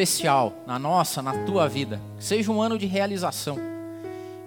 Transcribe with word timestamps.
especial 0.00 0.54
na 0.66 0.78
nossa, 0.78 1.20
na 1.20 1.44
tua 1.44 1.68
vida. 1.68 2.00
Que 2.16 2.24
seja 2.24 2.50
um 2.50 2.62
ano 2.62 2.78
de 2.78 2.86
realização. 2.86 3.58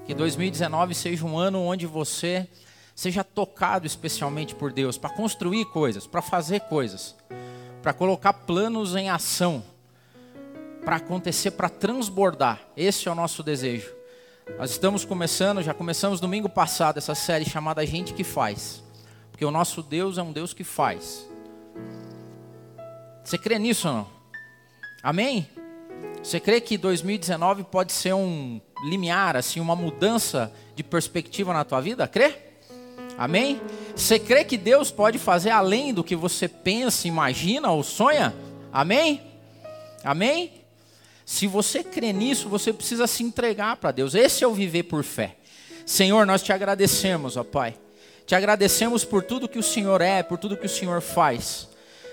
Que 0.05 0.13
2019 0.13 0.95
seja 0.95 1.25
um 1.25 1.37
ano 1.37 1.61
onde 1.61 1.85
você 1.85 2.47
seja 2.95 3.23
tocado 3.23 3.85
especialmente 3.85 4.55
por 4.55 4.71
Deus 4.71 4.97
para 4.97 5.09
construir 5.11 5.65
coisas, 5.65 6.05
para 6.05 6.21
fazer 6.21 6.61
coisas, 6.61 7.15
para 7.81 7.93
colocar 7.93 8.33
planos 8.33 8.95
em 8.95 9.09
ação, 9.09 9.63
para 10.83 10.97
acontecer, 10.97 11.51
para 11.51 11.69
transbordar. 11.69 12.59
Esse 12.75 13.07
é 13.07 13.11
o 13.11 13.15
nosso 13.15 13.43
desejo. 13.43 13.93
Nós 14.57 14.71
estamos 14.71 15.05
começando, 15.05 15.61
já 15.61 15.73
começamos 15.73 16.19
domingo 16.19 16.49
passado 16.49 16.97
essa 16.97 17.15
série 17.15 17.45
chamada 17.45 17.85
Gente 17.85 18.13
que 18.13 18.23
Faz. 18.23 18.83
Porque 19.31 19.45
o 19.45 19.51
nosso 19.51 19.81
Deus 19.81 20.17
é 20.17 20.23
um 20.23 20.31
Deus 20.31 20.53
que 20.53 20.63
faz. 20.63 21.27
Você 23.23 23.35
crê 23.37 23.57
nisso 23.57 23.87
ou 23.87 23.93
não? 23.93 24.22
Amém? 25.03 25.45
Você 26.23 26.39
crê 26.39 26.61
que 26.61 26.77
2019 26.77 27.65
pode 27.65 27.91
ser 27.91 28.13
um 28.13 28.61
limiar, 28.85 29.35
assim, 29.35 29.59
uma 29.59 29.75
mudança 29.75 30.49
de 30.73 30.81
perspectiva 30.81 31.51
na 31.51 31.65
tua 31.65 31.81
vida? 31.81 32.07
Crê? 32.07 32.33
Amém? 33.17 33.59
Você 33.93 34.17
crê 34.17 34.45
que 34.45 34.57
Deus 34.57 34.91
pode 34.91 35.19
fazer 35.19 35.49
além 35.49 35.93
do 35.93 36.05
que 36.05 36.15
você 36.15 36.47
pensa, 36.47 37.05
imagina 37.05 37.69
ou 37.69 37.83
sonha? 37.83 38.33
Amém? 38.71 39.21
Amém? 40.05 40.53
Se 41.25 41.47
você 41.47 41.83
crê 41.83 42.13
nisso, 42.13 42.47
você 42.47 42.71
precisa 42.71 43.05
se 43.05 43.23
entregar 43.23 43.75
para 43.75 43.91
Deus. 43.91 44.15
Esse 44.15 44.45
é 44.45 44.47
o 44.47 44.53
viver 44.53 44.83
por 44.83 45.03
fé. 45.03 45.35
Senhor, 45.85 46.25
nós 46.25 46.41
te 46.41 46.53
agradecemos, 46.53 47.35
ó 47.35 47.43
Pai. 47.43 47.75
Te 48.25 48.35
agradecemos 48.35 49.03
por 49.03 49.21
tudo 49.21 49.49
que 49.49 49.59
o 49.59 49.63
Senhor 49.63 49.99
é, 49.99 50.23
por 50.23 50.37
tudo 50.37 50.55
que 50.55 50.65
o 50.65 50.69
Senhor 50.69 51.01
faz. 51.01 51.67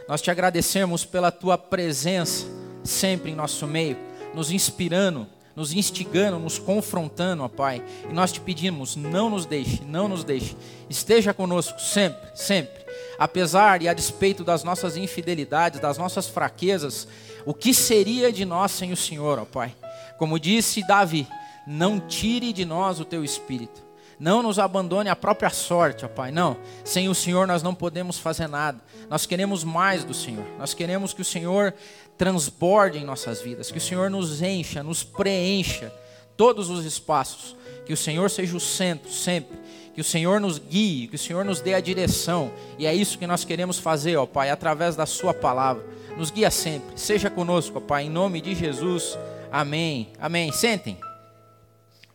Nós 0.08 0.20
te 0.20 0.28
agradecemos 0.28 1.04
pela 1.04 1.30
tua 1.30 1.56
presença 1.56 2.59
sempre 2.84 3.30
em 3.30 3.34
nosso 3.34 3.66
meio, 3.66 3.96
nos 4.34 4.50
inspirando, 4.50 5.26
nos 5.54 5.72
instigando, 5.72 6.38
nos 6.38 6.58
confrontando, 6.58 7.42
ó 7.42 7.48
Pai. 7.48 7.82
E 8.08 8.12
nós 8.12 8.32
te 8.32 8.40
pedimos, 8.40 8.96
não 8.96 9.28
nos 9.30 9.44
deixe, 9.44 9.82
não 9.84 10.08
nos 10.08 10.24
deixe. 10.24 10.56
Esteja 10.88 11.34
conosco 11.34 11.80
sempre, 11.80 12.30
sempre. 12.34 12.80
Apesar 13.18 13.82
e 13.82 13.88
a 13.88 13.92
despeito 13.92 14.42
das 14.42 14.64
nossas 14.64 14.96
infidelidades, 14.96 15.80
das 15.80 15.98
nossas 15.98 16.28
fraquezas, 16.28 17.06
o 17.44 17.52
que 17.52 17.74
seria 17.74 18.32
de 18.32 18.44
nós 18.44 18.70
sem 18.72 18.92
o 18.92 18.96
Senhor, 18.96 19.38
ó 19.38 19.44
Pai? 19.44 19.74
Como 20.18 20.38
disse 20.38 20.86
Davi, 20.86 21.26
não 21.66 22.00
tire 22.00 22.52
de 22.52 22.64
nós 22.64 23.00
o 23.00 23.04
teu 23.04 23.24
espírito. 23.24 23.89
Não 24.20 24.42
nos 24.42 24.58
abandone 24.58 25.08
à 25.08 25.16
própria 25.16 25.48
sorte, 25.48 26.04
ó 26.04 26.08
Pai. 26.08 26.30
Não, 26.30 26.58
sem 26.84 27.08
o 27.08 27.14
Senhor 27.14 27.46
nós 27.46 27.62
não 27.62 27.74
podemos 27.74 28.18
fazer 28.18 28.46
nada. 28.46 28.78
Nós 29.08 29.24
queremos 29.24 29.64
mais 29.64 30.04
do 30.04 30.12
Senhor. 30.12 30.44
Nós 30.58 30.74
queremos 30.74 31.14
que 31.14 31.22
o 31.22 31.24
Senhor 31.24 31.72
transborde 32.18 32.98
em 32.98 33.04
nossas 33.04 33.40
vidas, 33.40 33.70
que 33.70 33.78
o 33.78 33.80
Senhor 33.80 34.10
nos 34.10 34.42
encha, 34.42 34.82
nos 34.82 35.02
preencha 35.02 35.90
todos 36.36 36.68
os 36.68 36.84
espaços. 36.84 37.56
Que 37.86 37.94
o 37.94 37.96
Senhor 37.96 38.30
seja 38.30 38.54
o 38.54 38.60
centro 38.60 39.10
sempre. 39.10 39.58
Que 39.94 40.02
o 40.02 40.04
Senhor 40.04 40.38
nos 40.38 40.58
guie, 40.58 41.08
que 41.08 41.16
o 41.16 41.18
Senhor 41.18 41.42
nos 41.42 41.62
dê 41.62 41.72
a 41.72 41.80
direção. 41.80 42.52
E 42.78 42.86
é 42.86 42.94
isso 42.94 43.18
que 43.18 43.26
nós 43.26 43.42
queremos 43.42 43.78
fazer, 43.78 44.16
ó 44.18 44.26
Pai, 44.26 44.50
através 44.50 44.94
da 44.96 45.06
Sua 45.06 45.32
palavra. 45.32 45.82
Nos 46.14 46.30
guia 46.30 46.50
sempre. 46.50 47.00
Seja 47.00 47.30
conosco, 47.30 47.78
ó 47.78 47.80
Pai, 47.80 48.04
em 48.04 48.10
nome 48.10 48.42
de 48.42 48.54
Jesus. 48.54 49.18
Amém. 49.50 50.08
Amém. 50.20 50.52
Sentem. 50.52 50.98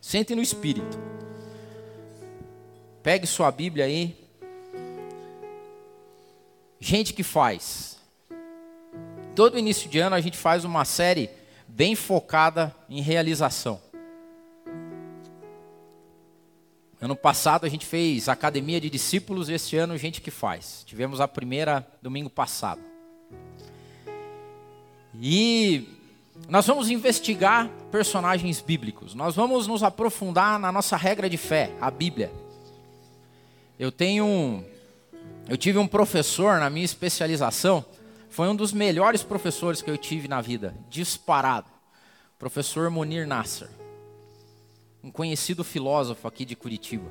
Sentem 0.00 0.36
no 0.36 0.42
Espírito. 0.42 1.15
Pegue 3.06 3.24
sua 3.24 3.52
Bíblia 3.52 3.84
aí. 3.84 4.16
Gente 6.80 7.12
que 7.14 7.22
faz. 7.22 7.98
Todo 9.32 9.56
início 9.56 9.88
de 9.88 10.00
ano 10.00 10.16
a 10.16 10.20
gente 10.20 10.36
faz 10.36 10.64
uma 10.64 10.84
série 10.84 11.30
bem 11.68 11.94
focada 11.94 12.74
em 12.90 13.00
realização. 13.00 13.80
Ano 17.00 17.14
passado 17.14 17.64
a 17.64 17.68
gente 17.68 17.86
fez 17.86 18.28
Academia 18.28 18.80
de 18.80 18.90
Discípulos, 18.90 19.48
este 19.48 19.76
ano 19.76 19.96
Gente 19.96 20.20
que 20.20 20.32
Faz. 20.32 20.82
Tivemos 20.84 21.20
a 21.20 21.28
primeira 21.28 21.86
domingo 22.02 22.28
passado. 22.28 22.80
E 25.14 25.88
nós 26.48 26.66
vamos 26.66 26.90
investigar 26.90 27.70
personagens 27.92 28.60
bíblicos. 28.60 29.14
Nós 29.14 29.36
vamos 29.36 29.68
nos 29.68 29.84
aprofundar 29.84 30.58
na 30.58 30.72
nossa 30.72 30.96
regra 30.96 31.30
de 31.30 31.36
fé, 31.36 31.70
a 31.80 31.88
Bíblia. 31.88 32.45
Eu 33.78 33.92
tenho 33.92 34.64
eu 35.48 35.56
tive 35.56 35.78
um 35.78 35.86
professor 35.86 36.58
na 36.58 36.68
minha 36.68 36.84
especialização, 36.84 37.84
foi 38.28 38.48
um 38.48 38.56
dos 38.56 38.72
melhores 38.72 39.22
professores 39.22 39.80
que 39.80 39.88
eu 39.88 39.96
tive 39.96 40.26
na 40.26 40.40
vida, 40.40 40.74
disparado. 40.90 41.70
Professor 42.36 42.90
Munir 42.90 43.26
Nasser. 43.28 43.70
Um 45.02 45.10
conhecido 45.10 45.62
filósofo 45.62 46.26
aqui 46.26 46.44
de 46.44 46.56
Curitiba. 46.56 47.08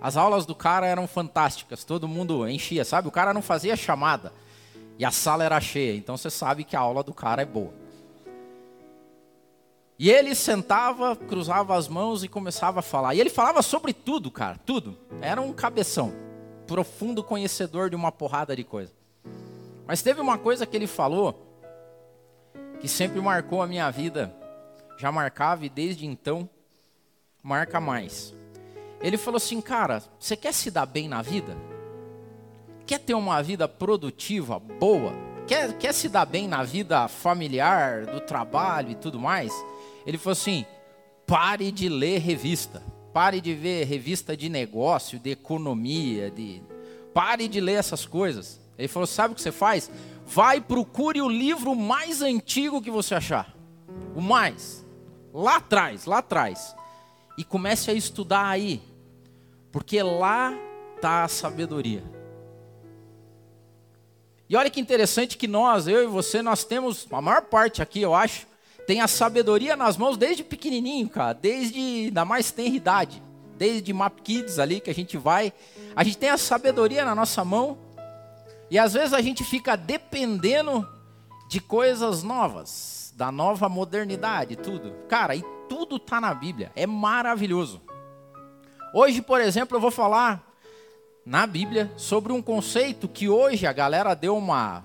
As 0.00 0.16
aulas 0.16 0.44
do 0.44 0.54
cara 0.54 0.86
eram 0.86 1.06
fantásticas, 1.06 1.82
todo 1.82 2.06
mundo 2.06 2.46
enchia, 2.46 2.84
sabe? 2.84 3.08
O 3.08 3.12
cara 3.12 3.32
não 3.32 3.40
fazia 3.40 3.74
chamada 3.74 4.32
e 4.98 5.04
a 5.04 5.10
sala 5.10 5.44
era 5.44 5.60
cheia, 5.60 5.96
então 5.96 6.16
você 6.16 6.28
sabe 6.28 6.64
que 6.64 6.76
a 6.76 6.80
aula 6.80 7.02
do 7.02 7.14
cara 7.14 7.40
é 7.40 7.46
boa. 7.46 7.72
E 10.02 10.10
ele 10.10 10.34
sentava, 10.34 11.14
cruzava 11.14 11.76
as 11.76 11.86
mãos 11.86 12.24
e 12.24 12.28
começava 12.28 12.80
a 12.80 12.82
falar. 12.82 13.14
E 13.14 13.20
ele 13.20 13.30
falava 13.30 13.62
sobre 13.62 13.92
tudo, 13.92 14.32
cara, 14.32 14.58
tudo. 14.66 14.98
Era 15.20 15.40
um 15.40 15.52
cabeção, 15.52 16.12
profundo 16.66 17.22
conhecedor 17.22 17.88
de 17.88 17.94
uma 17.94 18.10
porrada 18.10 18.56
de 18.56 18.64
coisa. 18.64 18.92
Mas 19.86 20.02
teve 20.02 20.20
uma 20.20 20.36
coisa 20.36 20.66
que 20.66 20.76
ele 20.76 20.88
falou 20.88 21.46
que 22.80 22.88
sempre 22.88 23.20
marcou 23.20 23.62
a 23.62 23.66
minha 23.68 23.88
vida, 23.92 24.34
já 24.98 25.12
marcava 25.12 25.64
e 25.66 25.68
desde 25.68 26.04
então 26.04 26.50
marca 27.40 27.78
mais. 27.78 28.34
Ele 29.00 29.16
falou 29.16 29.36
assim, 29.36 29.60
cara, 29.60 30.02
você 30.18 30.36
quer 30.36 30.52
se 30.52 30.68
dar 30.68 30.84
bem 30.84 31.06
na 31.06 31.22
vida? 31.22 31.56
Quer 32.88 32.98
ter 32.98 33.14
uma 33.14 33.40
vida 33.40 33.68
produtiva, 33.68 34.58
boa? 34.58 35.12
Quer, 35.46 35.78
quer 35.78 35.94
se 35.94 36.08
dar 36.08 36.26
bem 36.26 36.48
na 36.48 36.64
vida 36.64 37.06
familiar, 37.06 38.04
do 38.04 38.18
trabalho 38.18 38.90
e 38.90 38.94
tudo 38.96 39.16
mais? 39.16 39.52
Ele 40.06 40.18
falou 40.18 40.32
assim: 40.32 40.64
pare 41.26 41.70
de 41.70 41.88
ler 41.88 42.18
revista, 42.18 42.82
pare 43.12 43.40
de 43.40 43.54
ver 43.54 43.84
revista 43.84 44.36
de 44.36 44.48
negócio, 44.48 45.18
de 45.18 45.30
economia, 45.30 46.30
de 46.30 46.62
pare 47.12 47.48
de 47.48 47.60
ler 47.60 47.74
essas 47.74 48.06
coisas. 48.06 48.60
Ele 48.78 48.88
falou: 48.88 49.06
sabe 49.06 49.32
o 49.32 49.34
que 49.34 49.42
você 49.42 49.52
faz? 49.52 49.90
Vai 50.26 50.60
procure 50.60 51.20
o 51.20 51.28
livro 51.28 51.74
mais 51.74 52.22
antigo 52.22 52.82
que 52.82 52.90
você 52.90 53.14
achar, 53.14 53.54
o 54.14 54.20
mais, 54.20 54.84
lá 55.32 55.56
atrás, 55.56 56.06
lá 56.06 56.18
atrás, 56.18 56.74
e 57.36 57.44
comece 57.44 57.90
a 57.90 57.94
estudar 57.94 58.48
aí, 58.48 58.82
porque 59.70 60.02
lá 60.02 60.54
está 60.96 61.24
a 61.24 61.28
sabedoria. 61.28 62.02
E 64.48 64.56
olha 64.56 64.68
que 64.68 64.80
interessante 64.80 65.38
que 65.38 65.48
nós, 65.48 65.88
eu 65.88 66.04
e 66.04 66.06
você, 66.06 66.42
nós 66.42 66.62
temos, 66.62 67.06
a 67.10 67.22
maior 67.22 67.42
parte 67.42 67.80
aqui, 67.80 68.02
eu 68.02 68.14
acho, 68.14 68.46
tem 68.86 69.00
a 69.00 69.08
sabedoria 69.08 69.76
nas 69.76 69.96
mãos 69.96 70.16
desde 70.16 70.42
pequenininho, 70.42 71.08
cara, 71.08 71.32
desde 71.32 72.10
da 72.10 72.24
mais 72.24 72.50
tenra 72.50 72.74
idade, 72.74 73.22
desde 73.56 73.92
Map 73.92 74.20
Kids 74.20 74.58
ali 74.58 74.80
que 74.80 74.90
a 74.90 74.94
gente 74.94 75.16
vai, 75.16 75.52
a 75.94 76.02
gente 76.02 76.18
tem 76.18 76.30
a 76.30 76.38
sabedoria 76.38 77.04
na 77.04 77.14
nossa 77.14 77.44
mão 77.44 77.78
e 78.70 78.78
às 78.78 78.94
vezes 78.94 79.12
a 79.12 79.20
gente 79.20 79.44
fica 79.44 79.76
dependendo 79.76 80.88
de 81.48 81.60
coisas 81.60 82.22
novas, 82.22 83.12
da 83.14 83.30
nova 83.30 83.68
modernidade, 83.68 84.56
tudo. 84.56 84.94
Cara, 85.06 85.36
e 85.36 85.44
tudo 85.68 85.98
tá 85.98 86.20
na 86.20 86.32
Bíblia, 86.32 86.72
é 86.74 86.86
maravilhoso. 86.86 87.82
Hoje, 88.94 89.20
por 89.20 89.40
exemplo, 89.40 89.76
eu 89.76 89.80
vou 89.80 89.90
falar 89.90 90.42
na 91.24 91.46
Bíblia 91.46 91.92
sobre 91.96 92.32
um 92.32 92.42
conceito 92.42 93.06
que 93.06 93.28
hoje 93.28 93.66
a 93.66 93.72
galera 93.72 94.14
deu 94.14 94.36
uma 94.36 94.82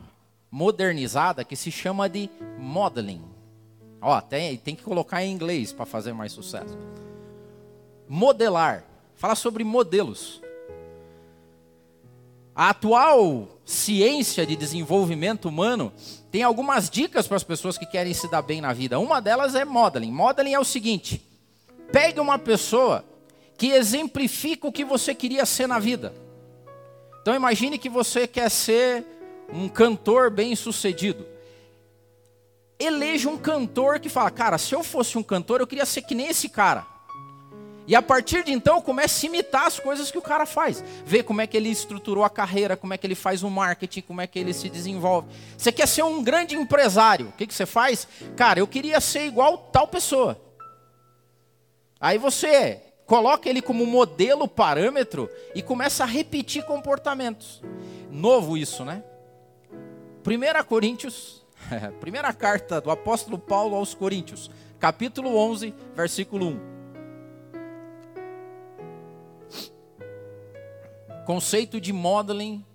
modernizada 0.51 1.43
que 1.43 1.55
se 1.55 1.71
chama 1.71 2.09
de 2.09 2.29
modeling. 2.57 3.36
Ó, 4.09 4.21
tem, 4.21 4.55
tem 4.55 4.73
que 4.73 4.83
colocar 4.83 5.21
em 5.21 5.29
inglês 5.29 5.73
para 5.73 5.85
fazer 5.85 6.13
mais 6.13 6.31
sucesso. 6.31 6.77
Modelar. 8.07 8.85
Fala 9.17 9.35
sobre 9.35 9.65
modelos. 9.65 10.41
A 12.55 12.69
atual 12.69 13.49
ciência 13.65 14.45
de 14.45 14.55
desenvolvimento 14.55 15.49
humano 15.49 15.91
tem 16.31 16.41
algumas 16.41 16.89
dicas 16.89 17.27
para 17.27 17.35
as 17.35 17.43
pessoas 17.43 17.77
que 17.77 17.85
querem 17.85 18.13
se 18.13 18.31
dar 18.31 18.41
bem 18.41 18.61
na 18.61 18.71
vida. 18.71 18.97
Uma 18.97 19.19
delas 19.19 19.55
é 19.55 19.65
modeling. 19.65 20.09
Modeling 20.13 20.53
é 20.53 20.59
o 20.59 20.63
seguinte: 20.63 21.21
pegue 21.91 22.21
uma 22.21 22.39
pessoa 22.39 23.03
que 23.57 23.71
exemplifica 23.71 24.69
o 24.69 24.71
que 24.71 24.85
você 24.85 25.13
queria 25.13 25.45
ser 25.45 25.67
na 25.67 25.79
vida. 25.79 26.13
Então 27.21 27.35
imagine 27.35 27.77
que 27.77 27.89
você 27.89 28.25
quer 28.25 28.49
ser 28.49 29.03
um 29.51 29.67
cantor 29.67 30.31
bem-sucedido 30.31 31.25
eleja 32.79 33.29
um 33.29 33.37
cantor 33.37 33.99
que 33.99 34.09
fala: 34.09 34.31
Cara, 34.31 34.57
se 34.57 34.73
eu 34.73 34.83
fosse 34.83 35.17
um 35.17 35.23
cantor, 35.23 35.61
eu 35.61 35.67
queria 35.67 35.85
ser 35.85 36.01
que 36.01 36.15
nem 36.15 36.27
esse 36.27 36.49
cara. 36.49 36.85
E 37.87 37.95
a 37.95 38.01
partir 38.01 38.43
de 38.43 38.51
então, 38.51 38.81
comece 38.81 39.25
a 39.25 39.29
imitar 39.29 39.65
as 39.65 39.79
coisas 39.79 40.11
que 40.11 40.17
o 40.17 40.21
cara 40.21 40.45
faz. 40.45 40.83
Ver 41.05 41.23
como 41.23 41.39
é 41.39 41.47
que 41.47 41.55
ele 41.55 41.69
estruturou 41.69 42.25
a 42.25 42.29
carreira, 42.29 42.75
como 42.75 42.93
é 42.93 42.97
que 42.97 43.07
ele 43.07 43.15
faz 43.15 43.43
o 43.43 43.49
marketing, 43.49 44.01
como 44.01 44.19
é 44.19 44.27
que 44.27 44.37
ele 44.37 44.53
se 44.53 44.67
desenvolve. 44.67 45.29
Você 45.57 45.71
quer 45.71 45.87
ser 45.87 46.03
um 46.03 46.21
grande 46.21 46.53
empresário, 46.53 47.29
o 47.29 47.31
que, 47.31 47.47
que 47.47 47.53
você 47.53 47.65
faz? 47.65 48.05
Cara, 48.35 48.59
eu 48.59 48.67
queria 48.67 48.99
ser 48.99 49.25
igual 49.25 49.57
tal 49.57 49.87
pessoa. 49.87 50.37
Aí 51.97 52.17
você 52.17 52.81
coloca 53.05 53.49
ele 53.49 53.61
como 53.61 53.85
modelo, 53.85 54.49
parâmetro 54.49 55.29
e 55.55 55.61
começa 55.61 56.03
a 56.03 56.07
repetir 56.07 56.65
comportamentos. 56.65 57.63
Novo 58.11 58.57
isso, 58.57 58.83
né? 58.83 59.01
1 60.25 60.63
Coríntios, 60.65 61.41
primeira 61.99 62.33
carta 62.33 62.79
do 62.81 62.89
apóstolo 62.89 63.37
Paulo 63.37 63.75
aos 63.75 63.93
Coríntios, 63.93 64.49
capítulo 64.79 65.35
11, 65.35 65.73
versículo 65.95 66.47
1. 66.47 66.77
Conceito 71.25 71.81
de 71.81 71.91
modeling 71.91 72.65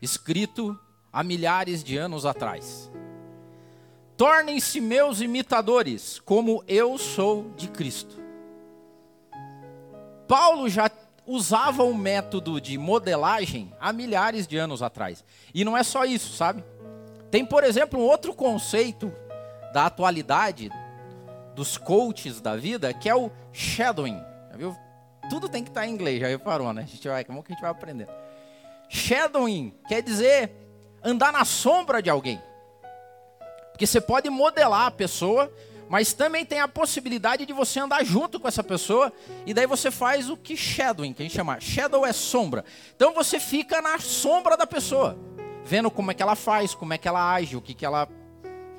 escrito 0.00 0.78
há 1.12 1.24
milhares 1.24 1.82
de 1.82 1.96
anos 1.96 2.24
atrás. 2.24 2.90
Tornem-se 4.16 4.80
meus 4.80 5.20
imitadores, 5.20 6.20
como 6.20 6.62
eu 6.66 6.96
sou 6.98 7.50
de 7.56 7.68
Cristo. 7.68 8.18
Paulo 10.26 10.68
já 10.68 10.90
usava 11.26 11.82
o 11.84 11.94
método 11.94 12.60
de 12.60 12.76
modelagem 12.78 13.72
há 13.80 13.92
milhares 13.92 14.46
de 14.46 14.56
anos 14.56 14.82
atrás. 14.82 15.24
E 15.52 15.64
não 15.64 15.76
é 15.76 15.82
só 15.82 16.04
isso, 16.04 16.34
sabe? 16.34 16.64
Tem, 17.30 17.44
por 17.44 17.64
exemplo, 17.64 18.00
um 18.00 18.04
outro 18.04 18.34
conceito 18.34 19.12
da 19.72 19.86
atualidade 19.86 20.70
dos 21.54 21.76
coaches 21.76 22.40
da 22.40 22.56
vida, 22.56 22.92
que 22.94 23.08
é 23.08 23.14
o 23.14 23.30
shadowing. 23.52 24.20
Já 24.50 24.56
viu? 24.56 24.76
Tudo 25.28 25.48
tem 25.48 25.62
que 25.62 25.70
estar 25.70 25.86
em 25.86 25.90
inglês, 25.90 26.20
já 26.20 26.28
reparou, 26.28 26.72
né? 26.72 26.82
A 26.82 26.86
gente 26.86 27.06
vai, 27.06 27.24
como 27.24 27.42
que 27.42 27.52
a 27.52 27.54
gente 27.54 27.62
vai 27.62 27.70
aprender? 27.70 28.08
Shadowing 28.88 29.74
quer 29.86 30.02
dizer 30.02 30.52
andar 31.02 31.32
na 31.32 31.44
sombra 31.44 32.00
de 32.02 32.08
alguém. 32.08 32.40
Porque 33.72 33.86
você 33.86 34.00
pode 34.00 34.30
modelar 34.30 34.86
a 34.86 34.90
pessoa, 34.90 35.52
mas 35.88 36.12
também 36.12 36.44
tem 36.44 36.60
a 36.60 36.68
possibilidade 36.68 37.46
de 37.46 37.52
você 37.52 37.80
andar 37.80 38.04
junto 38.04 38.40
com 38.40 38.48
essa 38.48 38.62
pessoa, 38.62 39.12
e 39.46 39.52
daí 39.52 39.66
você 39.66 39.90
faz 39.90 40.30
o 40.30 40.36
que 40.36 40.56
shadowing, 40.56 41.12
que 41.12 41.22
a 41.22 41.24
gente 41.24 41.34
chama. 41.34 41.60
Shadow 41.60 42.04
é 42.04 42.12
sombra. 42.12 42.64
Então 42.96 43.12
você 43.12 43.38
fica 43.38 43.80
na 43.80 43.98
sombra 43.98 44.56
da 44.56 44.66
pessoa, 44.66 45.16
vendo 45.68 45.90
como 45.90 46.10
é 46.10 46.14
que 46.14 46.22
ela 46.22 46.34
faz, 46.34 46.74
como 46.74 46.94
é 46.94 46.98
que 46.98 47.06
ela 47.06 47.34
age, 47.34 47.54
o 47.54 47.60
que, 47.60 47.74
que 47.74 47.84
ela. 47.84 48.08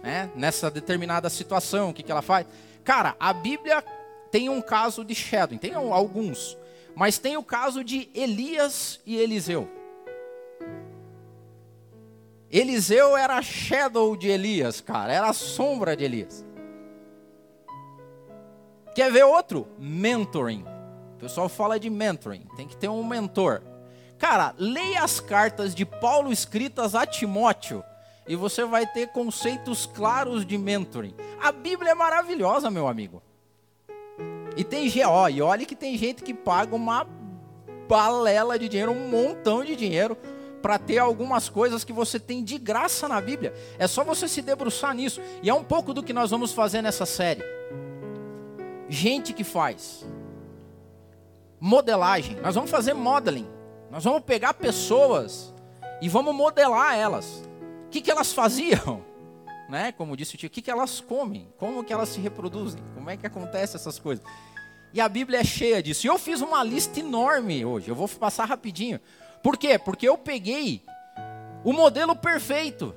Né, 0.01 0.31
nessa 0.33 0.71
determinada 0.71 1.29
situação, 1.29 1.89
o 1.89 1.93
que, 1.93 2.01
que 2.01 2.11
ela 2.11 2.21
faz. 2.21 2.47
Cara, 2.83 3.15
a 3.19 3.31
Bíblia 3.31 3.83
tem 4.31 4.49
um 4.49 4.61
caso 4.61 5.03
de 5.03 5.13
shadowing, 5.13 5.57
tem 5.57 5.73
alguns, 5.73 6.57
mas 6.95 7.17
tem 7.17 7.35
o 7.37 7.43
caso 7.43 7.83
de 7.83 8.09
Elias 8.15 8.99
e 9.05 9.17
Eliseu. 9.17 9.69
Eliseu 12.49 13.15
era 13.15 13.41
shadow 13.41 14.15
de 14.15 14.29
Elias, 14.29 14.81
cara, 14.81 15.13
era 15.13 15.29
a 15.29 15.33
sombra 15.33 15.95
de 15.95 16.03
Elias. 16.05 16.45
Quer 18.95 19.11
ver 19.11 19.25
outro? 19.25 19.67
Mentoring. 19.77 20.65
O 21.15 21.19
pessoal 21.19 21.49
fala 21.49 21.79
de 21.79 21.89
mentoring, 21.89 22.47
tem 22.55 22.67
que 22.67 22.77
ter 22.77 22.87
um 22.87 23.03
mentor. 23.03 23.61
Cara, 24.19 24.53
leia 24.57 25.01
as 25.01 25.21
cartas 25.21 25.73
de 25.73 25.85
Paulo 25.85 26.31
escritas 26.31 26.93
a 26.93 27.05
Timóteo 27.05 27.81
e 28.27 28.35
você 28.35 28.65
vai 28.65 28.85
ter 28.85 29.07
conceitos 29.07 29.85
claros 29.85 30.45
de 30.45 30.57
mentoring. 30.57 31.15
A 31.41 31.51
Bíblia 31.53 31.91
é 31.91 31.95
maravilhosa, 31.95 32.69
meu 32.69 32.87
amigo. 32.87 33.23
E 34.57 34.63
tem 34.63 34.91
ó, 35.05 35.29
e 35.29 35.41
olha 35.41 35.65
que 35.65 35.75
tem 35.75 35.97
gente 35.97 36.21
que 36.21 36.33
paga 36.33 36.75
uma 36.75 37.07
balela 37.87 38.59
de 38.59 38.67
dinheiro, 38.67 38.91
um 38.91 39.07
montão 39.07 39.63
de 39.63 39.73
dinheiro 39.75 40.17
para 40.61 40.77
ter 40.77 40.97
algumas 40.97 41.47
coisas 41.47 41.85
que 41.85 41.93
você 41.93 42.19
tem 42.19 42.43
de 42.43 42.57
graça 42.57 43.07
na 43.07 43.21
Bíblia. 43.21 43.53
É 43.79 43.87
só 43.87 44.03
você 44.03 44.27
se 44.27 44.41
debruçar 44.41 44.93
nisso. 44.93 45.21
E 45.41 45.49
é 45.49 45.53
um 45.53 45.63
pouco 45.63 45.93
do 45.93 46.03
que 46.03 46.11
nós 46.11 46.29
vamos 46.29 46.51
fazer 46.51 46.81
nessa 46.81 47.05
série. 47.05 47.41
Gente 48.89 49.31
que 49.31 49.45
faz 49.45 50.05
modelagem. 51.59 52.35
Nós 52.41 52.55
vamos 52.55 52.69
fazer 52.69 52.93
modeling. 52.93 53.47
Nós 53.91 54.03
vamos 54.03 54.21
pegar 54.21 54.53
pessoas 54.53 55.53
e 56.01 56.07
vamos 56.07 56.35
modelar 56.35 56.95
elas. 56.95 57.43
O 57.87 57.89
que, 57.89 58.01
que 58.01 58.11
elas 58.11 58.33
faziam? 58.33 59.07
Né? 59.69 59.91
Como 59.91 60.17
disse 60.17 60.33
o 60.33 60.37
tio, 60.39 60.47
o 60.47 60.49
que, 60.49 60.63
que 60.63 60.71
elas 60.71 60.99
comem? 60.99 61.47
Como 61.55 61.83
que 61.83 61.93
elas 61.93 62.09
se 62.09 62.19
reproduzem? 62.19 62.81
Como 62.95 63.07
é 63.07 63.15
que 63.15 63.27
acontece 63.27 63.75
essas 63.75 63.99
coisas? 63.99 64.25
E 64.91 64.99
a 64.99 65.07
Bíblia 65.07 65.41
é 65.41 65.43
cheia 65.43 65.83
disso. 65.83 66.07
E 66.07 66.09
eu 66.09 66.17
fiz 66.17 66.41
uma 66.41 66.63
lista 66.63 66.99
enorme 66.99 67.63
hoje. 67.63 67.87
Eu 67.87 67.93
vou 67.93 68.07
passar 68.07 68.45
rapidinho. 68.45 68.99
Por 69.43 69.57
quê? 69.57 69.77
Porque 69.77 70.09
eu 70.09 70.17
peguei 70.17 70.81
o 71.63 71.71
modelo 71.71 72.15
perfeito. 72.15 72.95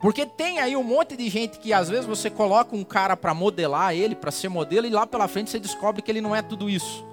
Porque 0.00 0.26
tem 0.26 0.58
aí 0.58 0.74
um 0.74 0.82
monte 0.82 1.16
de 1.16 1.28
gente 1.28 1.60
que 1.60 1.72
às 1.72 1.88
vezes 1.88 2.06
você 2.06 2.28
coloca 2.28 2.74
um 2.74 2.82
cara 2.82 3.16
para 3.16 3.32
modelar 3.32 3.94
ele, 3.94 4.16
para 4.16 4.32
ser 4.32 4.48
modelo, 4.48 4.88
e 4.88 4.90
lá 4.90 5.06
pela 5.06 5.28
frente 5.28 5.50
você 5.50 5.60
descobre 5.60 6.02
que 6.02 6.10
ele 6.10 6.20
não 6.20 6.34
é 6.34 6.42
tudo 6.42 6.68
isso. 6.68 7.06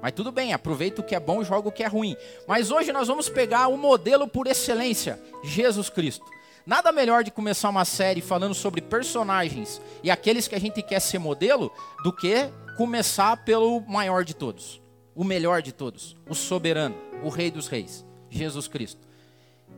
Mas 0.00 0.12
tudo 0.12 0.30
bem, 0.30 0.52
aproveita 0.52 1.00
o 1.00 1.04
que 1.04 1.14
é 1.14 1.20
bom 1.20 1.42
e 1.42 1.44
joga 1.44 1.68
o 1.68 1.72
que 1.72 1.82
é 1.82 1.86
ruim. 1.86 2.16
Mas 2.46 2.70
hoje 2.70 2.92
nós 2.92 3.08
vamos 3.08 3.28
pegar 3.28 3.68
o 3.68 3.76
modelo 3.76 4.28
por 4.28 4.46
excelência, 4.46 5.20
Jesus 5.42 5.90
Cristo. 5.90 6.24
Nada 6.64 6.92
melhor 6.92 7.24
de 7.24 7.30
começar 7.30 7.70
uma 7.70 7.84
série 7.84 8.20
falando 8.20 8.54
sobre 8.54 8.82
personagens 8.82 9.80
e 10.02 10.10
aqueles 10.10 10.46
que 10.46 10.54
a 10.54 10.60
gente 10.60 10.82
quer 10.82 11.00
ser 11.00 11.18
modelo 11.18 11.72
do 12.04 12.12
que 12.12 12.50
começar 12.76 13.44
pelo 13.44 13.80
maior 13.80 14.22
de 14.22 14.34
todos, 14.34 14.80
o 15.14 15.24
melhor 15.24 15.62
de 15.62 15.72
todos, 15.72 16.14
o 16.28 16.34
soberano, 16.34 16.94
o 17.24 17.28
rei 17.28 17.50
dos 17.50 17.66
reis, 17.68 18.04
Jesus 18.28 18.68
Cristo. 18.68 19.00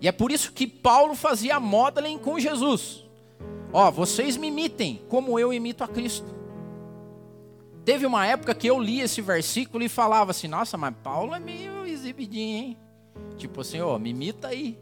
E 0.00 0.08
é 0.08 0.12
por 0.12 0.32
isso 0.32 0.52
que 0.52 0.66
Paulo 0.66 1.14
fazia 1.14 1.61
modeling 1.61 2.19
com 2.19 2.40
Jesus. 2.40 3.05
Ó, 3.73 3.90
vocês 3.90 4.37
me 4.37 4.49
imitem 4.49 5.00
como 5.08 5.38
eu 5.38 5.52
imito 5.52 5.84
a 5.84 5.88
Cristo. 5.88 6.39
Teve 7.84 8.06
uma 8.06 8.26
época 8.26 8.54
que 8.54 8.66
eu 8.66 8.78
li 8.78 9.00
esse 9.00 9.20
versículo 9.20 9.82
e 9.82 9.88
falava 9.88 10.30
assim: 10.30 10.48
Nossa, 10.48 10.76
mas 10.76 10.94
Paulo 11.02 11.34
é 11.34 11.40
meio 11.40 11.86
exibidinho, 11.86 12.58
hein? 12.58 12.78
Tipo 13.36 13.62
assim, 13.62 13.80
ó, 13.80 13.98
me 13.98 14.10
imita 14.10 14.48
aí. 14.48 14.78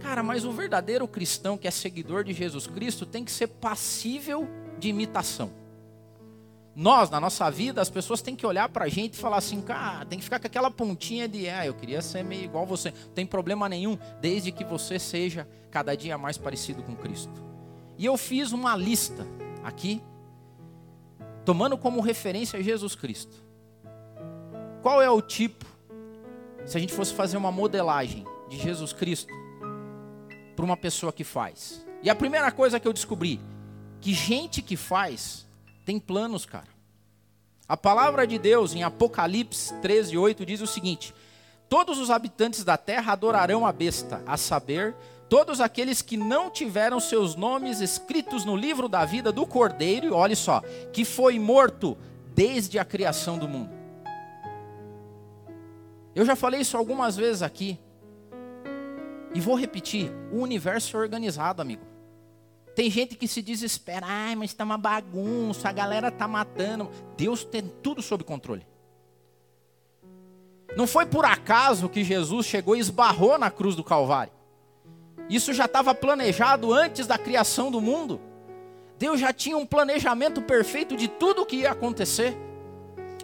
Cara, 0.00 0.22
mas 0.22 0.44
o 0.44 0.50
verdadeiro 0.50 1.06
cristão 1.06 1.56
que 1.56 1.68
é 1.68 1.70
seguidor 1.70 2.24
de 2.24 2.32
Jesus 2.32 2.66
Cristo 2.66 3.06
tem 3.06 3.24
que 3.24 3.30
ser 3.30 3.46
passível 3.46 4.48
de 4.78 4.88
imitação. 4.88 5.52
Nós, 6.74 7.10
na 7.10 7.20
nossa 7.20 7.50
vida, 7.50 7.82
as 7.82 7.90
pessoas 7.90 8.22
têm 8.22 8.34
que 8.34 8.46
olhar 8.46 8.68
para 8.70 8.86
a 8.86 8.88
gente 8.88 9.14
e 9.14 9.16
falar 9.18 9.36
assim, 9.36 9.60
cara, 9.60 10.06
tem 10.06 10.18
que 10.18 10.24
ficar 10.24 10.40
com 10.40 10.46
aquela 10.46 10.70
pontinha 10.70 11.28
de, 11.28 11.48
ah, 11.48 11.66
eu 11.66 11.74
queria 11.74 12.00
ser 12.00 12.24
meio 12.24 12.44
igual 12.44 12.64
você. 12.64 12.90
Não 12.90 13.12
tem 13.14 13.26
problema 13.26 13.68
nenhum, 13.68 13.98
desde 14.20 14.50
que 14.50 14.64
você 14.64 14.98
seja 14.98 15.46
cada 15.70 15.94
dia 15.94 16.16
mais 16.16 16.38
parecido 16.38 16.82
com 16.82 16.96
Cristo. 16.96 17.32
E 17.98 18.06
eu 18.06 18.16
fiz 18.16 18.52
uma 18.52 18.74
lista 18.74 19.26
aqui, 19.62 20.02
tomando 21.44 21.76
como 21.76 22.00
referência 22.00 22.62
Jesus 22.62 22.94
Cristo. 22.94 23.36
Qual 24.82 25.00
é 25.00 25.10
o 25.10 25.20
tipo, 25.20 25.64
se 26.64 26.76
a 26.76 26.80
gente 26.80 26.92
fosse 26.92 27.14
fazer 27.14 27.36
uma 27.36 27.52
modelagem 27.52 28.24
de 28.48 28.58
Jesus 28.58 28.92
Cristo 28.92 29.32
para 30.56 30.64
uma 30.64 30.76
pessoa 30.76 31.12
que 31.12 31.24
faz? 31.24 31.86
E 32.02 32.10
a 32.10 32.14
primeira 32.14 32.50
coisa 32.50 32.80
que 32.80 32.86
eu 32.86 32.92
descobri, 32.92 33.40
que 34.00 34.12
gente 34.12 34.60
que 34.60 34.76
faz 34.76 35.46
tem 35.84 35.98
planos, 35.98 36.44
cara. 36.44 36.72
A 37.68 37.76
palavra 37.76 38.26
de 38.26 38.38
Deus 38.38 38.74
em 38.74 38.82
Apocalipse 38.82 39.72
13, 39.80 40.18
8 40.18 40.44
diz 40.44 40.60
o 40.60 40.66
seguinte: 40.66 41.14
Todos 41.68 41.98
os 41.98 42.10
habitantes 42.10 42.64
da 42.64 42.76
terra 42.76 43.12
adorarão 43.12 43.64
a 43.64 43.72
besta, 43.72 44.22
a 44.26 44.36
saber, 44.36 44.94
todos 45.32 45.62
aqueles 45.62 46.02
que 46.02 46.14
não 46.14 46.50
tiveram 46.50 47.00
seus 47.00 47.34
nomes 47.34 47.80
escritos 47.80 48.44
no 48.44 48.54
livro 48.54 48.86
da 48.86 49.02
vida 49.06 49.32
do 49.32 49.46
Cordeiro, 49.46 50.14
olhe 50.14 50.36
só, 50.36 50.60
que 50.92 51.06
foi 51.06 51.38
morto 51.38 51.96
desde 52.34 52.78
a 52.78 52.84
criação 52.84 53.38
do 53.38 53.48
mundo. 53.48 53.70
Eu 56.14 56.26
já 56.26 56.36
falei 56.36 56.60
isso 56.60 56.76
algumas 56.76 57.16
vezes 57.16 57.40
aqui. 57.40 57.80
E 59.34 59.40
vou 59.40 59.54
repetir: 59.54 60.12
o 60.30 60.36
universo 60.42 60.98
é 60.98 61.00
organizado, 61.00 61.62
amigo. 61.62 61.86
Tem 62.76 62.90
gente 62.90 63.16
que 63.16 63.26
se 63.26 63.40
desespera, 63.40 64.04
ai, 64.06 64.36
mas 64.36 64.50
está 64.50 64.64
uma 64.64 64.76
bagunça, 64.76 65.66
a 65.66 65.72
galera 65.72 66.08
está 66.08 66.28
matando. 66.28 66.90
Deus 67.16 67.42
tem 67.42 67.62
tudo 67.82 68.02
sob 68.02 68.22
controle. 68.22 68.66
Não 70.76 70.86
foi 70.86 71.06
por 71.06 71.24
acaso 71.24 71.88
que 71.88 72.04
Jesus 72.04 72.44
chegou 72.44 72.76
e 72.76 72.80
esbarrou 72.80 73.38
na 73.38 73.50
cruz 73.50 73.74
do 73.74 73.82
Calvário. 73.82 74.41
Isso 75.28 75.52
já 75.52 75.64
estava 75.64 75.94
planejado 75.94 76.72
antes 76.72 77.06
da 77.06 77.16
criação 77.16 77.70
do 77.70 77.80
mundo. 77.80 78.20
Deus 78.98 79.18
já 79.18 79.32
tinha 79.32 79.56
um 79.56 79.66
planejamento 79.66 80.40
perfeito 80.42 80.96
de 80.96 81.08
tudo 81.08 81.42
o 81.42 81.46
que 81.46 81.56
ia 81.56 81.72
acontecer. 81.72 82.36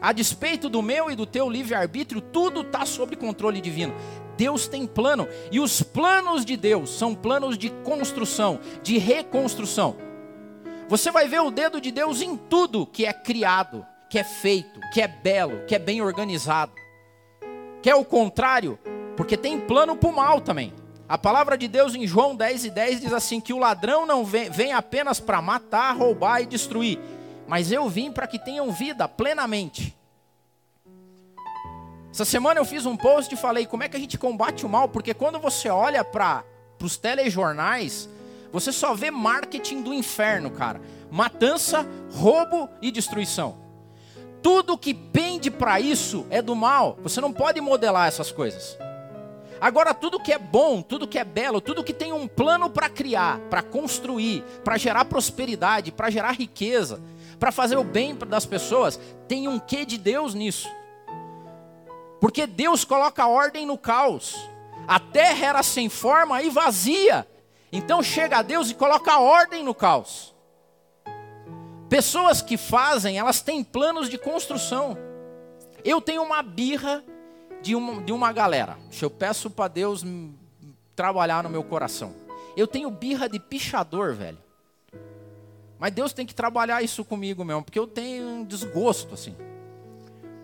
A 0.01 0.13
despeito 0.13 0.69
do 0.69 0.81
meu 0.81 1.11
e 1.11 1.17
do 1.17 1.27
teu 1.27 1.49
livre-arbítrio, 1.49 2.21
tudo 2.21 2.63
está 2.63 2.87
sob 2.87 3.17
controle 3.17 3.61
divino. 3.61 3.95
Deus 4.37 4.69
tem 4.69 4.87
plano, 4.87 5.27
e 5.51 5.59
os 5.59 5.83
planos 5.83 6.45
de 6.45 6.57
Deus 6.57 6.91
são 6.91 7.15
planos 7.15 7.59
de 7.59 7.71
construção, 7.83 8.61
de 8.83 8.97
reconstrução. 8.97 9.97
Você 10.89 11.11
vai 11.11 11.27
ver 11.27 11.41
o 11.41 11.51
dedo 11.51 11.81
de 11.81 11.91
Deus 11.91 12.23
em 12.23 12.37
tudo 12.37 12.87
que 12.87 13.05
é 13.05 13.13
criado, 13.13 13.85
que 14.09 14.19
é 14.19 14.25
feito, 14.25 14.81
que 14.93 15.03
é 15.03 15.09
belo, 15.09 15.65
que 15.67 15.75
é 15.75 15.79
bem 15.79 16.01
organizado. 16.01 16.73
Quer 17.83 17.97
o 17.97 18.05
contrário? 18.05 18.79
Porque 19.17 19.37
tem 19.37 19.61
plano 19.61 19.97
para 19.97 20.09
o 20.09 20.15
mal 20.15 20.41
também. 20.41 20.73
A 21.09 21.17
palavra 21.17 21.57
de 21.57 21.67
Deus 21.67 21.95
em 21.95 22.07
João 22.07 22.37
10 22.37 22.67
e 22.67 22.71
10 22.71 23.01
diz 23.01 23.13
assim: 23.13 23.41
que 23.41 23.53
o 23.55 23.59
ladrão 23.59 24.05
não 24.05 24.25
vem, 24.25 24.51
vem 24.51 24.73
apenas 24.75 25.19
para 25.19 25.41
matar, 25.41 25.97
roubar 25.97 26.43
e 26.43 26.47
destruir, 26.47 26.99
mas 27.47 27.73
eu 27.73 27.89
vim 27.89 28.13
para 28.13 28.27
que 28.27 28.39
tenham 28.39 28.71
vida 28.71 29.09
plenamente. 29.09 29.97
Essa 32.13 32.27
semana 32.27 32.61
eu 32.61 32.65
fiz 32.65 32.85
um 32.85 32.97
post 32.97 33.33
e 33.33 33.39
falei 33.39 33.65
como 33.65 33.85
é 33.85 33.89
que 33.89 33.97
a 33.97 34.01
gente 34.01 34.19
combate 34.19 34.67
o 34.67 34.69
mal, 34.69 34.89
porque 34.89 35.15
quando 35.15 35.39
você 35.39 35.71
olha 35.71 36.05
para 36.05 36.45
os 36.83 36.97
telejornais, 36.97 38.09
você 38.53 38.71
só 38.73 38.95
vê 38.95 39.11
marketing 39.11 39.83
do 39.83 39.95
inferno, 39.95 40.51
cara. 40.51 40.81
Matança, 41.11 41.87
roubo 42.13 42.69
e 42.83 42.91
destruição. 42.91 43.57
Tudo 44.43 44.77
que 44.77 44.93
pende 44.93 45.51
para 45.51 45.81
isso 45.81 46.27
é 46.29 46.43
do 46.43 46.55
mal. 46.55 46.99
Você 47.03 47.21
não 47.21 47.33
pode 47.33 47.61
modelar 47.61 48.09
essas 48.09 48.31
coisas. 48.31 48.77
Agora, 49.61 49.93
tudo 49.93 50.21
que 50.21 50.33
é 50.33 50.39
bom, 50.39 50.83
tudo 50.83 51.09
que 51.09 51.19
é 51.19 51.25
belo, 51.25 51.61
tudo 51.61 51.83
que 51.83 51.93
tem 51.93 52.13
um 52.13 52.29
plano 52.29 52.71
para 52.71 52.89
criar, 52.89 53.39
para 53.51 53.63
construir, 53.63 54.43
para 54.65 54.77
gerar 54.77 55.05
prosperidade, 55.07 55.91
para 55.91 56.11
gerar 56.11 56.33
riqueza, 56.33 57.01
para 57.39 57.51
fazer 57.51 57.77
o 57.77 57.85
bem 57.85 58.15
das 58.15 58.47
pessoas, 58.47 59.01
tem 59.27 59.49
um 59.49 59.59
quê 59.59 59.85
de 59.85 59.99
Deus 59.99 60.35
nisso. 60.35 60.69
Porque 62.21 62.47
Deus 62.47 62.85
coloca 62.85 63.27
ordem 63.27 63.67
no 63.67 63.79
caos. 63.79 64.37
A 64.87 64.99
terra 64.99 65.47
era 65.47 65.63
sem 65.63 65.89
forma 65.89 66.43
e 66.43 66.51
vazia. 66.51 67.27
Então 67.71 68.03
chega 68.03 68.39
a 68.39 68.43
Deus 68.43 68.71
e 68.71 68.75
coloca 68.75 69.19
ordem 69.19 69.63
no 69.63 69.75
caos. 69.75 70.35
Pessoas 71.89 72.43
que 72.43 72.57
fazem, 72.57 73.19
elas 73.19 73.41
têm 73.41 73.65
planos 73.65 74.09
de 74.09 74.19
construção. 74.19 74.97
Eu 75.85 76.01
tenho 76.01 76.23
uma 76.23 76.43
birra 76.43 77.05
de 77.63 77.75
uma, 77.75 78.03
de 78.03 78.13
uma 78.13 78.33
galera. 78.33 78.77
Eu 79.01 79.11
peço 79.11 79.51
para 79.51 79.69
Deus 79.69 80.05
trabalhar 80.95 81.43
no 81.43 81.51
meu 81.51 81.63
coração. 81.63 82.15
Eu 82.57 82.67
tenho 82.67 82.91
birra 82.91 83.29
de 83.29 83.39
pichador, 83.39 84.15
velho. 84.15 84.39
Mas 85.79 85.93
Deus 85.93 86.13
tem 86.13 86.27
que 86.27 86.35
trabalhar 86.35 86.83
isso 86.83 87.05
comigo 87.05 87.45
mesmo, 87.45 87.63
porque 87.63 87.79
eu 87.79 87.87
tenho 87.87 88.27
um 88.27 88.45
desgosto 88.45 89.15
assim. 89.15 89.37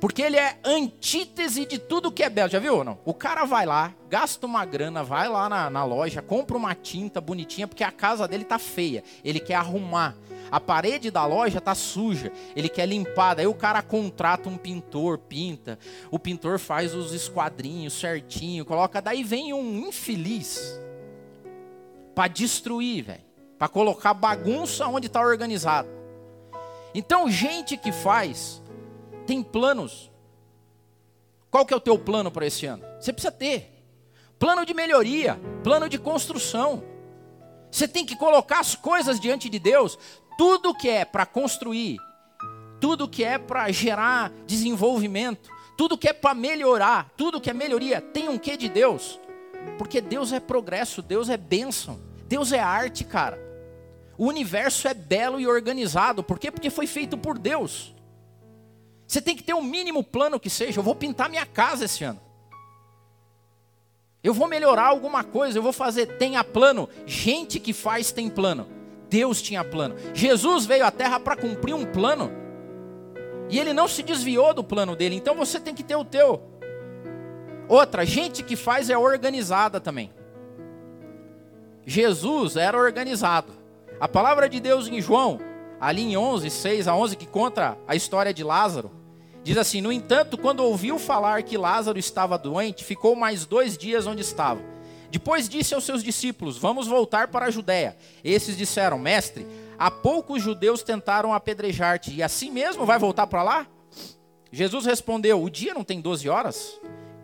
Porque 0.01 0.23
ele 0.23 0.37
é 0.37 0.59
antítese 0.63 1.65
de 1.65 1.79
tudo 1.79 2.13
que 2.13 2.23
é 2.23 2.29
belo. 2.29 2.51
Já 2.51 2.59
viu 2.59 2.77
ou 2.77 2.85
não? 2.85 2.99
O 3.05 3.15
cara 3.15 3.45
vai 3.45 3.65
lá, 3.65 3.93
gasta 4.09 4.47
uma 4.47 4.65
grana, 4.65 5.03
vai 5.03 5.29
lá 5.29 5.49
na, 5.49 5.71
na, 5.71 5.83
loja, 5.85 6.21
compra 6.21 6.57
uma 6.57 6.75
tinta 6.75 7.21
bonitinha, 7.21 7.67
porque 7.67 7.83
a 7.83 7.91
casa 7.91 8.29
dele 8.29 8.45
tá 8.45 8.59
feia. 8.59 9.03
Ele 9.25 9.41
quer 9.41 9.55
arrumar. 9.55 10.15
A 10.51 10.61
parede 10.61 11.11
da 11.11 11.27
loja 11.27 11.61
tá 11.61 11.75
suja. 11.75 12.33
Ele 12.55 12.69
quer 12.69 12.87
limpar. 12.87 13.35
Daí 13.35 13.47
o 13.47 13.55
cara 13.55 13.83
contrata 13.83 14.49
um 14.49 14.57
pintor, 14.57 15.19
pinta. 15.19 15.79
O 16.11 16.19
pintor 16.19 16.59
faz 16.59 16.95
os 16.95 17.13
esquadrinhos 17.13 17.95
certinho, 17.95 18.65
coloca. 18.65 19.01
Daí 19.01 19.23
vem 19.25 19.53
um 19.53 19.87
infeliz 19.89 20.79
para 22.15 22.29
destruir, 22.29 23.05
velho. 23.05 23.25
Para 23.59 23.69
colocar 23.69 24.15
bagunça 24.15 24.87
onde 24.87 25.07
está 25.07 25.21
organizado. 25.21 25.89
Então, 26.95 27.29
gente 27.29 27.77
que 27.77 27.91
faz 27.91 28.63
tem 29.27 29.43
planos. 29.43 30.11
Qual 31.51 31.65
que 31.65 31.73
é 31.73 31.77
o 31.77 31.81
teu 31.81 31.99
plano 31.99 32.31
para 32.31 32.47
esse 32.47 32.67
ano? 32.67 32.85
Você 33.01 33.13
precisa 33.13 33.33
ter. 33.33 33.75
Plano 34.39 34.65
de 34.67 34.75
melhoria, 34.75 35.41
plano 35.63 35.89
de 35.89 35.99
construção. 35.99 36.83
Você 37.71 37.89
tem 37.89 38.07
que 38.07 38.15
colocar 38.15 38.61
as 38.61 38.75
coisas 38.75 39.19
diante 39.19 39.49
de 39.49 39.59
Deus. 39.59 39.99
Tudo 40.37 40.75
que 40.75 40.89
é 40.89 41.05
para 41.05 41.25
construir, 41.25 41.99
tudo 42.81 43.09
que 43.09 43.23
é 43.25 43.39
para 43.39 43.71
gerar 43.71 44.33
desenvolvimento, 44.47 45.49
tudo 45.77 45.99
que 45.99 46.09
é 46.09 46.13
para 46.13 46.35
melhorar, 46.35 47.11
tudo 47.17 47.41
que 47.41 47.51
é 47.51 47.55
melhoria, 47.55 48.01
tem 48.01 48.29
um 48.29 48.39
quê 48.39 48.57
de 48.57 48.69
Deus? 48.69 49.19
Porque 49.79 50.01
Deus 50.01 50.33
é 50.33 50.41
progresso, 50.41 51.03
Deus 51.03 51.29
é 51.29 51.37
bênção, 51.37 52.01
Deus 52.29 52.53
é 52.53 52.61
arte, 52.61 53.05
cara. 53.05 53.39
O 54.17 54.27
universo 54.27 54.87
é 54.87 54.95
belo 54.95 55.41
e 55.41 55.47
organizado. 55.47 56.23
Por 56.23 56.39
quê? 56.39 56.51
Porque 56.51 56.71
foi 56.71 56.87
feito 56.87 57.17
por 57.19 57.39
Deus. 57.39 57.95
Você 59.07 59.21
tem 59.21 59.37
que 59.37 59.43
ter 59.43 59.55
o 59.55 59.59
um 59.59 59.63
mínimo 59.63 60.03
plano 60.03 60.39
que 60.39 60.49
seja. 60.49 60.79
Eu 60.79 60.85
vou 60.85 60.95
pintar 60.95 61.29
minha 61.29 61.47
casa 61.47 61.85
esse 61.85 62.05
ano. 62.05 62.21
Eu 64.23 64.33
vou 64.33 64.49
melhorar 64.49 64.87
alguma 64.87 65.23
coisa, 65.23 65.59
eu 65.59 65.63
vou 65.63 65.73
fazer. 65.73 66.17
Tenha 66.17 66.43
plano. 66.43 66.89
Gente 67.07 67.61
que 67.61 67.73
faz 67.73 68.13
tem 68.13 68.31
plano. 68.31 68.67
Deus 69.15 69.41
tinha 69.41 69.63
plano. 69.63 69.95
Jesus 70.13 70.67
veio 70.67 70.85
à 70.85 70.91
terra 70.91 71.21
para 71.21 71.37
cumprir 71.37 71.73
um 71.73 71.85
plano. 71.85 72.33
E 73.49 73.61
ele 73.61 73.73
não 73.73 73.87
se 73.87 74.03
desviou 74.03 74.53
do 74.53 74.65
plano 74.65 74.97
dele. 74.97 75.15
Então 75.15 75.37
você 75.37 75.61
tem 75.61 75.73
que 75.73 75.85
ter 75.85 75.95
o 75.95 76.05
teu. 76.05 76.43
Outra, 77.69 78.05
gente 78.05 78.43
que 78.43 78.57
faz 78.57 78.91
é 78.91 78.99
organizada 78.99 79.81
também. 79.81 80.13
Jesus 81.87 82.57
era 82.57 82.77
organizado. 82.77 83.53
A 84.01 84.09
palavra 84.09 84.49
de 84.49 84.59
Deus 84.59 84.89
em 84.89 85.01
João 85.01 85.39
ali 85.81 86.03
em 86.03 86.17
11, 86.17 86.51
6 86.51 86.89
a 86.89 86.97
11, 86.97 87.15
que 87.15 87.27
conta 87.27 87.79
a 87.87 87.95
história 87.95 88.35
de 88.35 88.43
Lázaro, 88.43 88.91
diz 89.45 89.57
assim: 89.57 89.81
No 89.81 89.93
entanto, 89.93 90.37
quando 90.37 90.65
ouviu 90.65 90.99
falar 90.99 91.45
que 91.45 91.57
Lázaro 91.57 92.01
estava 92.01 92.37
doente, 92.37 92.83
ficou 92.83 93.15
mais 93.15 93.47
dois 93.47 93.79
dias 93.79 94.09
onde 94.09 94.23
estava. 94.23 94.74
Depois 95.15 95.49
disse 95.49 95.77
aos 95.77 95.85
seus 95.85 96.03
discípulos: 96.03 96.59
Vamos 96.59 96.89
voltar 96.89 97.29
para 97.29 97.47
a 97.47 97.51
Judéia. 97.51 97.97
Esses 98.25 98.57
disseram: 98.57 98.99
Mestre, 98.99 99.47
há 99.79 99.89
poucos 99.89 100.43
judeus 100.43 100.83
tentaram 100.83 101.33
apedrejar-te, 101.33 102.13
e 102.13 102.21
assim 102.21 102.51
mesmo 102.51 102.85
vai 102.85 102.99
voltar 102.99 103.29
para 103.29 103.45
lá? 103.45 103.65
Jesus 104.51 104.85
respondeu: 104.85 105.41
O 105.41 105.49
dia 105.49 105.73
não 105.73 105.85
tem 105.85 106.01
12 106.01 106.29
horas? 106.29 106.81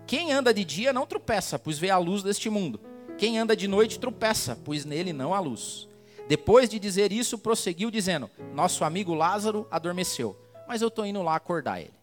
Quem 0.06 0.32
anda 0.32 0.54
de 0.54 0.64
dia 0.64 0.92
não 0.92 1.04
tropeça, 1.04 1.58
pois 1.58 1.80
vê 1.80 1.90
a 1.90 1.98
luz 1.98 2.22
deste 2.22 2.48
mundo. 2.48 2.80
Quem 3.18 3.40
anda 3.40 3.56
de 3.56 3.66
noite 3.66 3.98
tropeça, 3.98 4.56
pois 4.64 4.84
nele 4.84 5.12
não 5.12 5.34
há 5.34 5.40
luz. 5.40 5.88
Depois 6.28 6.68
de 6.68 6.78
dizer 6.78 7.10
isso, 7.10 7.38
prosseguiu 7.38 7.90
dizendo: 7.90 8.30
Nosso 8.54 8.84
amigo 8.84 9.14
Lázaro 9.14 9.66
adormeceu, 9.68 10.38
mas 10.68 10.80
eu 10.80 10.86
estou 10.86 11.04
indo 11.04 11.24
lá 11.24 11.34
acordar 11.34 11.80
ele. 11.80 11.94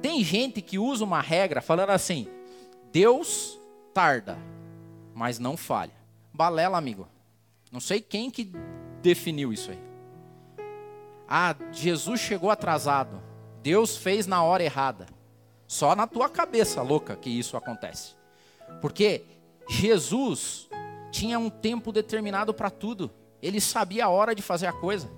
Tem 0.00 0.24
gente 0.24 0.60
que 0.60 0.76
usa 0.76 1.04
uma 1.04 1.20
regra 1.20 1.62
falando 1.62 1.90
assim: 1.90 2.26
Deus 2.90 3.56
tarda, 3.94 4.36
mas 5.14 5.38
não 5.38 5.56
falha. 5.56 5.92
Balela, 6.32 6.78
amigo. 6.78 7.06
Não 7.70 7.80
sei 7.80 8.00
quem 8.00 8.30
que 8.30 8.52
definiu 9.02 9.52
isso 9.52 9.70
aí. 9.70 9.78
Ah, 11.28 11.54
Jesus 11.72 12.20
chegou 12.20 12.50
atrasado. 12.50 13.22
Deus 13.62 13.96
fez 13.96 14.26
na 14.26 14.42
hora 14.42 14.62
errada. 14.62 15.06
Só 15.66 15.96
na 15.96 16.06
tua 16.06 16.28
cabeça 16.28 16.82
louca 16.82 17.16
que 17.16 17.30
isso 17.30 17.56
acontece. 17.56 18.14
Porque 18.80 19.24
Jesus 19.68 20.68
tinha 21.10 21.38
um 21.38 21.48
tempo 21.48 21.92
determinado 21.92 22.52
para 22.52 22.70
tudo. 22.70 23.10
Ele 23.40 23.60
sabia 23.60 24.06
a 24.06 24.08
hora 24.08 24.34
de 24.34 24.42
fazer 24.42 24.66
a 24.66 24.72
coisa. 24.72 25.10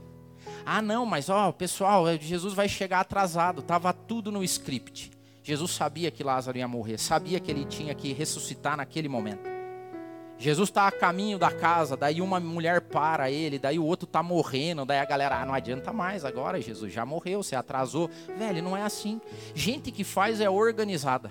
Ah, 0.65 0.81
não, 0.81 1.05
mas 1.05 1.29
ó, 1.29 1.51
pessoal, 1.53 2.07
Jesus 2.19 2.55
vai 2.55 2.69
chegar 2.69 3.01
atrasado. 3.01 3.63
Tava 3.63 3.93
tudo 3.93 4.31
no 4.31 4.45
script. 4.45 5.11
Jesus 5.43 5.73
sabia 5.73 6.11
que 6.11 6.25
Lázaro 6.25 6.57
ia 6.57 6.67
morrer, 6.67 6.97
sabia 6.97 7.39
que 7.39 7.51
ele 7.51 7.67
tinha 7.67 7.95
que 7.95 8.13
ressuscitar 8.13 8.77
naquele 8.77 9.09
momento. 9.09 9.54
Jesus 10.39 10.69
está 10.69 10.89
a 10.89 10.93
caminho 10.93 11.39
da 11.39 11.51
casa, 11.51 11.97
daí 11.97 12.21
uma 12.21 12.41
mulher 12.41 12.81
para 12.81 13.31
ele, 13.31 13.59
daí 13.59 13.79
o 13.79 13.85
outro 13.85 14.05
está 14.05 14.23
morrendo, 14.23 14.85
daí 14.85 14.99
a 14.99 15.05
galera, 15.05 15.41
ah, 15.41 15.47
não 15.47 15.55
adianta 15.55 15.93
mais 15.93 16.25
agora, 16.25 16.61
Jesus 16.61 16.93
já 16.93 17.07
morreu, 17.07 17.43
você 17.43 17.55
atrasou. 17.55 18.11
Velho, 18.37 18.63
não 18.63 18.77
é 18.77 18.83
assim. 18.83 19.21
Gente 19.55 19.91
que 19.91 20.05
faz 20.05 20.41
é 20.41 20.51
organizada. 20.51 21.31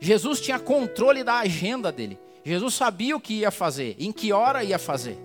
Jesus 0.00 0.40
tinha 0.40 0.58
controle 0.58 1.24
da 1.24 1.38
agenda 1.38 1.90
dele. 1.90 2.18
Jesus 2.44 2.74
sabia 2.74 3.16
o 3.16 3.20
que 3.20 3.40
ia 3.40 3.50
fazer, 3.50 3.96
em 3.98 4.12
que 4.12 4.32
hora 4.32 4.62
ia 4.62 4.78
fazer. 4.78 5.18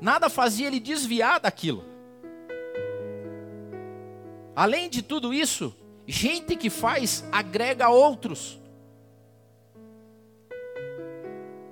Nada 0.00 0.28
fazia 0.28 0.66
ele 0.66 0.80
desviar 0.80 1.40
daquilo. 1.40 1.84
Além 4.54 4.88
de 4.88 5.02
tudo 5.02 5.32
isso, 5.32 5.74
gente 6.06 6.56
que 6.56 6.70
faz 6.70 7.24
agrega 7.30 7.88
outros. 7.88 8.58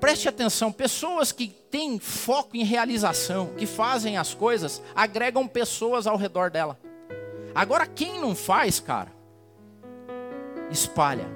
Preste 0.05 0.29
atenção, 0.29 0.71
pessoas 0.71 1.33
que 1.33 1.49
têm 1.49 1.99
foco 1.99 2.59
em 2.59 2.63
realização, 2.63 3.55
que 3.57 3.65
fazem 3.65 4.19
as 4.19 4.35
coisas, 4.35 4.83
agregam 4.95 5.49
pessoas 5.49 6.07
ao 6.07 6.19
redor 6.19 6.51
dela. 6.51 6.79
Agora, 7.55 7.87
quem 7.87 8.21
não 8.21 8.35
faz, 8.35 8.79
cara, 8.79 9.11
espalha 10.71 11.27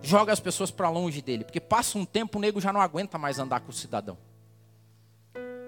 joga 0.00 0.32
as 0.32 0.38
pessoas 0.38 0.70
para 0.70 0.88
longe 0.88 1.20
dele, 1.20 1.42
porque 1.42 1.58
passa 1.58 1.98
um 1.98 2.04
tempo 2.04 2.38
o 2.38 2.40
nego 2.40 2.60
já 2.60 2.72
não 2.72 2.80
aguenta 2.80 3.18
mais 3.18 3.40
andar 3.40 3.58
com 3.58 3.70
o 3.70 3.74
cidadão. 3.74 4.16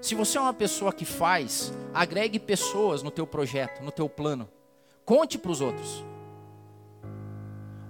Se 0.00 0.14
você 0.14 0.38
é 0.38 0.40
uma 0.40 0.54
pessoa 0.54 0.92
que 0.92 1.04
faz, 1.04 1.72
agregue 1.92 2.38
pessoas 2.38 3.02
no 3.02 3.10
teu 3.10 3.26
projeto, 3.26 3.82
no 3.82 3.90
teu 3.90 4.08
plano. 4.08 4.48
Conte 5.04 5.36
para 5.36 5.50
os 5.50 5.60
outros. 5.60 6.04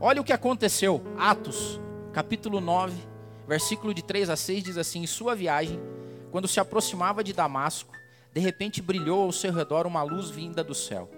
Olha 0.00 0.22
o 0.22 0.24
que 0.24 0.32
aconteceu. 0.32 1.02
Atos, 1.18 1.78
capítulo 2.14 2.58
9, 2.58 3.15
versículo 3.46 3.94
de 3.94 4.02
3 4.02 4.30
a 4.30 4.36
6 4.36 4.64
diz 4.64 4.76
assim: 4.76 5.02
Em 5.02 5.06
sua 5.06 5.34
viagem, 5.34 5.80
quando 6.30 6.48
se 6.48 6.60
aproximava 6.60 7.22
de 7.24 7.32
Damasco, 7.32 7.94
de 8.32 8.40
repente 8.40 8.82
brilhou 8.82 9.22
ao 9.22 9.32
seu 9.32 9.52
redor 9.52 9.86
uma 9.86 10.02
luz 10.02 10.28
vinda 10.30 10.62
do 10.62 10.74
céu. 10.74 11.10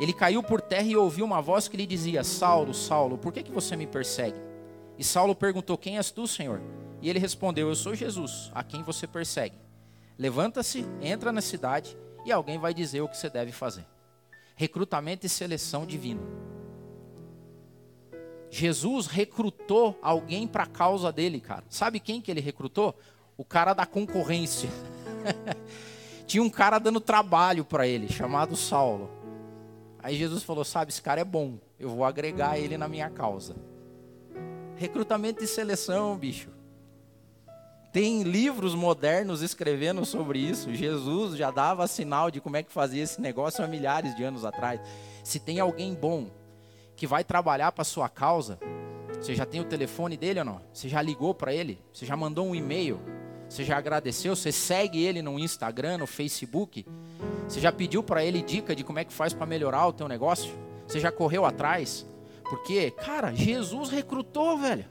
Ele 0.00 0.12
caiu 0.12 0.42
por 0.42 0.60
terra 0.60 0.86
e 0.86 0.96
ouviu 0.96 1.24
uma 1.24 1.40
voz 1.40 1.68
que 1.68 1.76
lhe 1.76 1.86
dizia: 1.86 2.24
Saulo, 2.24 2.74
Saulo, 2.74 3.16
por 3.16 3.32
que, 3.32 3.42
que 3.42 3.52
você 3.52 3.76
me 3.76 3.86
persegue? 3.86 4.38
E 4.98 5.04
Saulo 5.04 5.34
perguntou: 5.34 5.78
Quem 5.78 5.96
és 5.96 6.10
tu, 6.10 6.26
Senhor? 6.26 6.60
E 7.00 7.08
ele 7.08 7.18
respondeu: 7.18 7.68
Eu 7.68 7.76
sou 7.76 7.94
Jesus, 7.94 8.50
a 8.54 8.62
quem 8.62 8.82
você 8.82 9.06
persegue. 9.06 9.56
Levanta-se, 10.18 10.86
entra 11.00 11.30
na 11.30 11.40
cidade 11.40 11.96
e 12.24 12.32
alguém 12.32 12.58
vai 12.58 12.72
dizer 12.72 13.02
o 13.02 13.08
que 13.08 13.16
você 13.16 13.28
deve 13.28 13.52
fazer. 13.52 13.86
Recrutamento 14.56 15.26
e 15.26 15.28
seleção 15.28 15.84
divino. 15.84 16.22
Jesus 18.50 19.06
recrutou 19.06 19.98
alguém 20.00 20.46
para 20.46 20.64
a 20.64 20.66
causa 20.66 21.12
dele, 21.12 21.40
cara. 21.40 21.64
Sabe 21.68 22.00
quem 22.00 22.20
que 22.20 22.30
ele 22.30 22.40
recrutou? 22.40 22.94
O 23.36 23.44
cara 23.44 23.74
da 23.74 23.84
concorrência. 23.84 24.68
Tinha 26.26 26.42
um 26.42 26.50
cara 26.50 26.78
dando 26.78 27.00
trabalho 27.00 27.64
para 27.64 27.86
ele, 27.86 28.08
chamado 28.08 28.56
Saulo. 28.56 29.10
Aí 30.02 30.16
Jesus 30.16 30.42
falou: 30.42 30.64
Sabe, 30.64 30.90
esse 30.90 31.02
cara 31.02 31.20
é 31.20 31.24
bom, 31.24 31.58
eu 31.78 31.88
vou 31.88 32.04
agregar 32.04 32.58
ele 32.58 32.76
na 32.76 32.88
minha 32.88 33.10
causa. 33.10 33.56
Recrutamento 34.76 35.42
e 35.42 35.46
seleção, 35.46 36.16
bicho. 36.16 36.50
Tem 37.92 38.22
livros 38.22 38.74
modernos 38.74 39.40
escrevendo 39.40 40.04
sobre 40.04 40.38
isso. 40.38 40.74
Jesus 40.74 41.36
já 41.36 41.50
dava 41.50 41.86
sinal 41.86 42.30
de 42.30 42.42
como 42.42 42.56
é 42.56 42.62
que 42.62 42.70
fazia 42.70 43.02
esse 43.02 43.20
negócio 43.20 43.64
há 43.64 43.66
milhares 43.66 44.14
de 44.14 44.22
anos 44.22 44.44
atrás. 44.44 44.80
Se 45.24 45.40
tem 45.40 45.60
alguém 45.60 45.94
bom 45.94 46.28
que 46.96 47.06
vai 47.06 47.22
trabalhar 47.22 47.72
para 47.72 47.84
sua 47.84 48.08
causa, 48.08 48.58
você 49.20 49.34
já 49.34 49.44
tem 49.44 49.60
o 49.60 49.64
telefone 49.64 50.16
dele 50.16 50.40
ou 50.40 50.44
não? 50.44 50.60
Você 50.72 50.88
já 50.88 51.00
ligou 51.02 51.34
para 51.34 51.52
ele? 51.52 51.78
Você 51.92 52.06
já 52.06 52.16
mandou 52.16 52.46
um 52.46 52.54
e-mail? 52.54 53.00
Você 53.48 53.64
já 53.64 53.76
agradeceu? 53.76 54.34
Você 54.34 54.50
segue 54.50 55.04
ele 55.04 55.22
no 55.22 55.38
Instagram, 55.38 55.98
no 55.98 56.06
Facebook? 56.06 56.86
Você 57.48 57.60
já 57.60 57.70
pediu 57.70 58.02
para 58.02 58.24
ele 58.24 58.42
dica 58.42 58.74
de 58.74 58.82
como 58.82 58.98
é 58.98 59.04
que 59.04 59.12
faz 59.12 59.32
para 59.32 59.46
melhorar 59.46 59.86
o 59.86 59.92
teu 59.92 60.08
negócio? 60.08 60.52
Você 60.86 60.98
já 61.00 61.12
correu 61.12 61.44
atrás? 61.44 62.06
Porque, 62.44 62.90
cara, 62.90 63.32
Jesus 63.32 63.90
recrutou, 63.90 64.58
velho. 64.58 64.84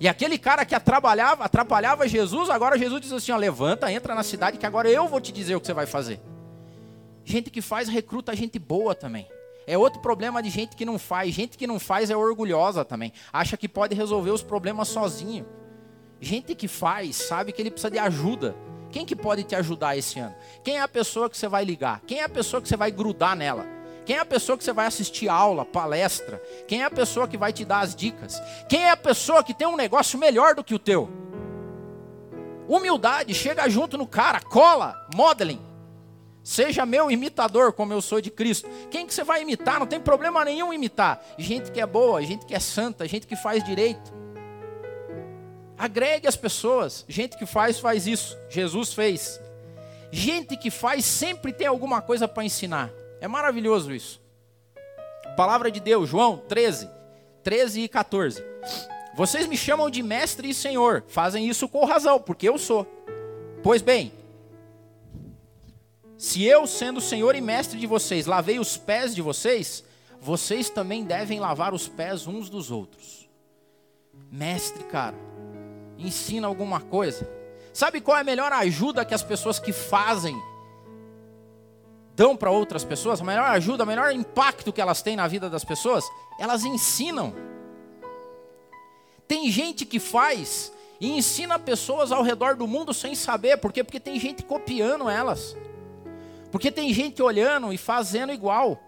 E 0.00 0.08
aquele 0.08 0.36
cara 0.36 0.64
que 0.64 0.74
atrapalhava, 0.74 1.44
atrapalhava 1.44 2.08
Jesus, 2.08 2.50
agora 2.50 2.78
Jesus 2.78 3.00
diz 3.00 3.12
assim: 3.12 3.32
ó, 3.32 3.36
levanta, 3.36 3.90
entra 3.90 4.14
na 4.14 4.22
cidade 4.22 4.58
que 4.58 4.66
agora 4.66 4.90
eu 4.90 5.06
vou 5.08 5.20
te 5.20 5.32
dizer 5.32 5.54
o 5.54 5.60
que 5.60 5.66
você 5.66 5.72
vai 5.72 5.86
fazer. 5.86 6.20
Gente 7.24 7.50
que 7.50 7.62
faz 7.62 7.88
recruta 7.88 8.34
gente 8.34 8.58
boa 8.58 8.94
também. 8.94 9.26
É 9.66 9.78
outro 9.78 10.00
problema 10.00 10.42
de 10.42 10.50
gente 10.50 10.76
que 10.76 10.84
não 10.84 10.98
faz. 10.98 11.34
Gente 11.34 11.56
que 11.56 11.66
não 11.66 11.78
faz 11.78 12.10
é 12.10 12.16
orgulhosa 12.16 12.84
também. 12.84 13.12
Acha 13.32 13.56
que 13.56 13.68
pode 13.68 13.94
resolver 13.94 14.30
os 14.30 14.42
problemas 14.42 14.88
sozinho. 14.88 15.46
Gente 16.20 16.54
que 16.54 16.68
faz 16.68 17.16
sabe 17.16 17.52
que 17.52 17.60
ele 17.60 17.70
precisa 17.70 17.90
de 17.90 17.98
ajuda. 17.98 18.54
Quem 18.90 19.04
que 19.04 19.16
pode 19.16 19.42
te 19.42 19.54
ajudar 19.56 19.96
esse 19.96 20.20
ano? 20.20 20.34
Quem 20.62 20.76
é 20.76 20.80
a 20.80 20.88
pessoa 20.88 21.28
que 21.28 21.36
você 21.36 21.48
vai 21.48 21.64
ligar? 21.64 22.00
Quem 22.06 22.20
é 22.20 22.24
a 22.24 22.28
pessoa 22.28 22.62
que 22.62 22.68
você 22.68 22.76
vai 22.76 22.90
grudar 22.90 23.34
nela? 23.34 23.66
Quem 24.06 24.16
é 24.16 24.20
a 24.20 24.24
pessoa 24.24 24.56
que 24.56 24.62
você 24.62 24.72
vai 24.72 24.86
assistir 24.86 25.28
aula, 25.28 25.64
palestra? 25.64 26.40
Quem 26.68 26.82
é 26.82 26.84
a 26.84 26.90
pessoa 26.90 27.26
que 27.26 27.36
vai 27.36 27.52
te 27.52 27.64
dar 27.64 27.80
as 27.80 27.94
dicas? 27.94 28.40
Quem 28.68 28.84
é 28.84 28.90
a 28.90 28.96
pessoa 28.96 29.42
que 29.42 29.54
tem 29.54 29.66
um 29.66 29.76
negócio 29.76 30.18
melhor 30.18 30.54
do 30.54 30.62
que 30.62 30.74
o 30.74 30.78
teu? 30.78 31.08
Humildade, 32.68 33.34
chega 33.34 33.68
junto 33.68 33.98
no 33.98 34.06
cara, 34.06 34.40
cola, 34.40 34.94
modeling. 35.14 35.60
Seja 36.44 36.84
meu 36.84 37.10
imitador, 37.10 37.72
como 37.72 37.94
eu 37.94 38.02
sou 38.02 38.20
de 38.20 38.30
Cristo. 38.30 38.68
Quem 38.90 39.06
que 39.06 39.14
você 39.14 39.24
vai 39.24 39.40
imitar? 39.40 39.80
Não 39.80 39.86
tem 39.86 39.98
problema 39.98 40.44
nenhum 40.44 40.74
imitar. 40.74 41.24
Gente 41.38 41.72
que 41.72 41.80
é 41.80 41.86
boa, 41.86 42.22
gente 42.22 42.44
que 42.44 42.54
é 42.54 42.60
santa, 42.60 43.08
gente 43.08 43.26
que 43.26 43.34
faz 43.34 43.64
direito. 43.64 44.12
Agregue 45.78 46.28
as 46.28 46.36
pessoas. 46.36 47.06
Gente 47.08 47.38
que 47.38 47.46
faz, 47.46 47.78
faz 47.78 48.06
isso. 48.06 48.36
Jesus 48.50 48.92
fez. 48.92 49.40
Gente 50.12 50.54
que 50.54 50.70
faz 50.70 51.06
sempre 51.06 51.50
tem 51.50 51.66
alguma 51.66 52.02
coisa 52.02 52.28
para 52.28 52.44
ensinar. 52.44 52.90
É 53.22 53.26
maravilhoso 53.26 53.90
isso. 53.90 54.20
Palavra 55.38 55.70
de 55.70 55.80
Deus, 55.80 56.10
João 56.10 56.36
13, 56.46 56.90
13 57.42 57.80
e 57.80 57.88
14. 57.88 58.44
Vocês 59.14 59.46
me 59.46 59.56
chamam 59.56 59.88
de 59.88 60.02
mestre 60.02 60.50
e 60.50 60.54
senhor. 60.54 61.04
Fazem 61.08 61.48
isso 61.48 61.66
com 61.66 61.86
razão, 61.86 62.20
porque 62.20 62.46
eu 62.46 62.58
sou. 62.58 62.86
Pois 63.62 63.80
bem, 63.80 64.12
se 66.16 66.44
eu, 66.44 66.66
sendo 66.66 67.00
Senhor 67.00 67.34
e 67.34 67.40
mestre 67.40 67.78
de 67.78 67.86
vocês, 67.86 68.26
lavei 68.26 68.58
os 68.58 68.76
pés 68.76 69.14
de 69.14 69.22
vocês, 69.22 69.84
vocês 70.20 70.70
também 70.70 71.04
devem 71.04 71.40
lavar 71.40 71.74
os 71.74 71.88
pés 71.88 72.26
uns 72.26 72.48
dos 72.48 72.70
outros. 72.70 73.28
Mestre, 74.30 74.84
cara, 74.84 75.16
ensina 75.98 76.46
alguma 76.46 76.80
coisa. 76.80 77.28
Sabe 77.72 78.00
qual 78.00 78.16
é 78.16 78.20
a 78.20 78.24
melhor 78.24 78.52
ajuda 78.52 79.04
que 79.04 79.14
as 79.14 79.22
pessoas 79.22 79.58
que 79.58 79.72
fazem 79.72 80.40
dão 82.14 82.36
para 82.36 82.50
outras 82.50 82.84
pessoas? 82.84 83.20
A 83.20 83.24
melhor 83.24 83.46
ajuda, 83.46 83.82
o 83.82 83.86
melhor 83.86 84.12
impacto 84.12 84.72
que 84.72 84.80
elas 84.80 85.02
têm 85.02 85.16
na 85.16 85.26
vida 85.26 85.50
das 85.50 85.64
pessoas? 85.64 86.04
Elas 86.38 86.64
ensinam. 86.64 87.34
Tem 89.26 89.50
gente 89.50 89.84
que 89.84 89.98
faz 89.98 90.72
e 91.00 91.10
ensina 91.10 91.58
pessoas 91.58 92.12
ao 92.12 92.22
redor 92.22 92.54
do 92.54 92.66
mundo 92.66 92.94
sem 92.94 93.14
saber, 93.14 93.56
por 93.56 93.72
quê? 93.72 93.82
Porque 93.82 93.98
tem 93.98 94.18
gente 94.20 94.44
copiando 94.44 95.08
elas. 95.08 95.56
Porque 96.54 96.70
tem 96.70 96.94
gente 96.94 97.20
olhando 97.20 97.72
e 97.72 97.76
fazendo 97.76 98.32
igual. 98.32 98.78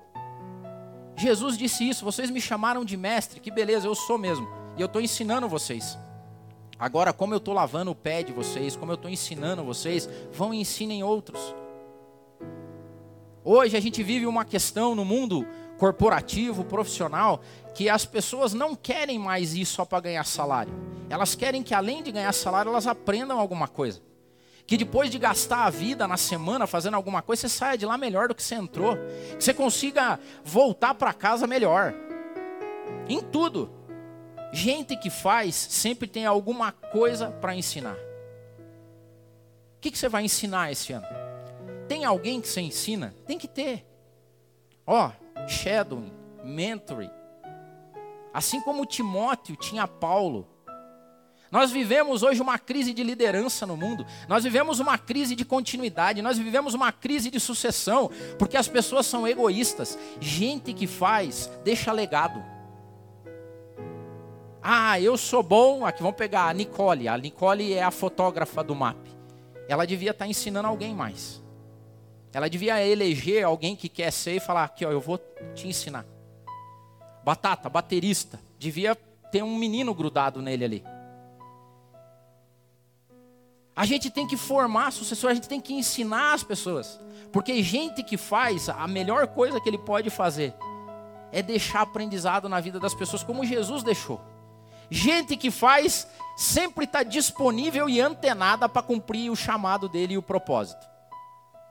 Jesus 1.17 1.59
disse 1.59 1.89
isso, 1.89 2.05
vocês 2.05 2.31
me 2.31 2.41
chamaram 2.41 2.85
de 2.85 2.97
mestre, 2.97 3.41
que 3.41 3.51
beleza, 3.51 3.89
eu 3.89 3.95
sou 3.97 4.17
mesmo. 4.17 4.49
E 4.77 4.81
eu 4.81 4.87
estou 4.87 5.03
ensinando 5.03 5.49
vocês. 5.49 5.99
Agora, 6.79 7.13
como 7.13 7.35
eu 7.35 7.39
estou 7.39 7.53
lavando 7.53 7.91
o 7.91 7.95
pé 7.97 8.23
de 8.23 8.33
vocês, 8.33 8.77
como 8.77 8.93
eu 8.93 8.95
estou 8.95 9.11
ensinando 9.11 9.65
vocês, 9.65 10.09
vão 10.33 10.55
e 10.55 10.61
ensinem 10.61 11.03
outros. 11.03 11.41
Hoje 13.43 13.77
a 13.77 13.81
gente 13.81 14.01
vive 14.01 14.29
uma 14.29 14.45
questão 14.45 14.95
no 14.95 15.05
mundo 15.05 15.45
corporativo, 15.77 16.63
profissional, 16.63 17.41
que 17.75 17.89
as 17.89 18.05
pessoas 18.05 18.55
não 18.55 18.77
querem 18.77 19.19
mais 19.19 19.55
ir 19.55 19.67
só 19.67 19.85
para 19.85 19.99
ganhar 19.99 20.25
salário. 20.25 20.73
Elas 21.11 21.35
querem 21.35 21.65
que 21.65 21.75
além 21.75 22.01
de 22.01 22.13
ganhar 22.13 22.33
salário, 22.33 22.71
elas 22.71 22.87
aprendam 22.87 23.41
alguma 23.41 23.67
coisa 23.67 24.01
que 24.67 24.77
depois 24.77 25.11
de 25.11 25.19
gastar 25.19 25.65
a 25.65 25.71
vida 25.71 26.09
na 26.09 26.17
semana 26.17 26.67
fazendo 26.67 26.95
alguma 26.95 27.23
coisa, 27.23 27.43
você 27.43 27.49
saia 27.49 27.79
de 27.79 27.87
lá 27.87 27.97
melhor 27.97 28.29
do 28.29 28.35
que 28.35 28.43
você 28.43 28.57
entrou, 28.57 28.97
que 29.39 29.45
você 29.45 29.55
consiga 29.55 30.19
voltar 30.45 30.95
para 30.95 31.13
casa 31.13 31.47
melhor. 31.47 31.95
Em 33.09 33.21
tudo. 33.21 33.71
Gente 34.53 34.97
que 34.97 35.11
faz 35.11 35.55
sempre 35.55 36.09
tem 36.09 36.27
alguma 36.27 36.73
coisa 36.73 37.31
para 37.31 37.55
ensinar. 37.55 37.97
O 39.77 39.81
que, 39.81 39.91
que 39.91 39.99
você 39.99 40.09
vai 40.09 40.25
ensinar 40.25 40.73
esse 40.73 40.93
ano? 40.93 41.07
Tem 41.87 42.05
alguém 42.05 42.41
que 42.41 42.49
você 42.49 42.61
ensina? 42.61 43.15
Tem 43.27 43.39
que 43.39 43.47
ter. 43.47 43.87
Ó, 44.85 45.09
oh, 45.09 45.49
shadowing, 45.49 46.13
mentoring. 46.43 47.11
Assim 48.33 48.61
como 48.61 48.87
Timóteo 48.87 49.57
tinha 49.57 49.87
Paulo, 49.87 50.49
nós 51.57 51.71
vivemos 51.71 52.23
hoje 52.23 52.43
uma 52.43 52.59
crise 52.59 52.93
de 52.93 53.03
liderança 53.03 53.65
no 53.65 53.79
mundo, 53.79 54.05
nós 54.29 54.45
vivemos 54.45 54.79
uma 54.79 54.99
crise 54.99 55.35
de 55.35 55.43
continuidade, 55.43 56.21
nós 56.21 56.37
vivemos 56.37 56.75
uma 56.75 56.93
crise 56.93 57.31
de 57.31 57.41
sucessão, 57.41 58.11
porque 58.39 58.59
as 58.59 58.69
pessoas 58.69 59.07
são 59.07 59.27
egoístas. 59.27 59.99
Gente 60.21 60.75
que 60.75 60.87
faz, 60.87 61.51
deixa 61.65 61.91
legado. 61.93 62.45
Ah, 64.63 65.01
eu 65.01 65.17
sou 65.17 65.43
bom. 65.43 65.87
Aqui 65.87 66.03
vamos 66.03 66.19
pegar 66.19 66.47
a 66.47 66.53
Nicole. 66.53 67.09
A 67.09 67.17
Nicole 67.17 67.73
é 67.73 67.83
a 67.83 67.91
fotógrafa 67.91 68.63
do 68.63 68.75
MAP. 68.75 68.99
Ela 69.67 69.87
devia 69.87 70.11
estar 70.11 70.27
ensinando 70.27 70.69
alguém 70.69 70.95
mais. 70.95 71.43
Ela 72.35 72.51
devia 72.51 72.87
eleger 72.87 73.47
alguém 73.47 73.75
que 73.75 73.89
quer 73.89 74.11
ser 74.11 74.33
e 74.33 74.41
falar: 74.41 74.65
aqui, 74.65 74.85
ó, 74.85 74.91
eu 74.91 75.01
vou 75.01 75.17
te 75.55 75.67
ensinar. 75.67 76.05
Batata, 77.25 77.71
baterista, 77.71 78.39
devia 78.59 78.95
ter 79.33 79.43
um 79.43 79.57
menino 79.57 79.95
grudado 79.95 80.43
nele 80.43 80.63
ali. 80.63 80.96
A 83.77 83.85
gente 83.85 84.09
tem 84.09 84.27
que 84.27 84.39
formar 84.39 84.91
sucessor, 84.91 85.31
a 85.31 85.35
gente 85.35 85.51
tem 85.51 85.61
que 85.61 85.75
ensinar 85.75 86.33
as 86.33 86.43
pessoas. 86.43 86.99
Porque 87.31 87.63
gente 87.63 88.03
que 88.03 88.17
faz, 88.17 88.71
a 88.71 88.89
melhor 88.89 89.27
coisa 89.27 89.61
que 89.61 89.69
ele 89.69 89.77
pode 89.77 90.09
fazer 90.09 90.55
é 91.31 91.43
deixar 91.43 91.83
aprendizado 91.83 92.49
na 92.49 92.59
vida 92.59 92.81
das 92.81 92.95
pessoas, 92.95 93.23
como 93.23 93.45
Jesus 93.45 93.83
deixou. 93.83 94.19
Gente 94.91 95.37
que 95.37 95.51
faz 95.51 96.09
sempre 96.39 96.87
está 96.87 97.03
disponível 97.03 97.87
e 97.87 98.01
antenada 98.01 98.67
para 98.67 98.81
cumprir 98.81 99.31
o 99.31 99.37
chamado 99.37 99.91
dele 99.91 100.15
e 100.15 100.19
o 100.19 100.23
propósito. 100.23 100.87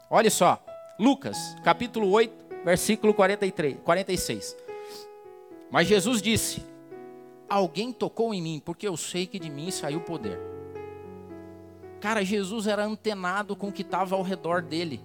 Olha 0.08 0.30
só, 0.30 0.64
Lucas, 1.00 1.56
capítulo 1.64 2.12
8, 2.12 2.64
versículo 2.64 3.16
43, 3.16 3.78
46. 3.84 4.56
Mas 5.72 5.88
Jesus 5.88 6.22
disse: 6.22 6.64
Alguém 7.50 7.92
tocou 7.92 8.32
em 8.32 8.42
mim, 8.42 8.62
porque 8.64 8.88
eu 8.88 8.96
sei 8.96 9.26
que 9.26 9.40
de 9.40 9.50
mim 9.50 9.72
saiu 9.72 10.02
poder. 10.02 10.55
Cara, 12.06 12.24
Jesus 12.24 12.68
era 12.68 12.86
antenado 12.86 13.56
com 13.56 13.70
o 13.70 13.72
que 13.72 13.82
estava 13.82 14.16
ao 14.16 14.22
redor 14.22 14.62
dele. 14.62 15.02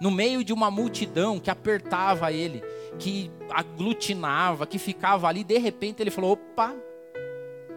No 0.00 0.10
meio 0.10 0.42
de 0.42 0.50
uma 0.50 0.70
multidão 0.70 1.38
que 1.38 1.50
apertava 1.50 2.32
ele, 2.32 2.64
que 2.98 3.30
aglutinava, 3.50 4.66
que 4.66 4.78
ficava 4.78 5.28
ali, 5.28 5.44
de 5.44 5.58
repente 5.58 6.02
ele 6.02 6.10
falou: 6.10 6.32
opa, 6.32 6.74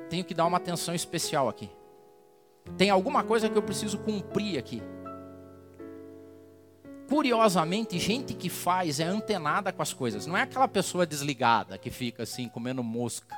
tenho 0.10 0.24
que 0.24 0.34
dar 0.34 0.46
uma 0.46 0.56
atenção 0.56 0.96
especial 0.96 1.50
aqui. 1.50 1.70
Tem 2.78 2.90
alguma 2.90 3.26
coisa 3.26 3.50
que 3.50 3.58
eu 3.58 3.62
preciso 3.62 3.98
cumprir 3.98 4.58
aqui. 4.58 4.82
curiosamente, 7.10 8.00
gente 8.00 8.34
que 8.34 8.48
faz 8.48 9.02
é 9.02 9.04
antenada 9.04 9.74
com 9.74 9.82
as 9.82 9.92
coisas. 9.92 10.26
Não 10.26 10.38
é 10.38 10.44
aquela 10.44 10.70
pessoa 10.70 11.06
desligada 11.06 11.78
que 11.78 11.90
fica 11.90 12.24
assim, 12.24 12.48
comendo 12.48 12.82
mosca. 12.82 13.36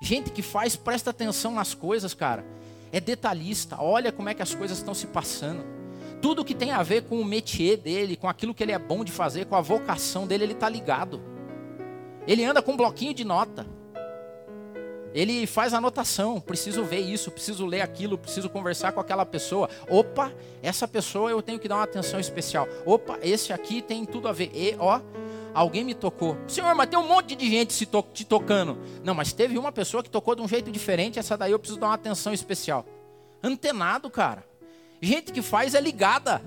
Gente 0.00 0.30
que 0.30 0.40
faz, 0.40 0.74
presta 0.74 1.10
atenção 1.10 1.52
nas 1.52 1.74
coisas, 1.74 2.14
cara. 2.14 2.46
É 2.92 3.00
detalhista, 3.00 3.76
olha 3.80 4.12
como 4.12 4.28
é 4.28 4.34
que 4.34 4.42
as 4.42 4.54
coisas 4.54 4.78
estão 4.78 4.94
se 4.94 5.06
passando. 5.06 5.64
Tudo 6.20 6.44
que 6.44 6.54
tem 6.54 6.70
a 6.70 6.82
ver 6.82 7.02
com 7.02 7.20
o 7.20 7.24
métier 7.24 7.76
dele, 7.76 8.16
com 8.16 8.28
aquilo 8.28 8.54
que 8.54 8.62
ele 8.62 8.72
é 8.72 8.78
bom 8.78 9.04
de 9.04 9.12
fazer, 9.12 9.46
com 9.46 9.56
a 9.56 9.60
vocação 9.60 10.26
dele, 10.26 10.44
ele 10.44 10.52
está 10.52 10.68
ligado. 10.68 11.20
Ele 12.26 12.44
anda 12.44 12.62
com 12.62 12.72
um 12.72 12.76
bloquinho 12.76 13.14
de 13.14 13.24
nota. 13.24 13.66
Ele 15.16 15.46
faz 15.46 15.72
anotação, 15.72 16.38
preciso 16.40 16.84
ver 16.84 17.00
isso, 17.00 17.30
preciso 17.30 17.64
ler 17.64 17.80
aquilo, 17.80 18.18
preciso 18.18 18.50
conversar 18.50 18.92
com 18.92 19.00
aquela 19.00 19.24
pessoa. 19.24 19.68
Opa, 19.88 20.30
essa 20.62 20.86
pessoa 20.86 21.30
eu 21.30 21.40
tenho 21.40 21.58
que 21.58 21.66
dar 21.66 21.76
uma 21.76 21.84
atenção 21.84 22.20
especial. 22.20 22.68
Opa, 22.84 23.18
esse 23.22 23.50
aqui 23.50 23.80
tem 23.80 24.04
tudo 24.04 24.28
a 24.28 24.32
ver. 24.32 24.50
E 24.54 24.76
ó, 24.78 25.00
alguém 25.56 25.82
me 25.82 25.94
tocou. 25.94 26.36
Senhor, 26.46 26.74
mas 26.74 26.88
tem 26.88 26.98
um 26.98 27.08
monte 27.08 27.34
de 27.34 27.48
gente 27.48 27.72
se 27.72 27.86
to 27.86 28.04
te 28.12 28.24
tocando. 28.26 28.78
Não, 29.02 29.14
mas 29.14 29.32
teve 29.32 29.56
uma 29.56 29.72
pessoa 29.72 30.02
que 30.02 30.10
tocou 30.10 30.34
de 30.34 30.42
um 30.42 30.48
jeito 30.48 30.70
diferente, 30.70 31.18
essa 31.18 31.36
daí 31.36 31.52
eu 31.52 31.58
preciso 31.58 31.80
dar 31.80 31.88
uma 31.88 31.94
atenção 31.94 32.32
especial. 32.32 32.84
Antenado, 33.42 34.10
cara. 34.10 34.44
Gente 35.00 35.32
que 35.32 35.40
faz 35.40 35.74
é 35.74 35.80
ligada. 35.80 36.42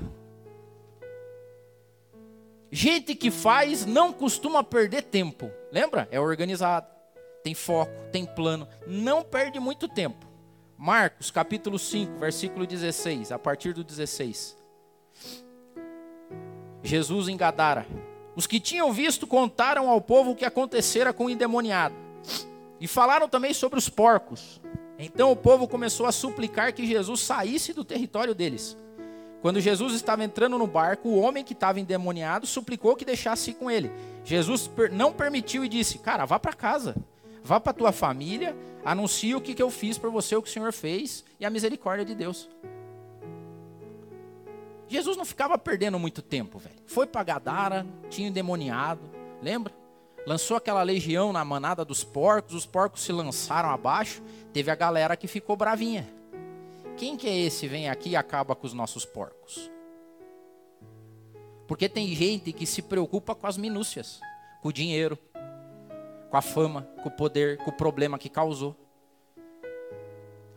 Gente 2.72 3.16
que 3.16 3.32
faz 3.32 3.84
não 3.84 4.14
costuma 4.14 4.64
perder 4.64 5.02
tempo. 5.04 5.52
Lembra? 5.72 6.08
É 6.12 6.20
organizado, 6.20 6.88
tem 7.44 7.56
foco, 7.56 7.92
tem 8.12 8.28
plano, 8.28 8.68
não 8.86 9.24
perde 9.24 9.60
muito 9.60 9.88
tempo. 9.88 10.28
Marcos 10.78 11.32
capítulo 11.32 11.80
5, 11.80 12.20
versículo 12.20 12.68
16, 12.68 13.32
a 13.32 13.40
partir 13.40 13.74
do 13.74 13.84
16. 13.84 14.56
Jesus 16.84 17.28
em 17.28 17.36
Gadara. 17.36 17.88
Os 18.40 18.48
que 18.48 18.58
tinham 18.58 18.90
visto 18.94 19.28
contaram 19.28 19.90
ao 19.90 20.00
povo 20.00 20.32
o 20.32 20.36
que 20.36 20.46
acontecera 20.46 21.12
com 21.12 21.26
o 21.26 21.30
endemoniado. 21.30 21.94
E 22.80 22.88
falaram 22.88 23.28
também 23.28 23.54
sobre 23.54 23.78
os 23.78 23.90
porcos. 23.90 24.62
Então 24.98 25.30
o 25.30 25.36
povo 25.36 25.68
começou 25.68 26.06
a 26.06 26.12
suplicar 26.14 26.74
que 26.74 26.88
Jesus 26.88 27.20
saísse 27.20 27.74
do 27.74 27.84
território 27.84 28.34
deles. 28.34 28.78
Quando 29.42 29.60
Jesus 29.60 29.94
estava 29.94 30.24
entrando 30.24 30.58
no 30.58 30.66
barco, 30.66 31.10
o 31.10 31.20
homem 31.20 31.44
que 31.44 31.52
estava 31.52 31.82
endemoniado 31.82 32.48
suplicou 32.48 32.96
que 32.96 33.04
deixasse 33.04 33.52
ir 33.52 33.56
com 33.56 33.70
ele. 33.70 33.92
Jesus 34.24 34.72
não 34.94 35.12
permitiu 35.12 35.66
e 35.66 35.68
disse: 35.68 35.98
Cara, 35.98 36.24
vá 36.24 36.40
para 36.40 36.54
casa, 36.54 36.96
vá 37.44 37.60
para 37.60 37.74
tua 37.74 37.92
família, 37.92 38.56
anuncie 38.86 39.36
o 39.36 39.42
que, 39.42 39.54
que 39.54 39.62
eu 39.62 39.70
fiz 39.70 39.98
para 39.98 40.10
você, 40.10 40.34
o 40.38 40.42
que 40.42 40.48
o 40.48 40.54
Senhor 40.54 40.72
fez 40.72 41.26
e 41.42 41.46
a 41.46 41.50
misericórdia 41.50 42.06
de 42.06 42.16
Deus. 42.16 42.48
Jesus 44.90 45.16
não 45.16 45.24
ficava 45.24 45.58
perdendo 45.58 46.00
muito 46.00 46.22
tempo, 46.22 46.58
velho. 46.58 46.76
Foi 46.88 47.06
para 47.06 47.24
Gadara, 47.24 47.86
tinha 48.10 48.28
endemoniado, 48.28 49.02
lembra? 49.42 49.74
Lançou 50.26 50.58
aquela 50.58 50.82
legião 50.84 51.32
na 51.32 51.46
manada 51.46 51.86
dos 51.86 52.04
porcos, 52.04 52.56
os 52.56 52.66
porcos 52.66 53.02
se 53.04 53.12
lançaram 53.12 53.70
abaixo, 53.70 54.22
teve 54.52 54.70
a 54.70 54.76
galera 54.76 55.16
que 55.16 55.28
ficou 55.28 55.56
bravinha. 55.56 56.10
Quem 56.98 57.16
que 57.16 57.28
é 57.28 57.38
esse 57.38 57.68
vem 57.68 57.88
aqui 57.88 58.10
e 58.10 58.16
acaba 58.16 58.56
com 58.56 58.68
os 58.68 58.74
nossos 58.74 59.06
porcos? 59.06 59.72
Porque 61.68 61.88
tem 61.88 62.14
gente 62.16 62.52
que 62.52 62.66
se 62.66 62.82
preocupa 62.82 63.36
com 63.36 63.46
as 63.46 63.56
minúcias, 63.56 64.20
com 64.62 64.70
o 64.70 64.74
dinheiro, 64.74 65.18
com 66.30 66.36
a 66.36 66.42
fama, 66.42 66.82
com 67.04 67.10
o 67.10 67.12
poder, 67.12 67.58
com 67.60 67.70
o 67.70 67.74
problema 67.78 68.18
que 68.18 68.28
causou. 68.28 68.76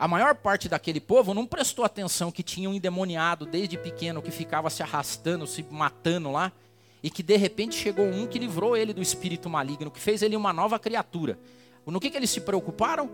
A 0.02 0.08
maior 0.08 0.34
parte 0.34 0.68
daquele 0.68 1.00
povo 1.00 1.32
não 1.32 1.46
prestou 1.46 1.84
atenção 1.84 2.32
que 2.32 2.42
tinha 2.42 2.68
um 2.68 2.74
endemoniado 2.74 3.46
desde 3.46 3.78
pequeno 3.78 4.20
que 4.20 4.32
ficava 4.32 4.68
se 4.68 4.82
arrastando, 4.82 5.46
se 5.46 5.64
matando 5.70 6.32
lá, 6.32 6.50
e 7.00 7.08
que 7.08 7.22
de 7.22 7.36
repente 7.36 7.76
chegou 7.76 8.06
um 8.06 8.26
que 8.26 8.36
livrou 8.36 8.76
ele 8.76 8.92
do 8.92 9.00
espírito 9.00 9.48
maligno, 9.48 9.92
que 9.92 10.00
fez 10.00 10.20
ele 10.20 10.34
uma 10.34 10.52
nova 10.52 10.76
criatura. 10.76 11.38
No 11.86 12.00
que, 12.00 12.10
que 12.10 12.16
eles 12.16 12.30
se 12.30 12.40
preocuparam? 12.40 13.08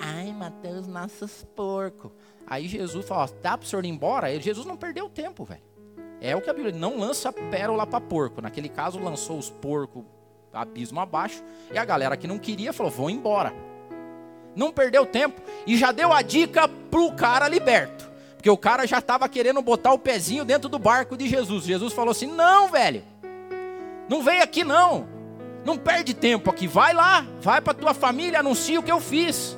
Ai, 0.00 0.32
Mateus, 0.32 0.86
nossos 0.86 1.44
porcos. 1.56 2.12
Aí 2.46 2.68
Jesus 2.68 3.04
fala, 3.04 3.28
dá 3.42 3.58
para 3.58 3.66
o 3.66 3.68
senhor 3.68 3.84
ir 3.84 3.88
embora? 3.88 4.32
E 4.32 4.40
Jesus 4.40 4.64
não 4.64 4.76
perdeu 4.76 5.08
tempo, 5.08 5.44
velho. 5.44 5.62
É 6.20 6.36
o 6.36 6.40
que 6.40 6.48
a 6.48 6.54
Bíblia 6.54 6.72
não 6.72 7.00
lança 7.00 7.32
pérola 7.32 7.84
para 7.84 8.00
porco. 8.00 8.40
Naquele 8.40 8.68
caso, 8.68 9.00
lançou 9.00 9.40
os 9.40 9.50
porcos 9.50 10.04
abismo 10.52 11.00
abaixo. 11.00 11.42
E 11.72 11.76
a 11.76 11.84
galera 11.84 12.16
que 12.16 12.28
não 12.28 12.38
queria 12.38 12.72
falou, 12.72 12.92
vão 12.92 13.10
embora. 13.10 13.52
Não 14.58 14.72
perdeu 14.72 15.06
tempo. 15.06 15.40
E 15.64 15.76
já 15.76 15.92
deu 15.92 16.12
a 16.12 16.20
dica 16.20 16.66
pro 16.90 17.12
cara 17.12 17.48
liberto. 17.48 18.10
Porque 18.34 18.50
o 18.50 18.56
cara 18.56 18.86
já 18.86 18.98
estava 18.98 19.28
querendo 19.28 19.62
botar 19.62 19.92
o 19.92 19.98
pezinho 19.98 20.44
dentro 20.44 20.68
do 20.68 20.78
barco 20.78 21.16
de 21.16 21.28
Jesus. 21.28 21.64
Jesus 21.64 21.92
falou 21.92 22.10
assim: 22.10 22.26
não, 22.26 22.68
velho. 22.68 23.04
Não 24.08 24.20
vem 24.20 24.40
aqui 24.40 24.64
não. 24.64 25.06
Não 25.64 25.78
perde 25.78 26.12
tempo 26.12 26.50
aqui. 26.50 26.66
Vai 26.66 26.92
lá. 26.92 27.24
Vai 27.40 27.60
para 27.60 27.72
tua 27.72 27.94
família. 27.94 28.40
Anuncia 28.40 28.80
o 28.80 28.82
que 28.82 28.90
eu 28.90 29.00
fiz. 29.00 29.56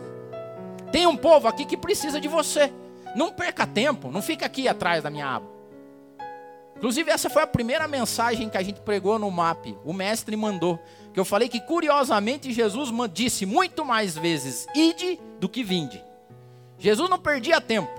Tem 0.93 1.07
um 1.07 1.17
povo 1.17 1.49
aqui 1.49 1.65
que 1.65 1.79
precisa 1.79 2.21
de 2.21 2.29
você. 2.29 2.71
Não 3.17 3.33
perca 3.33 3.67
tempo, 3.67 4.11
não 4.11 4.23
fica 4.23 4.47
aqui 4.47 4.69
atrás 4.69 5.03
da 5.03 5.11
minha 5.11 5.27
aba. 5.27 5.47
Inclusive, 6.77 7.11
essa 7.11 7.29
foi 7.29 7.43
a 7.43 7.47
primeira 7.47 7.87
mensagem 7.89 8.49
que 8.49 8.57
a 8.57 8.63
gente 8.63 8.81
pregou 8.81 9.19
no 9.19 9.31
MAP. 9.31 9.77
O 9.85 9.93
mestre 9.93 10.35
mandou. 10.37 10.79
Que 11.13 11.21
eu 11.21 11.25
falei 11.25 11.49
que, 11.49 11.61
curiosamente, 11.61 12.53
Jesus 12.53 12.91
disse 13.13 13.45
muito 13.45 13.85
mais 13.85 14.17
vezes: 14.17 14.67
ide 14.75 15.19
do 15.39 15.49
que 15.49 15.65
vinde. 15.65 16.03
Jesus 16.79 17.11
não 17.11 17.19
perdia 17.19 17.61
tempo. 17.61 17.91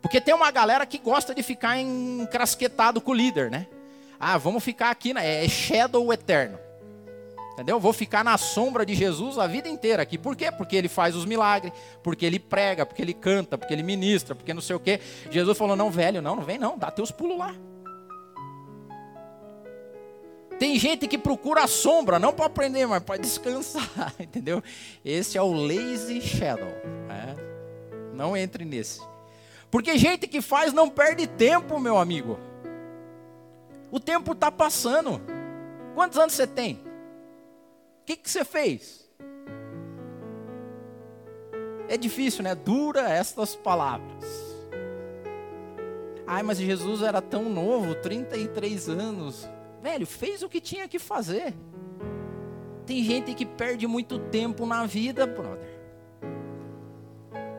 Porque 0.00 0.20
tem 0.20 0.34
uma 0.34 0.50
galera 0.50 0.84
que 0.84 0.98
gosta 0.98 1.34
de 1.34 1.42
ficar 1.42 1.78
encrasquetado 1.78 3.00
com 3.00 3.12
o 3.12 3.14
líder, 3.14 3.50
né? 3.50 3.68
Ah, 4.18 4.36
vamos 4.36 4.64
ficar 4.64 4.90
aqui, 4.90 5.14
né? 5.14 5.44
é 5.44 5.48
shadow 5.48 6.12
eterno. 6.12 6.58
Entendeu? 7.52 7.78
Vou 7.78 7.92
ficar 7.92 8.24
na 8.24 8.38
sombra 8.38 8.84
de 8.84 8.94
Jesus 8.94 9.38
a 9.38 9.46
vida 9.46 9.68
inteira 9.68 10.02
aqui. 10.02 10.16
Por 10.16 10.34
quê? 10.34 10.50
Porque 10.50 10.74
ele 10.74 10.88
faz 10.88 11.14
os 11.14 11.24
milagres, 11.24 11.72
porque 12.02 12.24
ele 12.24 12.38
prega, 12.38 12.86
porque 12.86 13.02
ele 13.02 13.12
canta, 13.12 13.58
porque 13.58 13.74
ele 13.74 13.82
ministra, 13.82 14.34
porque 14.34 14.54
não 14.54 14.62
sei 14.62 14.74
o 14.74 14.80
quê. 14.80 15.00
Jesus 15.30 15.56
falou: 15.56 15.76
não, 15.76 15.90
velho, 15.90 16.22
não, 16.22 16.34
não 16.34 16.42
vem 16.42 16.58
não, 16.58 16.78
dá 16.78 16.90
teus 16.90 17.10
pulos 17.10 17.38
lá. 17.38 17.54
Tem 20.62 20.78
gente 20.78 21.08
que 21.08 21.18
procura 21.18 21.64
a 21.64 21.66
sombra, 21.66 22.20
não 22.20 22.32
para 22.32 22.46
aprender, 22.46 22.86
mas 22.86 23.02
para 23.02 23.20
descansar, 23.20 24.14
entendeu? 24.20 24.62
Esse 25.04 25.36
é 25.36 25.42
o 25.42 25.50
lazy 25.52 26.20
shadow. 26.20 26.70
Né? 27.08 27.34
Não 28.14 28.36
entre 28.36 28.64
nesse. 28.64 29.00
Porque 29.72 29.98
gente 29.98 30.28
que 30.28 30.40
faz 30.40 30.72
não 30.72 30.88
perde 30.88 31.26
tempo, 31.26 31.80
meu 31.80 31.98
amigo. 31.98 32.38
O 33.90 33.98
tempo 33.98 34.34
está 34.34 34.52
passando. 34.52 35.20
Quantos 35.96 36.16
anos 36.16 36.32
você 36.32 36.46
tem? 36.46 36.74
O 36.74 38.04
que, 38.06 38.14
que 38.14 38.30
você 38.30 38.44
fez? 38.44 39.10
É 41.88 41.96
difícil, 41.96 42.44
né? 42.44 42.54
Dura 42.54 43.10
estas 43.10 43.56
palavras. 43.56 44.24
Ai, 46.24 46.44
mas 46.44 46.58
Jesus 46.58 47.02
era 47.02 47.20
tão 47.20 47.48
novo, 47.48 47.96
33 47.96 48.88
anos. 48.88 49.48
Velho, 49.82 50.06
fez 50.06 50.42
o 50.42 50.48
que 50.48 50.60
tinha 50.60 50.86
que 50.86 50.98
fazer. 50.98 51.52
Tem 52.86 53.02
gente 53.02 53.34
que 53.34 53.44
perde 53.44 53.86
muito 53.86 54.18
tempo 54.18 54.64
na 54.64 54.86
vida, 54.86 55.26
brother. 55.26 55.80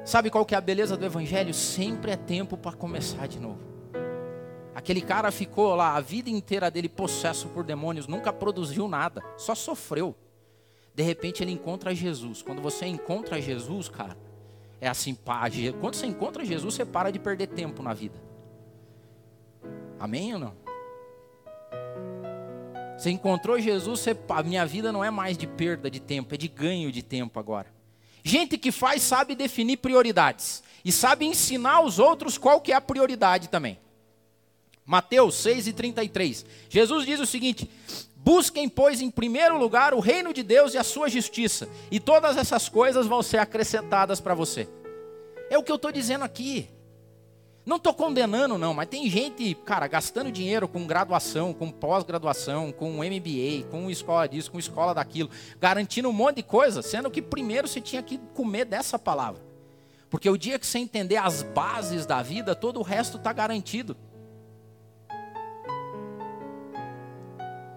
Sabe 0.06 0.30
qual 0.30 0.46
que 0.46 0.56
é 0.56 0.58
a 0.58 0.62
beleza 0.62 0.98
do 0.98 1.06
evangelho? 1.06 1.54
Sempre 1.54 2.12
é 2.12 2.18
tempo 2.18 2.58
para 2.58 2.76
começar 2.76 3.28
de 3.28 3.40
novo. 3.40 3.60
Aquele 4.74 5.02
cara 5.02 5.32
ficou 5.32 5.76
lá 5.76 5.96
a 5.96 6.02
vida 6.02 6.30
inteira 6.30 6.72
dele 6.72 6.90
possesso 6.90 7.48
por 7.50 7.64
demônios, 7.64 8.08
nunca 8.08 8.34
produziu 8.34 8.88
nada, 8.88 9.24
só 9.38 9.54
sofreu. 9.54 10.16
De 10.96 11.04
repente 11.04 11.44
ele 11.44 11.52
encontra 11.52 11.94
Jesus. 11.94 12.42
Quando 12.42 12.62
você 12.62 12.86
encontra 12.86 13.42
Jesus, 13.42 13.88
cara, 13.88 14.18
é 14.82 14.88
assim, 14.88 15.14
pá, 15.14 15.44
quando 15.80 15.96
você 15.96 16.06
encontra 16.06 16.44
Jesus, 16.44 16.74
você 16.74 16.86
para 16.86 17.12
de 17.12 17.20
perder 17.20 17.48
tempo 17.48 17.82
na 17.82 17.94
vida. 17.94 18.22
Amém 20.00 20.34
ou 20.34 20.40
não? 20.40 20.62
Você 23.04 23.10
encontrou 23.10 23.60
Jesus, 23.60 24.00
você, 24.00 24.18
a 24.30 24.42
minha 24.42 24.66
vida 24.66 24.89
não 24.89 25.04
é 25.04 25.12
mais 25.12 25.38
de 25.38 25.46
perda 25.46 25.92
de 25.92 26.00
tempo, 26.00 26.36
é 26.36 26.38
de 26.38 26.48
ganho 26.48 26.89
de 26.89 27.04
tempo 27.04 27.38
agora. 27.38 27.68
Gente 28.24 28.58
que 28.58 28.72
faz 28.72 29.02
sabe 29.02 29.36
definir 29.36 29.76
prioridades 29.76 30.63
e 30.86 30.89
sabe 30.89 31.26
ensinar 31.26 31.82
os 31.82 32.00
outros 32.00 32.38
qual 32.38 32.62
que 32.62 32.72
é 32.72 32.76
a 32.76 32.80
prioridade 32.80 33.50
também. 33.50 33.78
Mateus 34.86 35.36
6 35.36 35.68
e 35.68 35.74
33. 35.74 36.46
Jesus 36.70 37.06
diz 37.06 37.20
o 37.20 37.26
seguinte: 37.26 37.70
Busquem, 38.16 38.70
pois, 38.70 39.02
em 39.02 39.12
primeiro 39.12 39.58
lugar 39.58 39.94
o 39.94 40.00
reino 40.00 40.34
de 40.34 40.42
Deus 40.42 40.74
e 40.74 40.78
a 40.78 40.84
sua 40.84 41.10
justiça, 41.10 41.68
e 41.92 42.00
todas 42.00 42.38
essas 42.38 42.70
coisas 42.70 43.06
vão 43.06 43.22
ser 43.22 43.39
acrescentadas 43.39 44.22
para 44.22 44.34
você. 44.34 44.66
É 45.50 45.58
o 45.58 45.63
que 45.63 45.74
eu 45.74 45.76
estou 45.76 45.92
dizendo 45.92 46.24
aqui. 46.24 46.70
Não 47.65 47.78
estou 47.78 47.93
condenando, 47.93 48.58
não, 48.58 48.73
mas 48.73 48.89
tem 48.89 49.10
gente, 49.10 49.56
cara, 49.56 49.88
gastando 49.88 50.30
dinheiro 50.30 50.67
com 50.67 50.86
graduação, 50.86 51.54
com 51.54 51.71
pós-graduação, 51.71 52.73
com 52.73 52.97
MBA, 52.97 53.69
com 53.71 53.89
escola 53.89 54.28
disso, 54.28 54.52
com 54.52 54.60
escola 54.60 54.93
daquilo, 54.93 55.30
garantindo 55.62 56.10
um 56.10 56.13
monte 56.13 56.38
de 56.38 56.43
coisa, 56.43 56.82
sendo 56.82 57.10
que 57.10 57.21
primeiro 57.21 57.67
você 57.67 57.80
tinha 57.80 58.04
que 58.04 58.17
comer 58.34 58.65
dessa 58.65 58.99
palavra. 58.99 59.41
Porque 60.10 60.30
o 60.30 60.38
dia 60.38 60.60
que 60.60 60.67
você 60.67 60.78
entender 60.78 61.15
as 61.15 61.41
bases 61.41 62.06
da 62.06 62.21
vida, 62.21 62.54
todo 62.54 62.80
o 62.80 62.84
resto 62.84 63.17
está 63.17 63.32
garantido. 63.32 63.95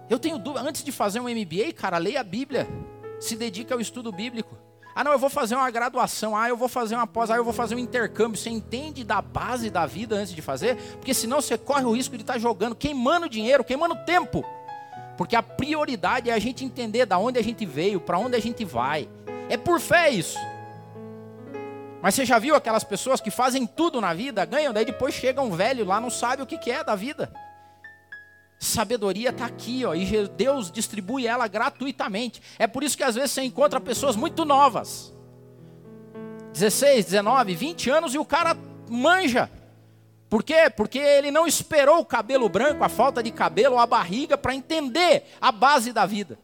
Eu 0.09 0.19
tenho 0.19 0.37
dúvida, 0.37 0.67
antes 0.67 0.83
de 0.83 0.91
fazer 0.91 1.19
um 1.19 1.29
MBA, 1.29 1.73
cara, 1.75 1.97
leia 1.97 2.19
a 2.19 2.23
Bíblia. 2.23 2.67
Se 3.19 3.35
dedique 3.35 3.73
ao 3.73 3.79
estudo 3.79 4.11
bíblico. 4.11 4.57
Ah, 4.97 5.03
não, 5.03 5.11
eu 5.11 5.19
vou 5.19 5.29
fazer 5.29 5.53
uma 5.53 5.69
graduação. 5.69 6.35
Ah, 6.35 6.49
eu 6.49 6.57
vou 6.57 6.67
fazer 6.67 6.95
uma 6.95 7.05
pós. 7.05 7.29
Ah, 7.29 7.35
eu 7.35 7.43
vou 7.43 7.53
fazer 7.53 7.75
um 7.75 7.77
intercâmbio. 7.77 8.35
Você 8.35 8.49
entende 8.49 9.03
da 9.03 9.21
base 9.21 9.69
da 9.69 9.85
vida 9.85 10.15
antes 10.15 10.33
de 10.33 10.41
fazer? 10.41 10.75
Porque 10.93 11.13
senão 11.13 11.39
você 11.39 11.55
corre 11.55 11.83
o 11.83 11.91
risco 11.91 12.17
de 12.17 12.23
estar 12.23 12.39
jogando, 12.39 12.73
queimando 12.73 13.29
dinheiro, 13.29 13.63
queimando 13.63 13.95
tempo. 14.07 14.43
Porque 15.15 15.35
a 15.35 15.43
prioridade 15.43 16.31
é 16.31 16.33
a 16.33 16.39
gente 16.39 16.65
entender 16.65 17.05
da 17.05 17.19
onde 17.19 17.37
a 17.37 17.43
gente 17.43 17.63
veio, 17.63 18.01
para 18.01 18.17
onde 18.17 18.35
a 18.35 18.41
gente 18.41 18.65
vai. 18.65 19.07
É 19.49 19.55
por 19.55 19.79
fé 19.79 20.09
isso. 20.09 20.39
Mas 22.01 22.15
você 22.15 22.25
já 22.25 22.39
viu 22.39 22.55
aquelas 22.55 22.83
pessoas 22.83 23.21
que 23.21 23.29
fazem 23.29 23.67
tudo 23.67 24.01
na 24.01 24.15
vida, 24.15 24.43
ganham, 24.45 24.73
daí 24.73 24.85
depois 24.85 25.13
chegam 25.13 25.51
velho 25.51 25.85
lá, 25.85 26.01
não 26.01 26.09
sabe 26.09 26.41
o 26.41 26.47
que 26.47 26.71
é 26.71 26.83
da 26.83 26.95
vida. 26.95 27.31
Sabedoria 28.59 29.29
está 29.29 29.45
aqui, 29.45 29.85
ó, 29.85 29.93
e 29.93 30.27
Deus 30.29 30.71
distribui 30.71 31.27
ela 31.27 31.47
gratuitamente. 31.47 32.41
É 32.57 32.65
por 32.65 32.83
isso 32.83 32.97
que 32.97 33.03
às 33.03 33.15
vezes 33.15 33.31
você 33.31 33.43
encontra 33.43 33.79
pessoas 33.79 34.15
muito 34.15 34.43
novas. 34.45 35.13
16, 36.53 37.05
19, 37.05 37.53
20 37.53 37.89
anos 37.89 38.15
e 38.15 38.17
o 38.17 38.25
cara 38.25 38.57
manja. 38.89 39.49
Por 40.27 40.43
quê? 40.43 40.69
Porque 40.75 40.97
ele 40.97 41.29
não 41.29 41.45
esperou 41.45 41.99
o 41.99 42.05
cabelo 42.05 42.49
branco, 42.49 42.83
a 42.83 42.89
falta 42.89 43.21
de 43.21 43.31
cabelo 43.31 43.77
a 43.77 43.85
barriga 43.85 44.37
para 44.37 44.55
entender 44.55 45.25
a 45.39 45.51
base 45.51 45.93
da 45.93 46.05
vida. 46.05 46.39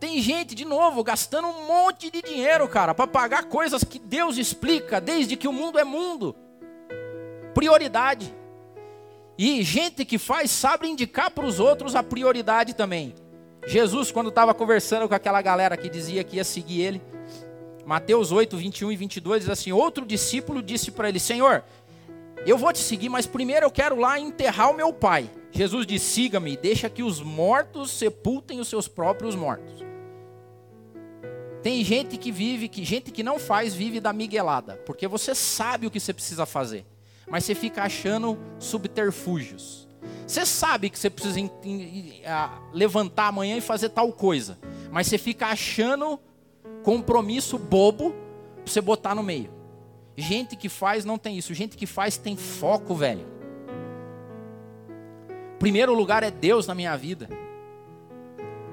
Tem 0.00 0.20
gente, 0.20 0.54
de 0.54 0.64
novo, 0.64 1.04
gastando 1.04 1.46
um 1.46 1.66
monte 1.66 2.10
de 2.10 2.22
dinheiro, 2.22 2.66
cara, 2.66 2.92
para 2.92 3.06
pagar 3.06 3.44
coisas 3.44 3.84
que 3.84 4.00
Deus 4.00 4.36
explica 4.36 5.00
desde 5.00 5.36
que 5.36 5.46
o 5.46 5.52
mundo 5.52 5.78
é 5.78 5.84
mundo. 5.84 6.34
Prioridade. 7.54 8.34
E 9.38 9.62
gente 9.62 10.04
que 10.04 10.18
faz 10.18 10.50
sabe 10.50 10.86
indicar 10.86 11.30
para 11.30 11.46
os 11.46 11.58
outros 11.58 11.94
a 11.94 12.02
prioridade 12.02 12.74
também. 12.74 13.14
Jesus, 13.66 14.10
quando 14.10 14.28
estava 14.28 14.52
conversando 14.52 15.08
com 15.08 15.14
aquela 15.14 15.40
galera 15.40 15.76
que 15.76 15.88
dizia 15.88 16.24
que 16.24 16.36
ia 16.36 16.44
seguir 16.44 16.82
ele, 16.82 17.02
Mateus 17.86 18.30
8, 18.30 18.56
21 18.56 18.92
e 18.92 18.96
22 18.96 19.40
diz 19.42 19.50
assim: 19.50 19.72
Outro 19.72 20.04
discípulo 20.04 20.62
disse 20.62 20.90
para 20.90 21.08
ele: 21.08 21.20
Senhor, 21.20 21.64
eu 22.44 22.58
vou 22.58 22.72
te 22.72 22.80
seguir, 22.80 23.08
mas 23.08 23.26
primeiro 23.26 23.66
eu 23.66 23.70
quero 23.70 23.98
lá 23.98 24.18
enterrar 24.18 24.70
o 24.70 24.74
meu 24.74 24.92
pai. 24.92 25.30
Jesus 25.50 25.86
disse: 25.86 26.06
Siga-me, 26.06 26.56
deixa 26.56 26.90
que 26.90 27.02
os 27.02 27.20
mortos 27.20 27.90
sepultem 27.90 28.60
os 28.60 28.68
seus 28.68 28.86
próprios 28.86 29.34
mortos. 29.34 29.82
Tem 31.62 31.84
gente 31.84 32.16
que 32.16 32.32
vive, 32.32 32.68
que 32.68 32.84
gente 32.84 33.12
que 33.12 33.22
não 33.22 33.38
faz, 33.38 33.72
vive 33.72 34.00
da 34.00 34.12
miguelada, 34.12 34.76
porque 34.84 35.06
você 35.06 35.32
sabe 35.32 35.86
o 35.86 35.90
que 35.90 36.00
você 36.00 36.12
precisa 36.12 36.44
fazer 36.44 36.84
mas 37.28 37.44
você 37.44 37.54
fica 37.54 37.82
achando 37.82 38.38
subterfúgios. 38.58 39.88
Você 40.26 40.46
sabe 40.46 40.90
que 40.90 40.98
você 40.98 41.10
precisa 41.10 41.38
levantar 42.72 43.28
amanhã 43.28 43.56
e 43.56 43.60
fazer 43.60 43.90
tal 43.90 44.12
coisa, 44.12 44.58
mas 44.90 45.06
você 45.06 45.18
fica 45.18 45.46
achando 45.46 46.18
compromisso 46.82 47.58
bobo 47.58 48.14
para 48.64 48.72
você 48.72 48.80
botar 48.80 49.14
no 49.14 49.22
meio. 49.22 49.50
Gente 50.16 50.56
que 50.56 50.68
faz 50.68 51.04
não 51.04 51.18
tem 51.18 51.38
isso, 51.38 51.54
gente 51.54 51.76
que 51.76 51.86
faz 51.86 52.16
tem 52.16 52.36
foco, 52.36 52.94
velho. 52.94 53.26
Primeiro 55.58 55.94
lugar 55.94 56.22
é 56.22 56.30
Deus 56.30 56.66
na 56.66 56.74
minha 56.74 56.96
vida. 56.96 57.28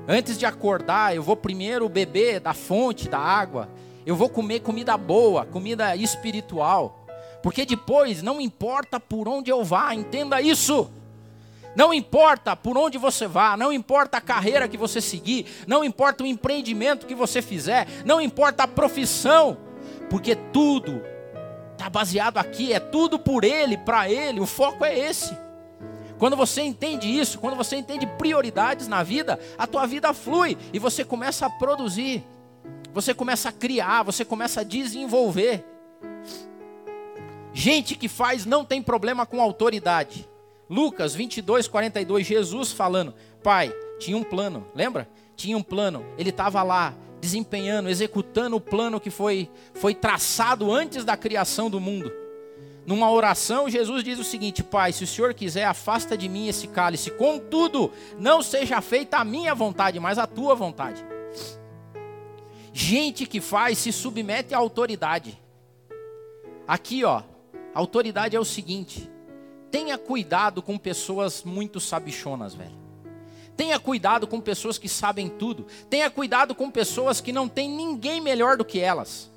Antes 0.08 0.38
de 0.38 0.46
acordar, 0.46 1.16
eu 1.16 1.22
vou 1.22 1.36
primeiro 1.36 1.88
beber 1.88 2.40
da 2.40 2.54
fonte 2.54 3.08
da 3.08 3.20
água. 3.20 3.70
Eu 4.06 4.16
vou 4.16 4.28
comer 4.28 4.62
comida 4.62 4.98
boa, 4.98 5.46
comida 5.46 5.96
espiritual. 5.96 6.99
Porque 7.42 7.66
depois 7.66 8.22
não 8.22 8.42
importa 8.42 9.00
por 9.00 9.28
onde 9.28 9.50
eu 9.50 9.64
vá, 9.64 9.94
entenda 9.94 10.42
isso. 10.42 10.90
Não 11.76 11.94
importa 11.94 12.56
por 12.56 12.78
onde 12.78 12.98
você 12.98 13.28
vá, 13.28 13.56
não 13.56 13.72
importa 13.72 14.18
a 14.18 14.22
carreira 14.22 14.68
que 14.68 14.78
você 14.78 15.00
seguir, 15.00 15.46
não 15.68 15.84
importa 15.84 16.24
o 16.24 16.28
empreendimento 16.28 17.06
que 17.06 17.16
você 17.16 17.42
fizer, 17.42 17.88
não 18.06 18.20
importa 18.20 18.64
a 18.64 18.68
profissão, 18.68 19.58
porque 20.10 20.36
tudo 20.36 21.02
está 21.74 21.90
baseado 21.90 22.38
aqui, 22.38 22.74
é 22.74 22.80
tudo 22.80 23.18
por 23.18 23.44
Ele, 23.44 23.78
para 23.78 24.10
Ele, 24.10 24.40
o 24.40 24.46
foco 24.46 24.84
é 24.84 24.98
esse. 24.98 25.38
Quando 26.18 26.36
você 26.36 26.62
entende 26.62 27.08
isso, 27.08 27.40
quando 27.40 27.56
você 27.56 27.78
entende 27.78 28.06
prioridades 28.06 28.88
na 28.88 29.02
vida, 29.02 29.40
a 29.58 29.66
tua 29.66 29.86
vida 29.88 30.14
flui 30.14 30.58
e 30.74 30.80
você 30.80 31.06
começa 31.06 31.46
a 31.46 31.50
produzir, 31.50 32.26
você 32.94 33.14
começa 33.14 33.48
a 33.48 33.54
criar, 33.54 34.04
você 34.04 34.26
começa 34.26 34.60
a 34.60 34.64
desenvolver. 34.66 35.64
Gente 37.60 37.94
que 37.96 38.08
faz 38.08 38.46
não 38.46 38.64
tem 38.64 38.82
problema 38.82 39.26
com 39.26 39.42
autoridade. 39.42 40.26
Lucas 40.70 41.14
22, 41.14 41.68
42, 41.68 42.26
Jesus 42.26 42.72
falando: 42.72 43.14
Pai, 43.44 43.70
tinha 44.00 44.16
um 44.16 44.24
plano, 44.24 44.66
lembra? 44.74 45.10
Tinha 45.36 45.58
um 45.58 45.62
plano, 45.62 46.06
ele 46.18 46.30
estava 46.30 46.64
lá 46.64 46.94
desempenhando, 47.20 47.90
executando 47.90 48.56
o 48.56 48.62
plano 48.62 48.98
que 48.98 49.10
foi, 49.10 49.50
foi 49.74 49.94
traçado 49.94 50.72
antes 50.72 51.04
da 51.04 51.18
criação 51.18 51.70
do 51.70 51.82
mundo. 51.82 52.10
Numa 52.86 53.12
oração, 53.12 53.70
Jesus 53.70 54.06
diz 54.06 54.18
o 54.20 54.24
seguinte: 54.24 54.64
Pai, 54.64 54.94
se 54.94 55.04
o 55.04 55.08
Senhor 55.08 55.34
quiser, 55.34 55.66
afasta 55.66 56.18
de 56.18 56.30
mim 56.30 56.48
esse 56.48 56.66
cálice, 56.66 57.12
contudo, 57.12 57.92
não 58.18 58.42
seja 58.42 58.80
feita 58.80 59.18
a 59.18 59.26
minha 59.26 59.54
vontade, 59.54 60.00
mas 60.00 60.18
a 60.18 60.26
tua 60.26 60.56
vontade. 60.56 61.04
Gente 62.72 63.26
que 63.26 63.42
faz 63.42 63.80
se 63.80 63.92
submete 63.92 64.54
à 64.54 64.58
autoridade. 64.58 65.38
Aqui, 66.66 67.04
ó, 67.04 67.24
autoridade 67.74 68.36
é 68.36 68.40
o 68.40 68.46
seguinte: 68.46 69.10
tenha 69.72 69.98
cuidado 69.98 70.62
com 70.62 70.78
pessoas 70.78 71.44
muito 71.44 71.80
sabichonas, 71.80 72.54
velho. 72.54 72.78
Tenha 73.56 73.78
cuidado 73.78 74.26
com 74.26 74.40
pessoas 74.40 74.78
que 74.78 74.88
sabem 74.88 75.28
tudo. 75.28 75.68
Tenha 75.90 76.10
cuidado 76.10 76.56
com 76.56 76.72
pessoas 76.72 77.20
que 77.20 77.34
não 77.34 77.50
tem 77.50 77.70
ninguém 77.70 78.22
melhor 78.22 78.56
do 78.56 78.64
que 78.64 78.80
elas. 78.80 79.30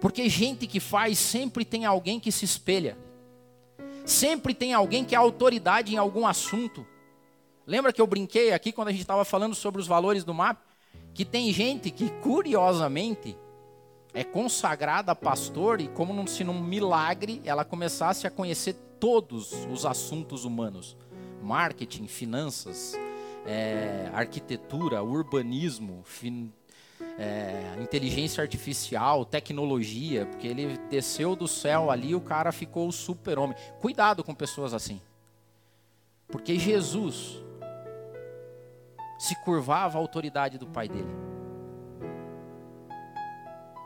Porque 0.00 0.28
gente 0.28 0.64
que 0.66 0.78
faz 0.78 1.18
sempre 1.18 1.64
tem 1.64 1.84
alguém 1.84 2.20
que 2.20 2.30
se 2.30 2.44
espelha. 2.44 2.96
Sempre 4.04 4.54
tem 4.54 4.72
alguém 4.72 5.04
que 5.04 5.14
é 5.14 5.18
autoridade 5.18 5.92
em 5.92 5.98
algum 5.98 6.24
assunto. 6.24 6.86
Lembra 7.66 7.92
que 7.92 8.00
eu 8.00 8.06
brinquei 8.06 8.52
aqui 8.52 8.70
quando 8.70 8.88
a 8.88 8.92
gente 8.92 9.00
estava 9.00 9.24
falando 9.24 9.54
sobre 9.54 9.80
os 9.80 9.86
valores 9.86 10.22
do 10.22 10.32
mapa? 10.32 10.62
Que 11.12 11.24
tem 11.24 11.52
gente 11.52 11.90
que, 11.90 12.08
curiosamente, 12.22 13.36
é 14.18 14.24
consagrada 14.24 15.12
a 15.12 15.14
pastor 15.14 15.80
e 15.80 15.86
como 15.86 16.26
se 16.26 16.42
num 16.42 16.60
milagre 16.60 17.40
ela 17.44 17.64
começasse 17.64 18.26
a 18.26 18.30
conhecer 18.30 18.74
todos 18.98 19.52
os 19.70 19.86
assuntos 19.86 20.44
humanos, 20.44 20.96
marketing, 21.40 22.08
finanças, 22.08 22.98
é, 23.46 24.10
arquitetura, 24.12 25.04
urbanismo, 25.04 26.02
fin, 26.04 26.52
é, 27.16 27.76
inteligência 27.80 28.42
artificial, 28.42 29.24
tecnologia, 29.24 30.26
porque 30.26 30.48
ele 30.48 30.76
desceu 30.90 31.36
do 31.36 31.46
céu 31.46 31.88
ali, 31.88 32.12
o 32.12 32.20
cara 32.20 32.50
ficou 32.50 32.90
super 32.90 33.38
homem. 33.38 33.56
Cuidado 33.80 34.24
com 34.24 34.34
pessoas 34.34 34.74
assim, 34.74 35.00
porque 36.26 36.58
Jesus 36.58 37.40
se 39.16 39.36
curvava 39.44 39.96
à 39.96 40.00
autoridade 40.00 40.58
do 40.58 40.66
pai 40.66 40.88
dele. 40.88 41.27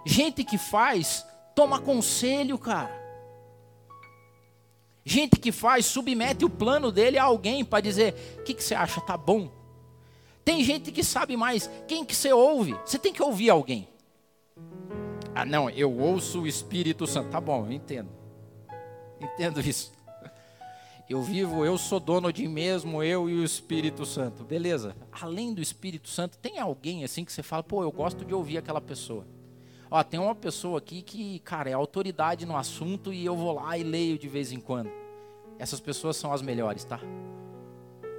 Gente 0.05 0.45
que 0.45 0.59
faz, 0.59 1.27
toma 1.55 1.81
conselho, 1.81 2.59
cara. 2.59 3.03
Gente 5.05 5.39
que 5.39 5.51
faz, 5.51 5.87
submete 5.87 6.45
o 6.45 6.51
plano 6.51 6.93
dele 6.93 7.19
a 7.19 7.25
alguém 7.25 7.65
para 7.65 7.81
dizer: 7.81 8.39
o 8.39 8.43
que, 8.43 8.55
que 8.55 8.63
você 8.63 8.75
acha? 8.75 9.01
Tá 9.01 9.17
bom? 9.17 9.51
Tem 10.45 10.63
gente 10.63 10.91
que 10.91 11.05
sabe 11.05 11.37
mais. 11.37 11.71
Quem 11.87 12.05
que 12.05 12.15
você 12.15 12.33
ouve? 12.33 12.75
Você 12.85 12.99
tem 12.99 13.13
que 13.13 13.23
ouvir 13.23 13.51
alguém. 13.51 13.89
Ah, 15.35 15.45
não, 15.45 15.71
eu 15.71 15.91
ouço 15.99 16.43
o 16.43 16.47
Espírito 16.47 17.07
Santo. 17.07 17.31
Tá 17.31 17.41
bom, 17.41 17.67
eu 17.67 17.73
entendo. 17.73 18.11
Entendo 19.21 19.61
isso. 19.67 19.93
Eu 21.09 21.23
vivo, 21.23 21.65
eu 21.65 21.77
sou 21.77 22.01
dono 22.01 22.33
de 22.33 22.47
mim 22.47 22.55
mesmo, 22.55 23.03
eu 23.03 23.29
e 23.29 23.35
o 23.35 23.45
Espírito 23.45 24.07
Santo. 24.07 24.45
Beleza. 24.45 24.97
Além 25.11 25.53
do 25.53 25.61
Espírito 25.61 26.09
Santo, 26.09 26.39
tem 26.39 26.59
alguém 26.59 27.05
assim 27.05 27.25
que 27.25 27.33
você 27.33 27.43
fala, 27.43 27.63
pô, 27.63 27.83
eu 27.83 27.93
gosto 27.93 28.25
de 28.25 28.33
ouvir 28.33 28.59
aquela 28.59 28.81
pessoa. 28.81 29.27
Ó, 29.95 30.03
tem 30.03 30.19
uma 30.19 30.35
pessoa 30.35 30.79
aqui 30.79 31.03
que, 31.03 31.39
cara, 31.41 31.69
é 31.69 31.75
autoridade 31.75 32.47
no 32.47 32.57
assunto 32.57 33.13
e 33.13 33.27
eu 33.27 33.37
vou 33.37 33.53
lá 33.53 33.77
e 33.77 33.83
leio 33.83 34.19
de 34.19 34.27
vez 34.27 34.51
em 34.51 34.59
quando. 34.59 34.91
Essas 35.59 35.81
pessoas 35.81 36.17
são 36.17 36.33
as 36.33 36.41
melhores, 36.41 36.83
tá? 36.83 36.99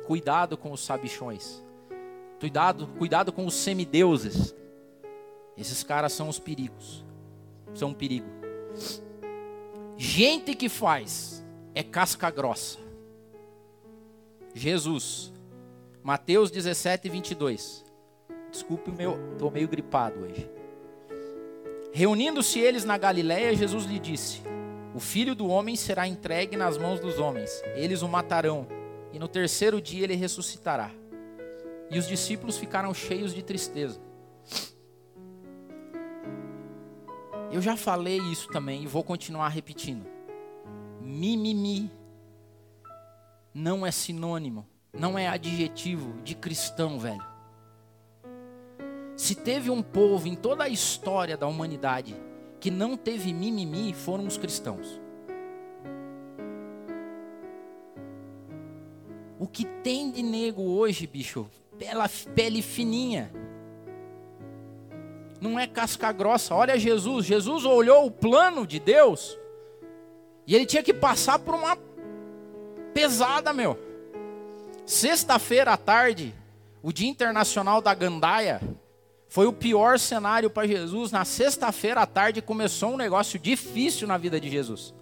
Cuidado 0.05 0.55
com 0.55 0.71
os 0.71 0.81
sabichões. 0.81 1.65
Cuidado, 2.39 2.85
cuidado 2.99 3.33
com 3.33 3.43
os 3.43 3.55
semideuses. 3.55 4.53
Esses 5.57 5.83
caras 5.83 6.13
são 6.13 6.29
os 6.29 6.37
perigos. 6.37 7.03
São 7.73 7.89
um 7.89 7.93
perigo. 7.95 8.27
Gente 9.97 10.53
que 10.53 10.69
faz 10.69 11.43
é 11.73 11.81
casca 11.81 12.29
grossa. 12.29 12.77
Jesus. 14.53 15.33
Mateus 16.03 16.51
17, 16.51 17.09
22. 17.09 17.83
Desculpe, 18.51 18.91
meu, 18.91 19.17
estou 19.31 19.49
meio 19.49 19.67
gripado 19.67 20.19
hoje. 20.19 20.47
Reunindo-se 21.95 22.59
eles 22.59 22.83
na 22.83 22.97
Galiléia, 22.97 23.55
Jesus 23.55 23.85
lhe 23.85 23.99
disse: 23.99 24.41
O 24.95 24.99
filho 24.99 25.35
do 25.35 25.47
homem 25.47 25.75
será 25.75 26.07
entregue 26.07 26.57
nas 26.57 26.75
mãos 26.75 26.99
dos 26.99 27.19
homens, 27.19 27.61
eles 27.75 28.01
o 28.01 28.07
matarão, 28.07 28.67
e 29.13 29.19
no 29.19 29.27
terceiro 29.27 29.79
dia 29.79 30.03
ele 30.03 30.15
ressuscitará. 30.15 30.89
E 31.91 31.99
os 31.99 32.07
discípulos 32.07 32.57
ficaram 32.57 32.91
cheios 32.95 33.31
de 33.31 33.43
tristeza. 33.43 34.01
Eu 37.51 37.61
já 37.61 37.77
falei 37.77 38.17
isso 38.17 38.47
também 38.47 38.81
e 38.81 38.87
vou 38.87 39.03
continuar 39.03 39.49
repetindo. 39.49 40.07
Mimimi 40.99 41.91
não 43.53 43.85
é 43.85 43.91
sinônimo, 43.91 44.67
não 44.91 45.15
é 45.15 45.27
adjetivo 45.27 46.19
de 46.23 46.33
cristão, 46.33 46.97
velho. 46.97 47.32
Se 49.15 49.35
teve 49.35 49.69
um 49.69 49.81
povo 49.81 50.27
em 50.27 50.35
toda 50.35 50.63
a 50.63 50.69
história 50.69 51.37
da 51.37 51.47
humanidade 51.47 52.15
que 52.59 52.71
não 52.71 52.97
teve 52.97 53.33
mimimi, 53.33 53.93
foram 53.93 54.25
os 54.25 54.37
cristãos. 54.37 55.01
O 59.37 59.47
que 59.47 59.65
tem 59.65 60.09
de 60.09 60.23
nego 60.23 60.63
hoje, 60.63 61.05
bicho? 61.05 61.49
Pela 61.77 62.09
pele 62.33 62.61
fininha 62.61 63.31
não 65.41 65.59
é 65.59 65.67
casca 65.67 66.11
grossa. 66.11 66.55
Olha 66.55 66.79
Jesus, 66.79 67.25
Jesus 67.25 67.65
olhou 67.65 68.05
o 68.05 68.11
plano 68.11 68.65
de 68.65 68.79
Deus 68.79 69.37
e 70.47 70.55
ele 70.55 70.65
tinha 70.65 70.81
que 70.81 70.93
passar 70.93 71.39
por 71.39 71.53
uma 71.53 71.77
pesada, 72.93 73.51
meu. 73.51 73.77
Sexta-feira 74.85 75.73
à 75.73 75.77
tarde, 75.77 76.33
o 76.81 76.93
Dia 76.93 77.09
Internacional 77.09 77.81
da 77.81 77.93
Gandaia, 77.93 78.61
foi 79.33 79.47
o 79.47 79.51
pior 79.51 79.97
cenário 79.97 80.47
para 80.47 80.67
Jesus. 80.67 81.11
Na 81.11 81.25
sexta-feira 81.25 82.01
à 82.01 82.05
tarde 82.05 82.39
começou 82.39 82.91
um 82.91 82.97
negócio 82.97 83.39
difícil 83.39 84.07
na 84.07 84.15
vida 84.15 84.39
de 84.39 84.47
Jesus. 84.47 84.93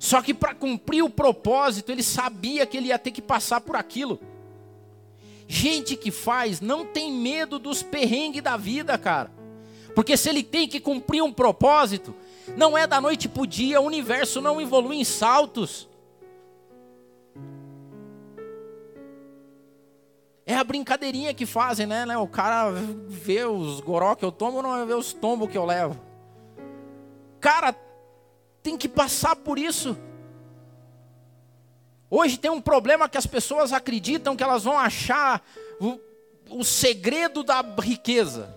Só 0.00 0.20
que 0.20 0.34
para 0.34 0.52
cumprir 0.52 1.00
o 1.04 1.08
propósito, 1.08 1.92
ele 1.92 2.02
sabia 2.02 2.66
que 2.66 2.76
ele 2.76 2.88
ia 2.88 2.98
ter 2.98 3.12
que 3.12 3.22
passar 3.22 3.60
por 3.60 3.76
aquilo. 3.76 4.18
Gente 5.46 5.94
que 5.94 6.10
faz 6.10 6.60
não 6.60 6.84
tem 6.84 7.12
medo 7.12 7.56
dos 7.56 7.84
perrengues 7.84 8.42
da 8.42 8.56
vida, 8.56 8.98
cara. 8.98 9.30
Porque 9.94 10.16
se 10.16 10.28
ele 10.28 10.42
tem 10.42 10.66
que 10.66 10.80
cumprir 10.80 11.22
um 11.22 11.32
propósito, 11.32 12.12
não 12.56 12.76
é 12.76 12.84
da 12.84 13.00
noite 13.00 13.28
para 13.28 13.42
o 13.44 13.46
dia, 13.46 13.80
o 13.80 13.86
universo 13.86 14.40
não 14.40 14.60
evolui 14.60 14.96
em 14.96 15.04
saltos. 15.04 15.88
É 20.44 20.56
a 20.56 20.64
brincadeirinha 20.64 21.32
que 21.32 21.46
fazem, 21.46 21.86
né? 21.86 22.16
O 22.18 22.26
cara 22.26 22.70
vê 23.06 23.44
os 23.44 23.80
goró 23.80 24.14
que 24.14 24.24
eu 24.24 24.32
tomo, 24.32 24.60
não 24.60 24.86
vê 24.86 24.94
os 24.94 25.12
tombos 25.12 25.48
que 25.48 25.56
eu 25.56 25.64
levo. 25.64 25.98
Cara, 27.40 27.74
tem 28.62 28.76
que 28.76 28.88
passar 28.88 29.36
por 29.36 29.58
isso. 29.58 29.96
Hoje 32.10 32.38
tem 32.38 32.50
um 32.50 32.60
problema 32.60 33.08
que 33.08 33.16
as 33.16 33.26
pessoas 33.26 33.72
acreditam 33.72 34.36
que 34.36 34.42
elas 34.42 34.64
vão 34.64 34.78
achar 34.78 35.42
o, 35.80 35.98
o 36.50 36.64
segredo 36.64 37.42
da 37.42 37.64
riqueza. 37.80 38.54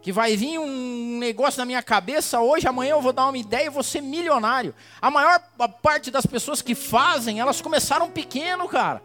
Que 0.00 0.10
vai 0.10 0.36
vir 0.36 0.58
um 0.58 1.18
negócio 1.18 1.60
na 1.60 1.64
minha 1.64 1.82
cabeça, 1.82 2.40
hoje, 2.40 2.66
amanhã 2.66 2.92
eu 2.92 3.00
vou 3.00 3.12
dar 3.12 3.28
uma 3.28 3.38
ideia 3.38 3.66
e 3.66 3.70
vou 3.70 3.84
ser 3.84 4.00
milionário. 4.00 4.74
A 5.00 5.10
maior 5.10 5.40
parte 5.80 6.10
das 6.10 6.26
pessoas 6.26 6.60
que 6.60 6.74
fazem, 6.74 7.38
elas 7.38 7.60
começaram 7.60 8.10
pequeno, 8.10 8.66
cara. 8.66 9.00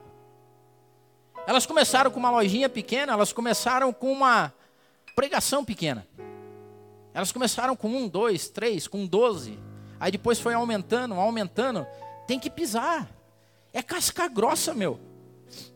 Elas 1.47 1.65
começaram 1.65 2.12
com 2.12 2.19
uma 2.19 2.29
lojinha 2.29 2.67
pequena, 2.67 3.13
elas 3.13 3.31
começaram 3.31 3.93
com 3.93 4.12
uma 4.12 4.53
pregação 5.15 5.63
pequena. 5.63 6.05
Elas 7.13 7.31
começaram 7.31 7.73
com 7.73 7.88
um, 7.88 8.05
dois, 8.05 8.49
três, 8.49 8.86
com 8.86 9.07
doze. 9.07 9.57
Aí 9.97 10.12
depois 10.12 10.41
foi 10.41 10.53
aumentando, 10.53 11.13
aumentando. 11.13 11.88
Tem 12.27 12.38
que 12.38 12.49
pisar. 12.49 13.10
É 13.71 13.81
casca 13.81 14.27
grossa, 14.27 14.73
meu. 14.73 14.99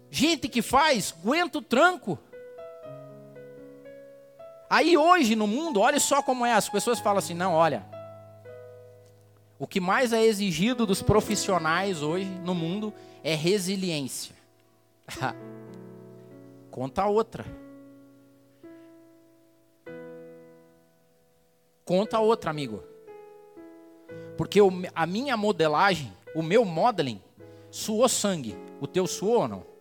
Gente 0.09 0.49
que 0.49 0.61
faz, 0.61 1.15
aguenta 1.17 1.59
o 1.59 1.61
tranco. 1.61 2.19
Aí 4.69 4.97
hoje 4.97 5.37
no 5.37 5.47
mundo, 5.47 5.79
olha 5.79 6.01
só 6.01 6.21
como 6.21 6.45
é. 6.45 6.51
As 6.51 6.67
pessoas 6.67 6.99
falam 6.99 7.19
assim: 7.19 7.33
não, 7.33 7.53
olha. 7.53 7.85
O 9.57 9.65
que 9.65 9.79
mais 9.79 10.11
é 10.11 10.21
exigido 10.21 10.85
dos 10.85 11.01
profissionais 11.01 12.03
hoje 12.03 12.25
no 12.25 12.53
mundo 12.53 12.93
é 13.23 13.35
resiliência. 13.35 14.35
Conta 16.71 17.05
outra. 17.05 17.45
Conta 21.83 22.19
outra, 22.19 22.49
amigo. 22.49 22.81
Porque 24.37 24.59
a 24.95 25.05
minha 25.05 25.35
modelagem, 25.35 26.11
o 26.33 26.41
meu 26.41 26.63
modeling, 26.63 27.21
suou 27.69 28.07
sangue. 28.07 28.55
O 28.79 28.87
teu 28.87 29.05
suou 29.05 29.41
ou 29.41 29.47
não? 29.49 29.71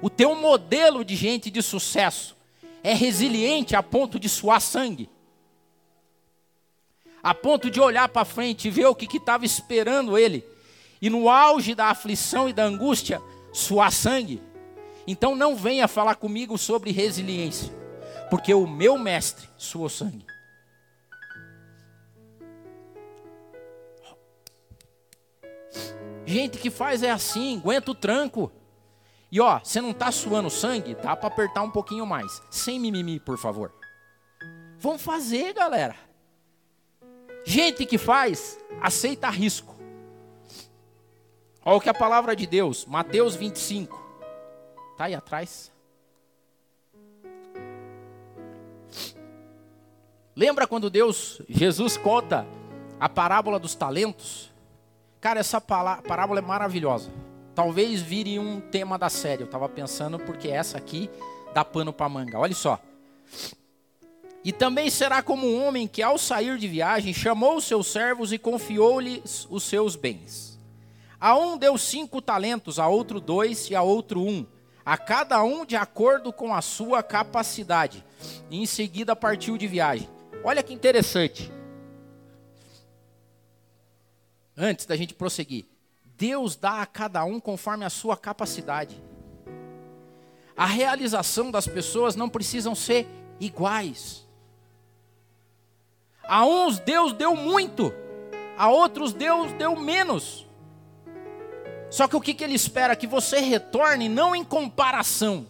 O 0.00 0.08
teu 0.08 0.34
modelo 0.36 1.04
de 1.04 1.16
gente 1.16 1.50
de 1.50 1.60
sucesso 1.60 2.36
é 2.82 2.94
resiliente 2.94 3.74
a 3.74 3.82
ponto 3.82 4.18
de 4.18 4.28
suar 4.28 4.60
sangue? 4.60 5.10
A 7.22 7.34
ponto 7.34 7.68
de 7.68 7.80
olhar 7.80 8.08
para 8.08 8.24
frente 8.24 8.68
e 8.68 8.70
ver 8.70 8.86
o 8.86 8.94
que 8.94 9.16
estava 9.16 9.44
esperando 9.44 10.16
ele, 10.16 10.42
e 11.00 11.08
no 11.08 11.28
auge 11.28 11.74
da 11.74 11.86
aflição 11.86 12.48
e 12.48 12.52
da 12.52 12.64
angústia, 12.64 13.20
suar 13.52 13.90
sangue? 13.90 14.42
Então 15.06 15.34
não 15.34 15.56
venha 15.56 15.88
falar 15.88 16.14
comigo 16.14 16.58
sobre 16.58 16.92
resiliência, 16.92 17.72
porque 18.28 18.52
o 18.52 18.66
meu 18.66 18.98
mestre 18.98 19.48
suou 19.56 19.88
sangue. 19.88 20.26
Gente 26.26 26.58
que 26.58 26.70
faz 26.70 27.02
é 27.02 27.10
assim, 27.10 27.58
aguenta 27.58 27.90
o 27.90 27.94
tranco. 27.94 28.52
E 29.32 29.40
ó, 29.40 29.58
você 29.58 29.80
não 29.80 29.90
está 29.90 30.12
suando 30.12 30.48
sangue, 30.48 30.94
dá 30.94 31.16
para 31.16 31.26
apertar 31.26 31.62
um 31.62 31.70
pouquinho 31.70 32.06
mais. 32.06 32.40
Sem 32.50 32.78
mimimi, 32.78 33.18
por 33.18 33.36
favor. 33.36 33.72
Vamos 34.78 35.02
fazer, 35.02 35.52
galera. 35.52 35.96
Gente 37.44 37.84
que 37.84 37.98
faz, 37.98 38.58
aceita 38.80 39.28
risco. 39.28 39.79
Olha 41.64 41.76
o 41.76 41.80
que 41.80 41.88
a 41.88 41.94
palavra 41.94 42.34
de 42.34 42.46
Deus, 42.46 42.86
Mateus 42.86 43.34
25. 43.34 43.98
Tá 44.96 45.04
aí 45.04 45.14
atrás. 45.14 45.70
Lembra 50.34 50.66
quando 50.66 50.88
Deus, 50.88 51.42
Jesus 51.48 51.96
conta 51.96 52.46
a 52.98 53.08
parábola 53.08 53.58
dos 53.58 53.74
talentos? 53.74 54.50
Cara, 55.20 55.38
essa 55.38 55.60
parábola 55.60 56.40
é 56.40 56.42
maravilhosa. 56.42 57.10
Talvez 57.54 58.00
vire 58.00 58.38
um 58.38 58.58
tema 58.58 58.98
da 58.98 59.10
série. 59.10 59.42
Eu 59.42 59.46
estava 59.46 59.68
pensando 59.68 60.18
porque 60.18 60.48
essa 60.48 60.78
aqui 60.78 61.10
dá 61.52 61.62
pano 61.62 61.92
para 61.92 62.08
manga. 62.08 62.38
Olha 62.38 62.54
só. 62.54 62.80
E 64.42 64.50
também 64.50 64.88
será 64.88 65.22
como 65.22 65.46
um 65.46 65.62
homem 65.62 65.86
que, 65.86 66.02
ao 66.02 66.16
sair 66.16 66.56
de 66.56 66.66
viagem, 66.66 67.12
chamou 67.12 67.56
os 67.56 67.64
seus 67.64 67.88
servos 67.88 68.32
e 68.32 68.38
confiou-lhes 68.38 69.46
os 69.50 69.62
seus 69.64 69.94
bens. 69.94 70.49
A 71.20 71.36
um 71.36 71.58
deu 71.58 71.76
cinco 71.76 72.22
talentos, 72.22 72.78
a 72.78 72.88
outro 72.88 73.20
dois 73.20 73.68
e 73.68 73.74
a 73.74 73.82
outro 73.82 74.22
um, 74.22 74.46
a 74.84 74.96
cada 74.96 75.42
um 75.42 75.66
de 75.66 75.76
acordo 75.76 76.32
com 76.32 76.54
a 76.54 76.62
sua 76.62 77.02
capacidade. 77.02 78.04
E 78.50 78.60
em 78.60 78.66
seguida 78.66 79.14
partiu 79.14 79.58
de 79.58 79.66
viagem. 79.66 80.08
Olha 80.42 80.62
que 80.62 80.72
interessante 80.72 81.52
antes 84.56 84.84
da 84.84 84.96
gente 84.96 85.14
prosseguir. 85.14 85.66
Deus 86.16 86.54
dá 86.54 86.82
a 86.82 86.86
cada 86.86 87.24
um 87.24 87.40
conforme 87.40 87.84
a 87.84 87.90
sua 87.90 88.16
capacidade. 88.16 89.02
A 90.56 90.66
realização 90.66 91.50
das 91.50 91.66
pessoas 91.66 92.14
não 92.14 92.28
precisam 92.28 92.74
ser 92.74 93.08
iguais. 93.40 94.28
A 96.22 96.44
uns 96.44 96.78
Deus 96.78 97.14
deu 97.14 97.34
muito, 97.34 97.92
a 98.56 98.68
outros 98.68 99.14
Deus 99.14 99.52
deu 99.52 99.74
menos. 99.74 100.46
Só 101.90 102.06
que 102.06 102.16
o 102.16 102.20
que, 102.20 102.34
que 102.34 102.44
ele 102.44 102.54
espera? 102.54 102.94
Que 102.94 103.06
você 103.06 103.40
retorne 103.40 104.08
não 104.08 104.34
em 104.34 104.44
comparação, 104.44 105.46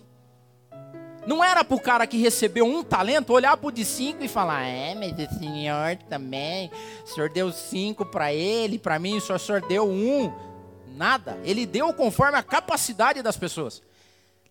não 1.27 1.45
era 1.45 1.63
para 1.63 1.77
o 1.77 1.81
cara 1.81 2.07
que 2.07 2.17
recebeu 2.17 2.65
um 2.65 2.83
talento 2.83 3.33
olhar 3.33 3.57
para 3.57 3.69
o 3.69 3.73
de 3.73 3.85
cinco 3.85 4.25
e 4.25 4.29
falar: 4.29 4.65
É, 4.65 4.95
mas 4.95 5.13
o 5.13 5.39
senhor 5.39 5.97
também, 6.09 6.71
o 7.05 7.09
senhor 7.09 7.29
deu 7.29 7.53
cinco 7.53 8.07
para 8.07 8.33
ele, 8.33 8.79
para 8.79 8.99
mim 8.99 9.17
o 9.17 9.21
senhor, 9.21 9.37
o 9.37 9.39
senhor 9.39 9.61
deu 9.61 9.89
um. 9.89 10.33
Nada. 10.97 11.39
Ele 11.45 11.67
deu 11.67 11.93
conforme 11.93 12.37
a 12.37 12.43
capacidade 12.43 13.23
das 13.23 13.37
pessoas. 13.37 13.83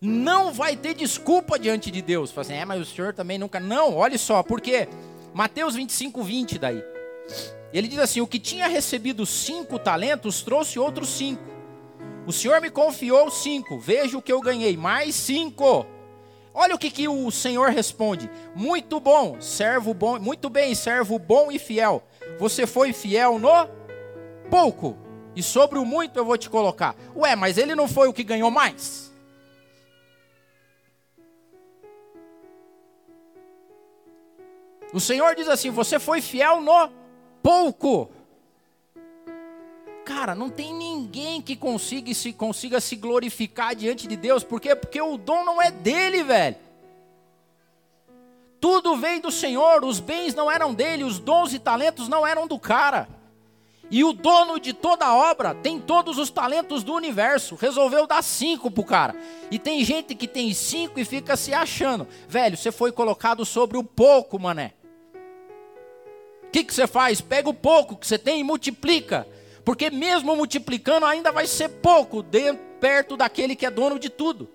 Não 0.00 0.52
vai 0.52 0.74
ter 0.74 0.94
desculpa 0.94 1.58
diante 1.58 1.90
de 1.90 2.00
Deus. 2.00 2.30
Fala 2.30 2.46
assim, 2.46 2.54
é, 2.54 2.64
mas 2.64 2.80
o 2.80 2.86
senhor 2.86 3.12
também 3.12 3.36
nunca. 3.36 3.60
Não, 3.60 3.94
olha 3.94 4.16
só, 4.16 4.42
porque 4.42 4.88
Mateus 5.34 5.74
25, 5.74 6.22
20 6.22 6.58
daí. 6.58 6.82
Ele 7.72 7.88
diz 7.88 7.98
assim: 7.98 8.20
O 8.20 8.26
que 8.26 8.38
tinha 8.38 8.68
recebido 8.68 9.26
cinco 9.26 9.78
talentos 9.78 10.42
trouxe 10.42 10.78
outros 10.78 11.08
cinco. 11.08 11.59
O 12.26 12.32
senhor 12.32 12.60
me 12.60 12.70
confiou 12.70 13.30
cinco. 13.30 13.78
Veja 13.78 14.16
o 14.18 14.22
que 14.22 14.32
eu 14.32 14.40
ganhei, 14.40 14.76
mais 14.76 15.14
cinco. 15.14 15.86
Olha 16.52 16.74
o 16.74 16.78
que, 16.78 16.90
que 16.90 17.08
o 17.08 17.30
Senhor 17.30 17.70
responde: 17.70 18.28
Muito 18.54 18.98
bom, 18.98 19.40
servo 19.40 19.94
bom, 19.94 20.18
muito 20.18 20.50
bem, 20.50 20.74
servo 20.74 21.18
bom 21.18 21.50
e 21.50 21.58
fiel. 21.58 22.02
Você 22.38 22.66
foi 22.66 22.92
fiel 22.92 23.38
no 23.38 23.68
pouco, 24.50 24.96
e 25.34 25.42
sobre 25.42 25.78
o 25.78 25.84
muito 25.84 26.18
eu 26.18 26.24
vou 26.24 26.36
te 26.36 26.50
colocar. 26.50 26.96
Ué, 27.14 27.36
mas 27.36 27.56
ele 27.56 27.74
não 27.74 27.86
foi 27.86 28.08
o 28.08 28.12
que 28.12 28.24
ganhou 28.24 28.50
mais? 28.50 29.10
O 34.92 34.98
Senhor 34.98 35.34
diz 35.36 35.48
assim: 35.48 35.70
Você 35.70 35.98
foi 36.00 36.20
fiel 36.20 36.60
no 36.60 36.90
pouco. 37.42 38.10
Cara, 40.04 40.34
não 40.34 40.50
tem 40.50 40.72
ninguém 40.74 41.40
que 41.40 41.54
consiga 41.54 42.12
se, 42.14 42.32
consiga 42.32 42.80
se 42.80 42.96
glorificar 42.96 43.74
diante 43.74 44.06
de 44.06 44.16
Deus, 44.16 44.42
por 44.42 44.60
quê? 44.60 44.74
Porque 44.74 45.00
o 45.00 45.16
dom 45.16 45.44
não 45.44 45.60
é 45.60 45.70
dele, 45.70 46.22
velho. 46.22 46.56
Tudo 48.60 48.96
vem 48.96 49.20
do 49.20 49.30
Senhor, 49.30 49.84
os 49.84 50.00
bens 50.00 50.34
não 50.34 50.50
eram 50.50 50.74
dele, 50.74 51.04
os 51.04 51.18
dons 51.18 51.54
e 51.54 51.58
talentos 51.58 52.08
não 52.08 52.26
eram 52.26 52.46
do 52.46 52.58
cara. 52.58 53.08
E 53.90 54.04
o 54.04 54.12
dono 54.12 54.60
de 54.60 54.72
toda 54.72 55.04
a 55.04 55.16
obra 55.16 55.52
tem 55.54 55.80
todos 55.80 56.16
os 56.16 56.30
talentos 56.30 56.84
do 56.84 56.94
universo, 56.94 57.56
resolveu 57.56 58.06
dar 58.06 58.22
cinco 58.22 58.70
pro 58.70 58.84
cara. 58.84 59.16
E 59.50 59.58
tem 59.58 59.82
gente 59.82 60.14
que 60.14 60.28
tem 60.28 60.52
cinco 60.54 61.00
e 61.00 61.04
fica 61.04 61.36
se 61.36 61.52
achando. 61.52 62.06
Velho, 62.28 62.56
você 62.56 62.70
foi 62.70 62.92
colocado 62.92 63.44
sobre 63.44 63.76
o 63.76 63.82
pouco, 63.82 64.38
mané. 64.38 64.74
O 66.44 66.50
que, 66.52 66.62
que 66.62 66.72
você 66.74 66.86
faz? 66.86 67.20
Pega 67.20 67.48
o 67.48 67.54
pouco 67.54 67.96
que 67.96 68.06
você 68.06 68.18
tem 68.18 68.40
e 68.40 68.44
multiplica. 68.44 69.26
Porque 69.70 69.88
mesmo 69.88 70.34
multiplicando 70.34 71.06
ainda 71.06 71.30
vai 71.30 71.46
ser 71.46 71.68
pouco 71.68 72.24
dentro, 72.24 72.60
perto 72.80 73.16
daquele 73.16 73.54
que 73.54 73.64
é 73.64 73.70
dono 73.70 74.00
de 74.00 74.10
tudo. 74.10 74.50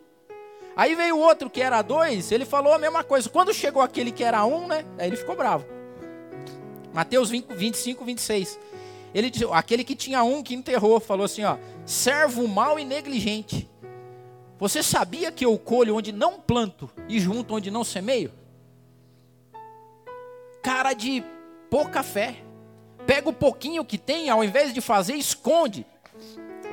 Aí 0.75 0.93
veio 0.93 1.17
outro 1.17 1.49
que 1.49 1.61
era 1.61 1.81
dois, 1.81 2.33
ele 2.33 2.43
falou 2.43 2.73
a 2.73 2.77
mesma 2.77 3.01
coisa. 3.01 3.29
Quando 3.29 3.53
chegou 3.53 3.81
aquele 3.81 4.11
que 4.11 4.25
era 4.25 4.43
um, 4.43 4.67
né? 4.67 4.83
Aí 4.97 5.07
ele 5.07 5.15
ficou 5.15 5.33
bravo. 5.33 5.65
Mateus 6.93 7.29
20, 7.29 7.45
25, 7.55 8.03
26. 8.03 8.59
Ele 9.13 9.29
disse, 9.29 9.47
aquele 9.53 9.85
que 9.85 9.95
tinha 9.95 10.21
um 10.21 10.43
que 10.43 10.53
enterrou, 10.53 10.99
falou 10.99 11.23
assim, 11.23 11.45
ó, 11.45 11.55
servo 11.85 12.45
mau 12.45 12.77
e 12.77 12.83
negligente. 12.83 13.69
Você 14.59 14.83
sabia 14.83 15.31
que 15.31 15.45
eu 15.45 15.57
colho 15.57 15.95
onde 15.95 16.11
não 16.11 16.41
planto 16.41 16.91
e 17.07 17.21
junto 17.21 17.55
onde 17.55 17.71
não 17.71 17.85
semeio? 17.85 18.33
Cara 20.61 20.91
de 20.91 21.23
pouca 21.69 22.03
fé. 22.03 22.44
Pega 23.05 23.29
o 23.29 23.33
pouquinho 23.33 23.85
que 23.85 23.97
tem, 23.97 24.29
ao 24.29 24.43
invés 24.43 24.73
de 24.73 24.81
fazer, 24.81 25.13
esconde. 25.13 25.85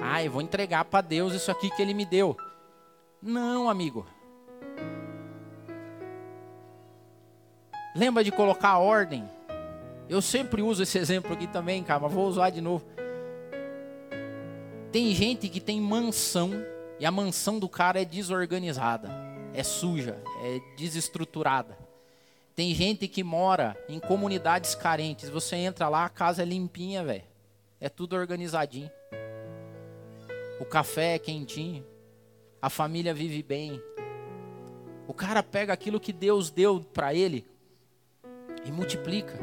Ah, 0.00 0.22
eu 0.24 0.30
vou 0.30 0.42
entregar 0.42 0.84
para 0.84 1.00
Deus 1.00 1.34
isso 1.34 1.50
aqui 1.50 1.70
que 1.70 1.80
Ele 1.82 1.94
me 1.94 2.04
deu. 2.04 2.36
Não, 3.22 3.68
amigo. 3.68 4.06
Lembra 7.94 8.24
de 8.24 8.32
colocar 8.32 8.70
a 8.70 8.78
ordem. 8.78 9.28
Eu 10.08 10.22
sempre 10.22 10.62
uso 10.62 10.82
esse 10.82 10.98
exemplo 10.98 11.32
aqui 11.32 11.46
também, 11.46 11.82
cara, 11.82 12.00
mas 12.00 12.12
vou 12.12 12.26
usar 12.26 12.50
de 12.50 12.60
novo. 12.60 12.84
Tem 14.90 15.14
gente 15.14 15.48
que 15.48 15.60
tem 15.60 15.80
mansão 15.80 16.50
e 16.98 17.06
a 17.06 17.10
mansão 17.10 17.58
do 17.58 17.68
cara 17.68 18.00
é 18.00 18.04
desorganizada, 18.04 19.10
é 19.54 19.62
suja, 19.62 20.22
é 20.42 20.60
desestruturada. 20.76 21.81
Tem 22.54 22.74
gente 22.74 23.08
que 23.08 23.24
mora 23.24 23.76
em 23.88 23.98
comunidades 23.98 24.74
carentes. 24.74 25.30
Você 25.30 25.56
entra 25.56 25.88
lá, 25.88 26.04
a 26.04 26.10
casa 26.10 26.42
é 26.42 26.44
limpinha, 26.44 27.02
velho. 27.02 27.24
É 27.80 27.88
tudo 27.88 28.14
organizadinho. 28.14 28.90
O 30.60 30.64
café 30.64 31.14
é 31.14 31.18
quentinho. 31.18 31.84
A 32.60 32.68
família 32.68 33.14
vive 33.14 33.42
bem. 33.42 33.82
O 35.08 35.14
cara 35.14 35.42
pega 35.42 35.72
aquilo 35.72 35.98
que 35.98 36.12
Deus 36.12 36.50
deu 36.50 36.80
para 36.80 37.14
ele 37.14 37.44
e 38.64 38.70
multiplica. 38.70 39.34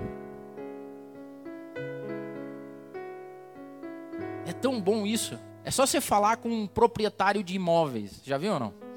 É 4.46 4.54
tão 4.54 4.80
bom 4.80 5.06
isso. 5.06 5.38
É 5.64 5.72
só 5.72 5.86
você 5.86 6.00
falar 6.00 6.38
com 6.38 6.50
um 6.50 6.68
proprietário 6.68 7.44
de 7.44 7.56
imóveis. 7.56 8.22
Já 8.24 8.38
viu 8.38 8.54
ou 8.54 8.60
não? 8.60 8.89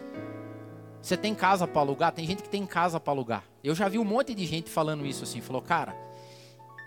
Você 1.02 1.16
tem 1.16 1.34
casa 1.34 1.66
para 1.66 1.80
alugar? 1.80 2.12
Tem 2.12 2.24
gente 2.24 2.44
que 2.44 2.48
tem 2.48 2.64
casa 2.64 3.00
para 3.00 3.12
alugar. 3.12 3.44
Eu 3.62 3.74
já 3.74 3.88
vi 3.88 3.98
um 3.98 4.04
monte 4.04 4.34
de 4.34 4.46
gente 4.46 4.70
falando 4.70 5.04
isso 5.04 5.24
assim. 5.24 5.40
Falou, 5.40 5.60
cara, 5.60 5.96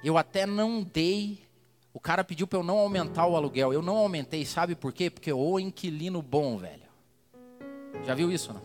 eu 0.01 0.17
até 0.17 0.45
não 0.45 0.81
dei. 0.81 1.43
O 1.93 1.99
cara 1.99 2.23
pediu 2.23 2.47
para 2.47 2.59
eu 2.59 2.63
não 2.63 2.77
aumentar 2.77 3.27
o 3.27 3.35
aluguel. 3.35 3.73
Eu 3.73 3.81
não 3.81 3.97
aumentei, 3.97 4.45
sabe 4.45 4.73
por 4.73 4.93
quê? 4.93 5.09
Porque 5.09 5.33
o 5.33 5.59
inquilino 5.59 6.21
bom, 6.21 6.57
velho. 6.57 6.85
Já 8.05 8.15
viu 8.15 8.31
isso, 8.31 8.53
não? 8.53 8.61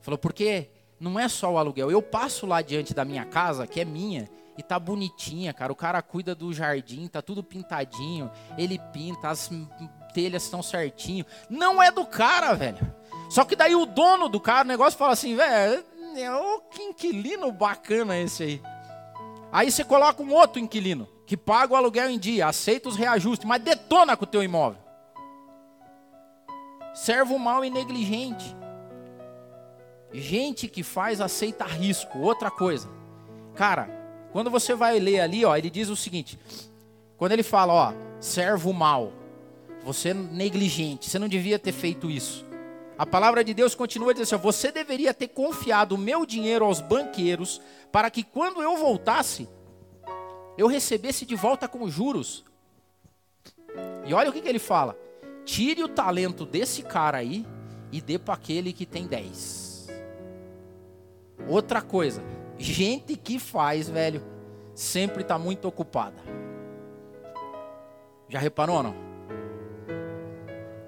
Falou, 0.00 0.18
porque 0.18 0.68
não 0.98 1.18
é 1.18 1.28
só 1.28 1.52
o 1.52 1.58
aluguel. 1.58 1.90
Eu 1.90 2.02
passo 2.02 2.44
lá 2.44 2.60
diante 2.60 2.92
da 2.92 3.04
minha 3.04 3.24
casa, 3.24 3.68
que 3.68 3.80
é 3.80 3.84
minha, 3.84 4.28
e 4.58 4.62
tá 4.62 4.80
bonitinha, 4.80 5.52
cara. 5.52 5.72
O 5.72 5.76
cara 5.76 6.02
cuida 6.02 6.34
do 6.34 6.52
jardim, 6.52 7.06
tá 7.06 7.22
tudo 7.22 7.42
pintadinho. 7.44 8.30
Ele 8.58 8.80
pinta, 8.92 9.28
as 9.28 9.48
telhas 10.12 10.44
estão 10.44 10.62
certinho. 10.62 11.24
Não 11.48 11.82
é 11.82 11.90
do 11.90 12.04
cara, 12.04 12.52
velho. 12.54 12.94
Só 13.28 13.44
que 13.44 13.56
daí 13.56 13.74
o 13.74 13.86
dono 13.86 14.28
do 14.28 14.40
cara, 14.40 14.64
o 14.64 14.68
negócio 14.68 14.98
fala 14.98 15.12
assim, 15.12 15.34
velho, 15.34 15.84
oh, 16.40 16.60
que 16.70 16.82
inquilino 16.82 17.50
bacana 17.50 18.18
esse 18.18 18.42
aí. 18.42 18.62
Aí 19.52 19.70
você 19.70 19.84
coloca 19.84 20.22
um 20.22 20.32
outro 20.32 20.60
inquilino, 20.60 21.08
que 21.26 21.36
paga 21.36 21.72
o 21.72 21.76
aluguel 21.76 22.10
em 22.10 22.18
dia, 22.18 22.46
aceita 22.46 22.88
os 22.88 22.96
reajustes, 22.96 23.46
mas 23.46 23.62
detona 23.62 24.16
com 24.16 24.24
o 24.24 24.28
teu 24.28 24.42
imóvel. 24.42 24.82
Servo 26.94 27.38
mal 27.38 27.64
e 27.64 27.70
negligente. 27.70 28.54
Gente 30.12 30.68
que 30.68 30.84
faz 30.84 31.20
aceita 31.20 31.64
risco. 31.64 32.20
Outra 32.20 32.50
coisa. 32.50 32.88
Cara, 33.56 33.88
quando 34.32 34.48
você 34.48 34.74
vai 34.74 35.00
ler 35.00 35.20
ali, 35.20 35.44
ó, 35.44 35.56
ele 35.56 35.68
diz 35.68 35.88
o 35.88 35.96
seguinte: 35.96 36.38
quando 37.16 37.32
ele 37.32 37.42
fala, 37.42 37.72
ó, 37.72 37.92
servo 38.20 38.72
mal, 38.72 39.12
você 39.84 40.10
é 40.10 40.14
negligente, 40.14 41.10
você 41.10 41.18
não 41.18 41.28
devia 41.28 41.58
ter 41.58 41.72
feito 41.72 42.08
isso. 42.10 42.43
A 42.96 43.04
palavra 43.04 43.42
de 43.42 43.52
Deus 43.52 43.74
continua 43.74 44.14
dizendo 44.14 44.36
assim: 44.36 44.42
Você 44.42 44.70
deveria 44.70 45.12
ter 45.12 45.28
confiado 45.28 45.94
o 45.94 45.98
meu 45.98 46.24
dinheiro 46.24 46.64
aos 46.64 46.80
banqueiros, 46.80 47.60
para 47.90 48.10
que 48.10 48.22
quando 48.22 48.62
eu 48.62 48.76
voltasse, 48.76 49.48
eu 50.56 50.66
recebesse 50.66 51.26
de 51.26 51.34
volta 51.34 51.66
com 51.66 51.88
juros. 51.88 52.44
E 54.06 54.14
olha 54.14 54.30
o 54.30 54.32
que, 54.32 54.40
que 54.40 54.48
ele 54.48 54.60
fala: 54.60 54.96
Tire 55.44 55.82
o 55.82 55.88
talento 55.88 56.46
desse 56.46 56.82
cara 56.82 57.18
aí 57.18 57.44
e 57.90 58.00
dê 58.00 58.18
para 58.18 58.34
aquele 58.34 58.72
que 58.72 58.86
tem 58.86 59.06
10. 59.06 59.88
Outra 61.48 61.82
coisa, 61.82 62.22
gente 62.56 63.16
que 63.16 63.38
faz, 63.38 63.88
velho, 63.88 64.22
sempre 64.74 65.22
está 65.22 65.38
muito 65.38 65.66
ocupada. 65.66 66.22
Já 68.28 68.38
reparou 68.38 68.76
ou 68.76 68.82
não? 68.82 69.13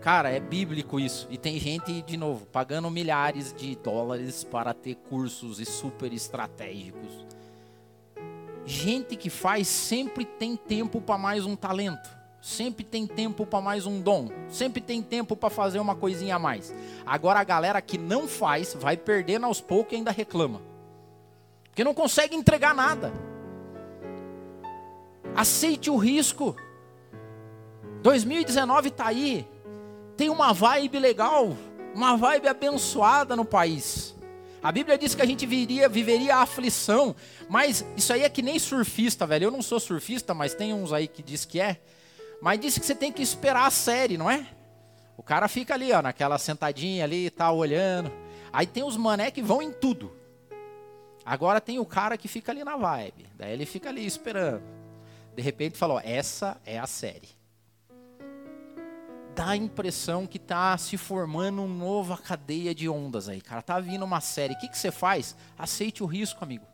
Cara, 0.06 0.30
é 0.30 0.38
bíblico 0.38 1.00
isso. 1.00 1.26
E 1.28 1.36
tem 1.36 1.58
gente, 1.58 2.00
de 2.02 2.16
novo, 2.16 2.46
pagando 2.46 2.88
milhares 2.88 3.52
de 3.52 3.74
dólares 3.74 4.44
para 4.44 4.72
ter 4.72 4.94
cursos 4.94 5.58
e 5.58 5.64
super 5.64 6.12
estratégicos. 6.12 7.26
Gente 8.64 9.16
que 9.16 9.28
faz 9.28 9.66
sempre 9.66 10.24
tem 10.24 10.54
tempo 10.54 11.00
para 11.00 11.18
mais 11.18 11.44
um 11.44 11.56
talento. 11.56 12.08
Sempre 12.40 12.84
tem 12.84 13.04
tempo 13.04 13.44
para 13.44 13.60
mais 13.60 13.84
um 13.84 14.00
dom. 14.00 14.28
Sempre 14.48 14.80
tem 14.80 15.02
tempo 15.02 15.34
para 15.34 15.50
fazer 15.50 15.80
uma 15.80 15.96
coisinha 15.96 16.36
a 16.36 16.38
mais. 16.38 16.72
Agora 17.04 17.40
a 17.40 17.44
galera 17.44 17.82
que 17.82 17.98
não 17.98 18.28
faz 18.28 18.74
vai 18.74 18.96
perdendo 18.96 19.46
aos 19.46 19.60
poucos 19.60 19.92
e 19.92 19.96
ainda 19.96 20.12
reclama. 20.12 20.62
Porque 21.64 21.82
não 21.82 21.92
consegue 21.92 22.36
entregar 22.36 22.76
nada. 22.76 23.12
Aceite 25.34 25.90
o 25.90 25.96
risco. 25.96 26.54
2019 28.04 28.90
está 28.90 29.08
aí 29.08 29.44
tem 30.16 30.30
uma 30.30 30.52
vibe 30.52 30.98
legal, 30.98 31.56
uma 31.94 32.16
vibe 32.16 32.48
abençoada 32.48 33.36
no 33.36 33.44
país. 33.44 34.14
A 34.62 34.72
Bíblia 34.72 34.96
diz 34.96 35.14
que 35.14 35.22
a 35.22 35.26
gente 35.26 35.46
viria, 35.46 35.88
viveria 35.88 36.36
a 36.36 36.42
aflição, 36.42 37.14
mas 37.48 37.84
isso 37.96 38.12
aí 38.12 38.22
é 38.22 38.28
que 38.28 38.42
nem 38.42 38.58
surfista, 38.58 39.26
velho. 39.26 39.44
Eu 39.44 39.50
não 39.50 39.62
sou 39.62 39.78
surfista, 39.78 40.34
mas 40.34 40.54
tem 40.54 40.72
uns 40.72 40.92
aí 40.92 41.06
que 41.06 41.22
diz 41.22 41.44
que 41.44 41.60
é. 41.60 41.80
Mas 42.40 42.58
disse 42.58 42.80
que 42.80 42.86
você 42.86 42.94
tem 42.94 43.12
que 43.12 43.22
esperar 43.22 43.66
a 43.66 43.70
série, 43.70 44.16
não 44.16 44.30
é? 44.30 44.46
O 45.16 45.22
cara 45.22 45.48
fica 45.48 45.74
ali, 45.74 45.92
ó, 45.92 46.02
naquela 46.02 46.38
sentadinha 46.38 47.04
ali, 47.04 47.30
tá 47.30 47.52
olhando. 47.52 48.10
Aí 48.52 48.66
tem 48.66 48.82
os 48.82 48.96
mané 48.96 49.30
que 49.30 49.42
vão 49.42 49.62
em 49.62 49.70
tudo. 49.70 50.12
Agora 51.24 51.60
tem 51.60 51.78
o 51.78 51.86
cara 51.86 52.16
que 52.16 52.26
fica 52.26 52.52
ali 52.52 52.64
na 52.64 52.76
vibe. 52.76 53.26
Daí 53.36 53.52
ele 53.52 53.66
fica 53.66 53.90
ali 53.90 54.04
esperando. 54.04 54.62
De 55.34 55.42
repente 55.42 55.76
falou: 55.76 56.00
essa 56.02 56.60
é 56.64 56.78
a 56.78 56.86
série 56.86 57.35
dá 59.36 59.48
a 59.48 59.56
impressão 59.56 60.26
que 60.26 60.38
está 60.38 60.76
se 60.78 60.96
formando 60.96 61.62
uma 61.62 61.84
nova 61.84 62.16
cadeia 62.16 62.74
de 62.74 62.88
ondas 62.88 63.28
aí, 63.28 63.42
cara. 63.42 63.60
Tá 63.60 63.78
vindo 63.78 64.02
uma 64.02 64.18
série. 64.18 64.54
O 64.54 64.58
que, 64.58 64.66
que 64.66 64.78
você 64.78 64.90
faz? 64.90 65.36
Aceite 65.58 66.02
o 66.02 66.06
risco, 66.06 66.42
amigo. 66.42 66.64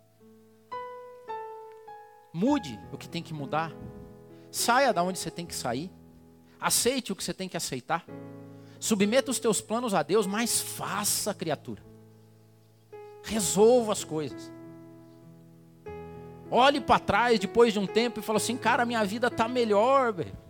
Mude 2.33 2.79
o 2.93 2.97
que 2.97 3.09
tem 3.09 3.21
que 3.21 3.35
mudar. 3.35 3.73
Saia 4.49 4.93
da 4.93 5.03
onde 5.03 5.19
você 5.19 5.29
tem 5.29 5.45
que 5.45 5.57
sair. 5.57 5.91
Aceite 6.61 7.11
o 7.11 7.17
que 7.17 7.25
você 7.25 7.35
tem 7.35 7.49
que 7.49 7.57
aceitar. 7.57 8.07
Submeta 8.79 9.33
os 9.33 9.41
teus 9.41 9.61
planos 9.61 9.93
a 9.93 10.05
Deus, 10.05 10.25
mas 10.25 10.61
faça, 10.61 11.35
criatura. 11.35 11.83
Resolva 13.25 13.91
as 13.91 14.05
coisas. 14.05 14.53
Olhe 16.49 16.81
para 16.81 17.01
trás 17.01 17.41
depois 17.41 17.73
de 17.73 17.81
um 17.81 17.89
tempo 17.89 18.21
e 18.21 18.23
fala 18.23 18.37
assim: 18.37 18.57
cara, 18.57 18.87
minha 18.87 19.05
vida 19.05 19.27
está 19.27 19.49
melhor, 19.49 20.13
velho. 20.13 20.42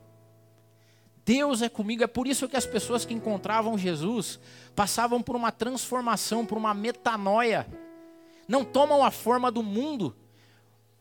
Deus 1.25 1.63
é 1.63 1.69
comigo. 1.69 2.03
É 2.03 2.07
por 2.07 2.27
isso 2.27 2.49
que 2.49 2.57
as 2.57 2.67
pessoas 2.67 3.05
que 3.05 3.15
encontravam 3.15 3.79
Jesus 3.79 4.41
passavam 4.75 5.23
por 5.23 5.37
uma 5.37 5.53
transformação, 5.53 6.45
por 6.45 6.59
uma 6.59 6.75
metanoia. 6.75 7.67
Não 8.49 8.65
tomam 8.65 9.05
a 9.05 9.11
forma 9.11 9.51
do 9.51 9.63
mundo, 9.63 10.15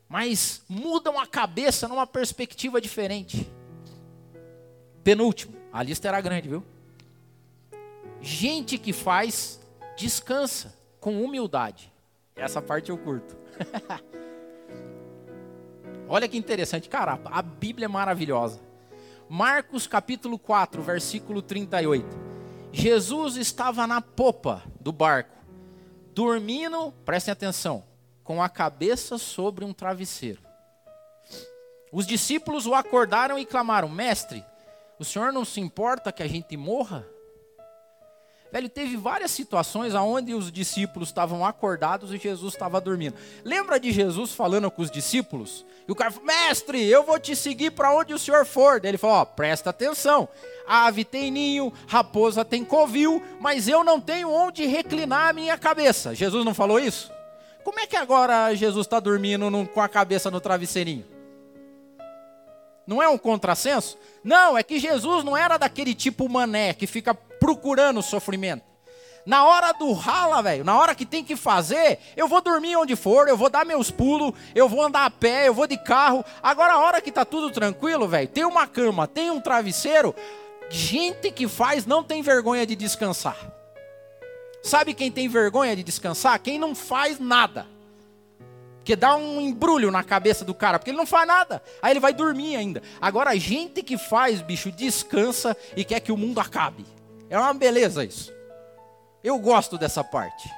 mas 0.08 0.64
mudam 0.70 1.20
a 1.20 1.26
cabeça 1.26 1.88
numa 1.88 2.06
perspectiva 2.06 2.80
diferente. 2.80 3.52
Penúltimo, 5.04 5.56
a 5.74 5.82
lista 5.82 6.08
era 6.08 6.22
grande, 6.22 6.50
viu? 6.50 6.64
Gente 8.22 8.78
que 8.78 8.94
faz, 8.94 9.60
descansa 9.98 10.76
com 11.00 11.24
humildade. 11.24 11.92
Essa 12.36 12.62
parte 12.62 12.92
eu 12.92 12.98
curto. 12.98 13.36
Olha 16.08 16.28
que 16.28 16.38
interessante, 16.38 16.88
cara, 16.88 17.20
a 17.26 17.42
Bíblia 17.42 17.86
é 17.86 17.88
maravilhosa. 17.88 18.60
Marcos 19.34 19.88
capítulo 19.88 20.38
4, 20.38 20.82
versículo 20.82 21.42
38. 21.42 22.06
Jesus 22.70 23.38
estava 23.38 23.88
na 23.88 24.02
popa 24.02 24.62
do 24.78 24.92
barco, 24.92 25.38
dormindo, 26.14 26.92
prestem 27.06 27.32
atenção, 27.32 27.82
com 28.26 28.44
a 28.44 28.50
cabeça 28.50 29.18
sobre 29.18 29.64
um 29.64 29.72
travesseiro. 29.72 30.42
Os 31.94 32.06
discípulos 32.06 32.66
o 32.66 32.76
acordaram 32.76 33.40
e 33.40 33.46
clamaram: 33.46 33.88
Mestre, 33.88 34.44
o 35.00 35.06
senhor 35.06 35.32
não 35.32 35.46
se 35.46 35.62
importa 35.62 36.12
que 36.12 36.22
a 36.22 36.28
gente 36.28 36.58
morra? 36.58 37.08
Velho, 38.52 38.68
teve 38.68 38.98
várias 38.98 39.32
situações 39.32 39.96
onde 39.96 40.34
os 40.34 40.52
discípulos 40.52 41.08
estavam 41.08 41.46
acordados 41.46 42.12
e 42.14 42.18
Jesus 42.18 42.54
estava 42.54 42.82
dormindo. 42.82 43.16
Lembra 43.46 43.80
de 43.80 43.92
Jesus 43.92 44.34
falando 44.34 44.70
com 44.70 44.82
os 44.82 44.92
discípulos? 44.92 45.66
E 45.88 45.92
o 45.92 45.96
cara 45.96 46.12
falou: 46.12 46.28
Mestre, 46.28 46.86
eu 46.86 47.04
vou 47.04 47.18
te 47.18 47.34
seguir 47.34 47.72
para 47.72 47.96
onde 47.96 48.14
o 48.14 48.20
senhor 48.20 48.46
for. 48.46 48.82
Daí 48.82 48.92
ele 48.92 48.98
falou: 48.98 49.18
Ó, 49.18 49.26
presta 49.26 49.70
atenção. 49.70 50.28
A 50.68 50.88
ave 50.88 51.06
tem 51.06 51.32
ninho, 51.32 51.72
raposa 51.88 52.44
tem 52.44 52.66
covil, 52.66 53.24
mas 53.40 53.70
eu 53.70 53.84
não 53.84 54.02
tenho 54.02 54.30
onde 54.30 54.66
reclinar 54.66 55.30
a 55.30 55.34
minha 55.34 55.58
cabeça. 55.58 56.14
Jesus 56.14 56.44
não 56.44 56.54
falou 56.54 56.80
isso? 56.80 57.10
Como 57.64 57.80
é 57.80 57.88
que 57.88 57.96
agora 57.96 58.54
Jesus 58.54 58.86
está 58.86 59.00
dormindo 59.00 59.50
com 59.74 59.80
a 59.80 59.88
cabeça 59.88 60.30
no 60.30 60.42
travesseirinho? 60.42 61.21
Não 62.92 63.02
é 63.02 63.08
um 63.08 63.18
contrassenso? 63.18 63.98
Não, 64.22 64.58
é 64.58 64.64
que 64.64 64.78
Jesus 64.78 65.24
não 65.24 65.38
era 65.38 65.58
daquele 65.58 65.96
tipo 65.96 66.28
mané 66.28 66.74
que 66.74 66.86
fica 66.86 67.14
procurando 67.14 68.04
sofrimento. 68.04 68.66
Na 69.26 69.46
hora 69.46 69.72
do 69.72 69.94
rala, 69.94 70.42
velho, 70.42 70.66
na 70.66 70.78
hora 70.78 70.94
que 70.94 71.06
tem 71.06 71.24
que 71.24 71.38
fazer, 71.38 72.00
eu 72.18 72.28
vou 72.28 72.42
dormir 72.42 72.76
onde 72.76 72.98
for, 72.98 73.30
eu 73.30 73.38
vou 73.38 73.50
dar 73.50 73.66
meus 73.66 73.90
pulos, 73.90 74.34
eu 74.54 74.68
vou 74.68 74.82
andar 74.82 75.06
a 75.06 75.10
pé, 75.10 75.48
eu 75.48 75.54
vou 75.54 75.68
de 75.68 75.78
carro. 75.78 76.26
Agora, 76.44 76.74
a 76.74 76.80
hora 76.80 77.00
que 77.00 77.14
tá 77.14 77.24
tudo 77.24 77.50
tranquilo, 77.50 78.10
velho, 78.10 78.28
tem 78.28 78.44
uma 78.44 78.68
cama, 78.68 79.08
tem 79.08 79.32
um 79.32 79.40
travesseiro, 79.40 80.14
gente 80.70 81.32
que 81.32 81.48
faz 81.48 81.86
não 81.86 82.04
tem 82.04 82.22
vergonha 82.22 82.66
de 82.66 82.76
descansar. 82.76 83.38
Sabe 84.62 84.94
quem 84.94 85.10
tem 85.10 85.30
vergonha 85.30 85.78
de 85.78 85.84
descansar? 85.84 86.38
Quem 86.40 86.60
não 86.60 86.76
faz 86.76 87.20
nada. 87.20 87.66
Porque 88.82 88.96
dá 88.96 89.16
um 89.16 89.40
embrulho 89.40 89.92
na 89.92 90.04
cabeça 90.04 90.44
do 90.44 90.56
cara, 90.56 90.80
porque 90.80 90.90
ele 90.90 90.98
não 90.98 91.06
faz 91.06 91.28
nada. 91.28 91.62
Aí 91.84 91.92
ele 91.94 92.00
vai 92.00 92.14
dormir 92.14 92.56
ainda. 92.56 92.82
Agora, 93.00 93.30
a 93.30 93.36
gente 93.36 93.84
que 93.84 93.96
faz, 93.96 94.42
bicho, 94.42 94.72
descansa 94.72 95.56
e 95.76 95.86
quer 95.86 96.00
que 96.00 96.12
o 96.12 96.18
mundo 96.18 96.40
acabe. 96.40 96.84
É 97.30 97.38
uma 97.38 97.54
beleza 97.54 98.04
isso. 98.04 98.34
Eu 99.24 99.38
gosto 99.38 99.78
dessa 99.78 100.04
parte. 100.04 100.50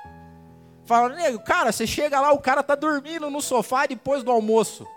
Fala, 0.86 1.10
nego, 1.10 1.40
cara, 1.40 1.72
você 1.72 1.86
chega 1.86 2.20
lá, 2.20 2.32
o 2.32 2.40
cara 2.40 2.64
tá 2.64 2.76
dormindo 2.76 3.30
no 3.30 3.42
sofá 3.42 3.86
depois 3.86 4.24
do 4.24 4.32
almoço. 4.32 4.88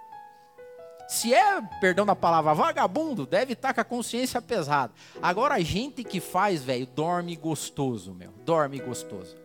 Se 1.09 1.35
é, 1.35 1.61
perdão 1.81 2.07
da 2.07 2.15
palavra, 2.15 2.55
vagabundo, 2.55 3.27
deve 3.27 3.55
estar 3.55 3.69
tá 3.69 3.75
com 3.75 3.81
a 3.81 3.85
consciência 3.85 4.41
pesada. 4.41 4.93
Agora 5.21 5.55
a 5.55 5.61
gente 5.61 6.05
que 6.05 6.21
faz, 6.21 6.63
velho, 6.63 6.87
dorme 6.87 7.35
gostoso, 7.35 8.15
meu. 8.15 8.31
Dorme 8.45 8.79
gostoso. 8.79 9.37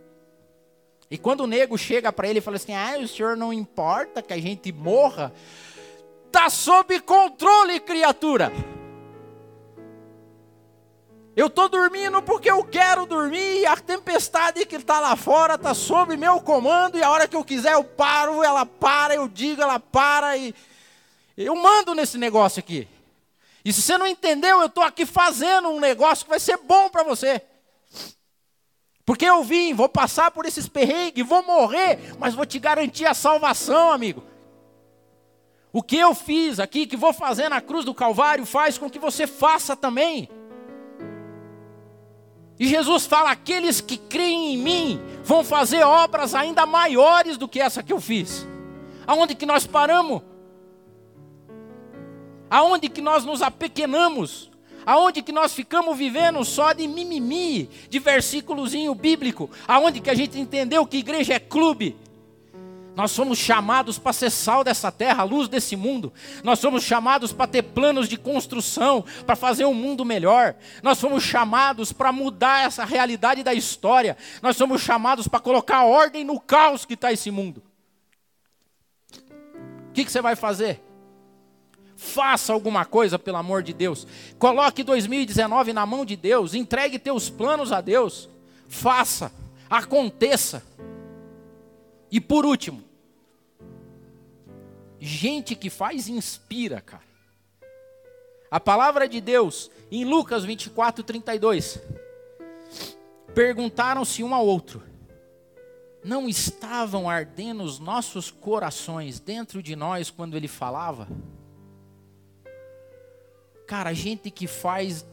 E 1.11 1.17
quando 1.17 1.41
o 1.41 1.47
nego 1.47 1.77
chega 1.77 2.13
para 2.13 2.29
ele 2.29 2.39
e 2.39 2.41
fala 2.41 2.55
assim: 2.55 2.73
"Ah, 2.73 2.97
o 2.97 3.07
senhor 3.07 3.35
não 3.35 3.51
importa 3.51 4.21
que 4.21 4.31
a 4.31 4.39
gente 4.39 4.71
morra?" 4.71 5.33
Tá 6.31 6.49
sob 6.49 6.97
controle, 7.01 7.81
criatura. 7.81 8.49
Eu 11.35 11.47
estou 11.47 11.67
dormindo 11.67 12.21
porque 12.21 12.49
eu 12.49 12.63
quero 12.63 13.05
dormir, 13.05 13.59
e 13.59 13.65
a 13.65 13.75
tempestade 13.75 14.65
que 14.65 14.77
está 14.77 15.01
lá 15.01 15.17
fora 15.17 15.55
está 15.55 15.73
sob 15.73 16.15
meu 16.15 16.39
comando, 16.39 16.97
e 16.97 17.03
a 17.03 17.09
hora 17.09 17.27
que 17.27 17.35
eu 17.35 17.43
quiser 17.43 17.73
eu 17.73 17.83
paro, 17.83 18.41
ela 18.41 18.65
para, 18.65 19.13
eu 19.13 19.27
digo, 19.27 19.61
ela 19.61 19.79
para, 19.79 20.37
e 20.37 20.55
eu 21.35 21.55
mando 21.55 21.93
nesse 21.93 22.17
negócio 22.17 22.59
aqui. 22.59 22.87
E 23.63 23.73
se 23.73 23.81
você 23.81 23.97
não 23.97 24.07
entendeu, 24.07 24.59
eu 24.59 24.67
estou 24.67 24.83
aqui 24.83 25.05
fazendo 25.05 25.69
um 25.69 25.79
negócio 25.79 26.25
que 26.25 26.29
vai 26.29 26.39
ser 26.39 26.57
bom 26.57 26.89
para 26.89 27.03
você. 27.03 27.41
Porque 29.05 29.25
eu 29.25 29.43
vim, 29.43 29.73
vou 29.73 29.89
passar 29.89 30.31
por 30.31 30.45
esses 30.45 30.67
perrengues, 30.67 31.25
vou 31.25 31.43
morrer, 31.43 32.13
mas 32.19 32.35
vou 32.35 32.45
te 32.45 32.59
garantir 32.59 33.05
a 33.05 33.13
salvação, 33.13 33.91
amigo. 33.91 34.23
O 35.73 35.81
que 35.81 35.97
eu 35.97 36.13
fiz 36.13 36.59
aqui, 36.59 36.85
que 36.85 36.97
vou 36.97 37.13
fazer 37.13 37.49
na 37.49 37.61
cruz 37.61 37.85
do 37.85 37.93
Calvário, 37.93 38.45
faz 38.45 38.77
com 38.77 38.89
que 38.89 38.99
você 38.99 39.25
faça 39.25 39.75
também. 39.75 40.29
E 42.59 42.67
Jesus 42.67 43.07
fala: 43.07 43.31
aqueles 43.31 43.81
que 43.81 43.97
creem 43.97 44.53
em 44.53 44.57
mim 44.57 45.01
vão 45.23 45.43
fazer 45.43 45.83
obras 45.83 46.35
ainda 46.35 46.65
maiores 46.65 47.37
do 47.37 47.47
que 47.47 47.59
essa 47.59 47.81
que 47.81 47.91
eu 47.91 47.99
fiz. 47.99 48.45
Aonde 49.07 49.33
que 49.33 49.45
nós 49.45 49.65
paramos? 49.65 50.21
Aonde 52.49 52.89
que 52.89 53.01
nós 53.01 53.25
nos 53.25 53.41
apequenamos? 53.41 54.50
Aonde 54.85 55.21
que 55.21 55.31
nós 55.31 55.53
ficamos 55.53 55.97
vivendo 55.97 56.43
só 56.43 56.73
de 56.73 56.87
mimimi, 56.87 57.69
de 57.89 57.99
versículozinho 57.99 58.93
bíblico? 58.95 59.49
Aonde 59.67 59.99
que 59.99 60.09
a 60.09 60.15
gente 60.15 60.39
entendeu 60.39 60.85
que 60.85 60.97
igreja 60.97 61.33
é 61.33 61.39
clube? 61.39 61.95
Nós 62.95 63.11
somos 63.11 63.39
chamados 63.39 63.97
para 63.97 64.11
ser 64.11 64.29
sal 64.29 64.63
dessa 64.63 64.91
terra, 64.91 65.23
luz 65.23 65.47
desse 65.47 65.75
mundo. 65.75 66.11
Nós 66.43 66.59
somos 66.59 66.83
chamados 66.83 67.31
para 67.31 67.47
ter 67.47 67.63
planos 67.63 68.09
de 68.09 68.17
construção, 68.17 69.05
para 69.25 69.35
fazer 69.35 69.65
um 69.65 69.73
mundo 69.73 70.03
melhor. 70.03 70.55
Nós 70.83 70.97
somos 70.97 71.23
chamados 71.23 71.93
para 71.93 72.11
mudar 72.11 72.65
essa 72.65 72.83
realidade 72.83 73.43
da 73.43 73.53
história. 73.53 74.17
Nós 74.41 74.57
somos 74.57 74.81
chamados 74.81 75.27
para 75.27 75.39
colocar 75.39 75.85
ordem 75.85 76.25
no 76.25 76.39
caos 76.39 76.85
que 76.85 76.95
está 76.95 77.13
esse 77.13 77.31
mundo. 77.31 77.63
O 79.89 79.93
que, 79.93 80.03
que 80.03 80.11
você 80.11 80.21
vai 80.21 80.35
fazer? 80.35 80.81
Faça 82.03 82.51
alguma 82.51 82.83
coisa, 82.83 83.19
pelo 83.19 83.37
amor 83.37 83.61
de 83.61 83.73
Deus. 83.73 84.07
Coloque 84.39 84.81
2019 84.81 85.71
na 85.71 85.85
mão 85.85 86.03
de 86.03 86.15
Deus. 86.15 86.55
Entregue 86.55 86.97
teus 86.97 87.29
planos 87.29 87.71
a 87.71 87.79
Deus. 87.79 88.27
Faça, 88.67 89.31
aconteça. 89.69 90.63
E 92.11 92.19
por 92.19 92.43
último, 92.43 92.83
gente 94.99 95.53
que 95.55 95.69
faz 95.69 96.09
inspira, 96.09 96.81
cara. 96.81 97.03
A 98.49 98.59
palavra 98.59 99.07
de 99.07 99.21
Deus, 99.21 99.69
em 99.91 100.03
Lucas 100.03 100.43
24, 100.43 101.03
32, 101.03 101.79
perguntaram-se 103.35 104.23
um 104.23 104.33
ao 104.33 104.45
outro: 104.45 104.81
Não 106.03 106.27
estavam 106.27 107.07
ardendo 107.07 107.61
os 107.61 107.77
nossos 107.77 108.31
corações 108.31 109.19
dentro 109.19 109.61
de 109.61 109.75
nós 109.75 110.09
quando 110.09 110.35
ele 110.35 110.47
falava? 110.47 111.07
Cara, 113.71 113.93
gente 113.93 114.29
que 114.29 114.47
faz 114.47 115.05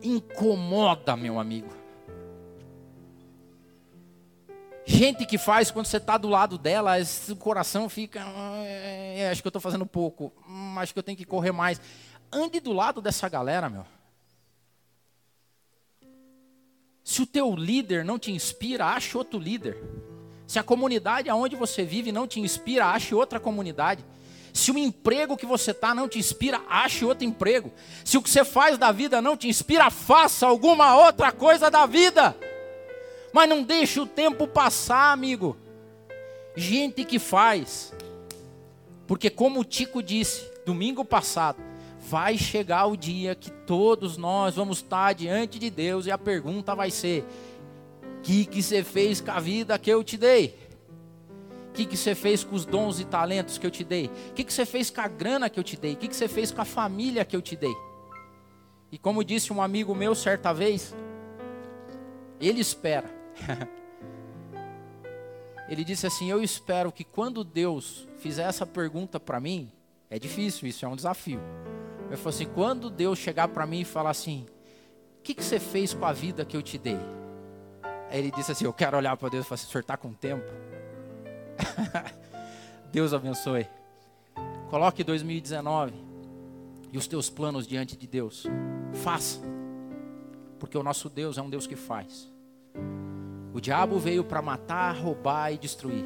incomoda, 0.00 1.16
meu 1.16 1.40
amigo. 1.40 1.68
Gente 4.86 5.26
que 5.26 5.36
faz 5.36 5.72
quando 5.72 5.86
você 5.86 5.96
está 5.96 6.16
do 6.16 6.28
lado 6.28 6.56
dela, 6.56 6.92
o 7.28 7.34
coração 7.34 7.88
fica. 7.88 8.20
É, 8.64 9.28
acho 9.32 9.42
que 9.42 9.48
eu 9.48 9.50
estou 9.50 9.60
fazendo 9.60 9.84
pouco. 9.84 10.32
Hum, 10.48 10.78
acho 10.78 10.92
que 10.92 10.98
eu 11.00 11.02
tenho 11.02 11.18
que 11.18 11.24
correr 11.24 11.50
mais. 11.50 11.80
Ande 12.30 12.60
do 12.60 12.72
lado 12.72 13.02
dessa 13.02 13.28
galera, 13.28 13.68
meu. 13.68 13.84
Se 17.02 17.22
o 17.22 17.26
teu 17.26 17.52
líder 17.52 18.04
não 18.04 18.16
te 18.16 18.30
inspira, 18.30 18.86
ache 18.86 19.18
outro 19.18 19.40
líder. 19.40 19.76
Se 20.46 20.56
a 20.56 20.62
comunidade 20.62 21.28
aonde 21.28 21.56
você 21.56 21.84
vive 21.84 22.12
não 22.12 22.28
te 22.28 22.38
inspira, 22.38 22.86
ache 22.86 23.12
outra 23.12 23.40
comunidade. 23.40 24.04
Se 24.52 24.70
o 24.70 24.78
emprego 24.78 25.36
que 25.36 25.46
você 25.46 25.70
está 25.70 25.94
não 25.94 26.08
te 26.08 26.18
inspira, 26.18 26.60
ache 26.68 27.04
outro 27.04 27.24
emprego. 27.24 27.72
Se 28.04 28.18
o 28.18 28.22
que 28.22 28.28
você 28.28 28.44
faz 28.44 28.76
da 28.76 28.92
vida 28.92 29.22
não 29.22 29.36
te 29.36 29.48
inspira, 29.48 29.90
faça 29.90 30.46
alguma 30.46 30.94
outra 30.96 31.32
coisa 31.32 31.70
da 31.70 31.86
vida. 31.86 32.36
Mas 33.32 33.48
não 33.48 33.62
deixe 33.62 33.98
o 33.98 34.06
tempo 34.06 34.46
passar, 34.46 35.10
amigo. 35.10 35.56
Gente 36.54 37.02
que 37.04 37.18
faz. 37.18 37.94
Porque 39.06 39.30
como 39.30 39.60
o 39.60 39.64
Tico 39.64 40.02
disse 40.02 40.42
domingo 40.66 41.02
passado, 41.02 41.62
vai 41.98 42.36
chegar 42.36 42.86
o 42.86 42.96
dia 42.96 43.34
que 43.34 43.50
todos 43.50 44.18
nós 44.18 44.56
vamos 44.56 44.78
estar 44.78 45.14
diante 45.14 45.58
de 45.58 45.70
Deus 45.70 46.04
e 46.04 46.10
a 46.10 46.18
pergunta 46.18 46.74
vai 46.74 46.90
ser: 46.90 47.24
"O 48.18 48.20
que 48.22 48.44
que 48.44 48.62
você 48.62 48.84
fez 48.84 49.20
com 49.20 49.30
a 49.30 49.40
vida 49.40 49.78
que 49.78 49.90
eu 49.90 50.04
te 50.04 50.18
dei?" 50.18 50.58
O 51.72 51.74
que, 51.74 51.86
que 51.86 51.96
você 51.96 52.14
fez 52.14 52.44
com 52.44 52.54
os 52.54 52.66
dons 52.66 53.00
e 53.00 53.04
talentos 53.06 53.56
que 53.56 53.66
eu 53.66 53.70
te 53.70 53.82
dei? 53.82 54.10
O 54.28 54.34
que, 54.34 54.44
que 54.44 54.52
você 54.52 54.66
fez 54.66 54.90
com 54.90 55.00
a 55.00 55.08
grana 55.08 55.48
que 55.48 55.58
eu 55.58 55.64
te 55.64 55.74
dei? 55.74 55.94
O 55.94 55.96
que, 55.96 56.06
que 56.06 56.14
você 56.14 56.28
fez 56.28 56.52
com 56.52 56.60
a 56.60 56.66
família 56.66 57.24
que 57.24 57.34
eu 57.34 57.40
te 57.40 57.56
dei? 57.56 57.74
E 58.90 58.98
como 58.98 59.24
disse 59.24 59.54
um 59.54 59.62
amigo 59.62 59.94
meu 59.94 60.14
certa 60.14 60.52
vez, 60.52 60.94
ele 62.38 62.60
espera. 62.60 63.10
ele 65.66 65.82
disse 65.82 66.06
assim: 66.06 66.30
Eu 66.30 66.42
espero 66.42 66.92
que 66.92 67.04
quando 67.04 67.42
Deus 67.42 68.06
fizer 68.18 68.42
essa 68.42 68.66
pergunta 68.66 69.18
para 69.18 69.40
mim, 69.40 69.72
é 70.10 70.18
difícil, 70.18 70.68
isso 70.68 70.84
é 70.84 70.88
um 70.88 70.94
desafio. 70.94 71.40
Ele 72.06 72.18
falou 72.18 72.34
assim: 72.34 72.44
quando 72.44 72.90
Deus 72.90 73.18
chegar 73.18 73.48
para 73.48 73.64
mim 73.64 73.80
e 73.80 73.84
falar 73.86 74.10
assim, 74.10 74.44
o 75.20 75.22
que, 75.22 75.32
que 75.32 75.42
você 75.42 75.58
fez 75.58 75.94
com 75.94 76.04
a 76.04 76.12
vida 76.12 76.44
que 76.44 76.54
eu 76.54 76.60
te 76.60 76.76
dei? 76.76 76.98
Aí 78.10 78.18
ele 78.18 78.30
disse 78.30 78.52
assim: 78.52 78.66
Eu 78.66 78.74
quero 78.74 78.94
olhar 78.94 79.16
para 79.16 79.30
Deus 79.30 79.46
e 79.46 79.48
falar 79.48 79.54
assim: 79.54 79.68
o 79.68 79.70
senhor 79.70 79.80
está 79.80 79.96
com 79.96 80.12
tempo? 80.12 80.44
Deus 82.92 83.12
abençoe. 83.12 83.66
Coloque 84.70 85.04
2019 85.04 85.92
e 86.92 86.98
os 86.98 87.06
teus 87.06 87.28
planos 87.28 87.66
diante 87.66 87.96
de 87.96 88.06
Deus. 88.06 88.46
Faça. 88.94 89.40
Porque 90.58 90.78
o 90.78 90.82
nosso 90.82 91.08
Deus 91.08 91.38
é 91.38 91.42
um 91.42 91.50
Deus 91.50 91.66
que 91.66 91.76
faz. 91.76 92.30
O 93.52 93.60
diabo 93.60 93.98
veio 93.98 94.24
para 94.24 94.40
matar, 94.40 94.96
roubar 94.96 95.52
e 95.52 95.58
destruir. 95.58 96.04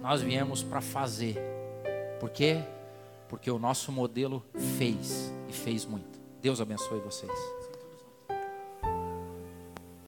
Nós 0.00 0.20
viemos 0.20 0.62
para 0.62 0.80
fazer. 0.80 1.36
Por 2.18 2.30
quê? 2.30 2.62
Porque 3.28 3.50
o 3.50 3.58
nosso 3.58 3.92
modelo 3.92 4.44
fez 4.78 5.32
e 5.48 5.52
fez 5.52 5.84
muito. 5.84 6.20
Deus 6.40 6.60
abençoe 6.60 6.98
vocês. 7.00 7.30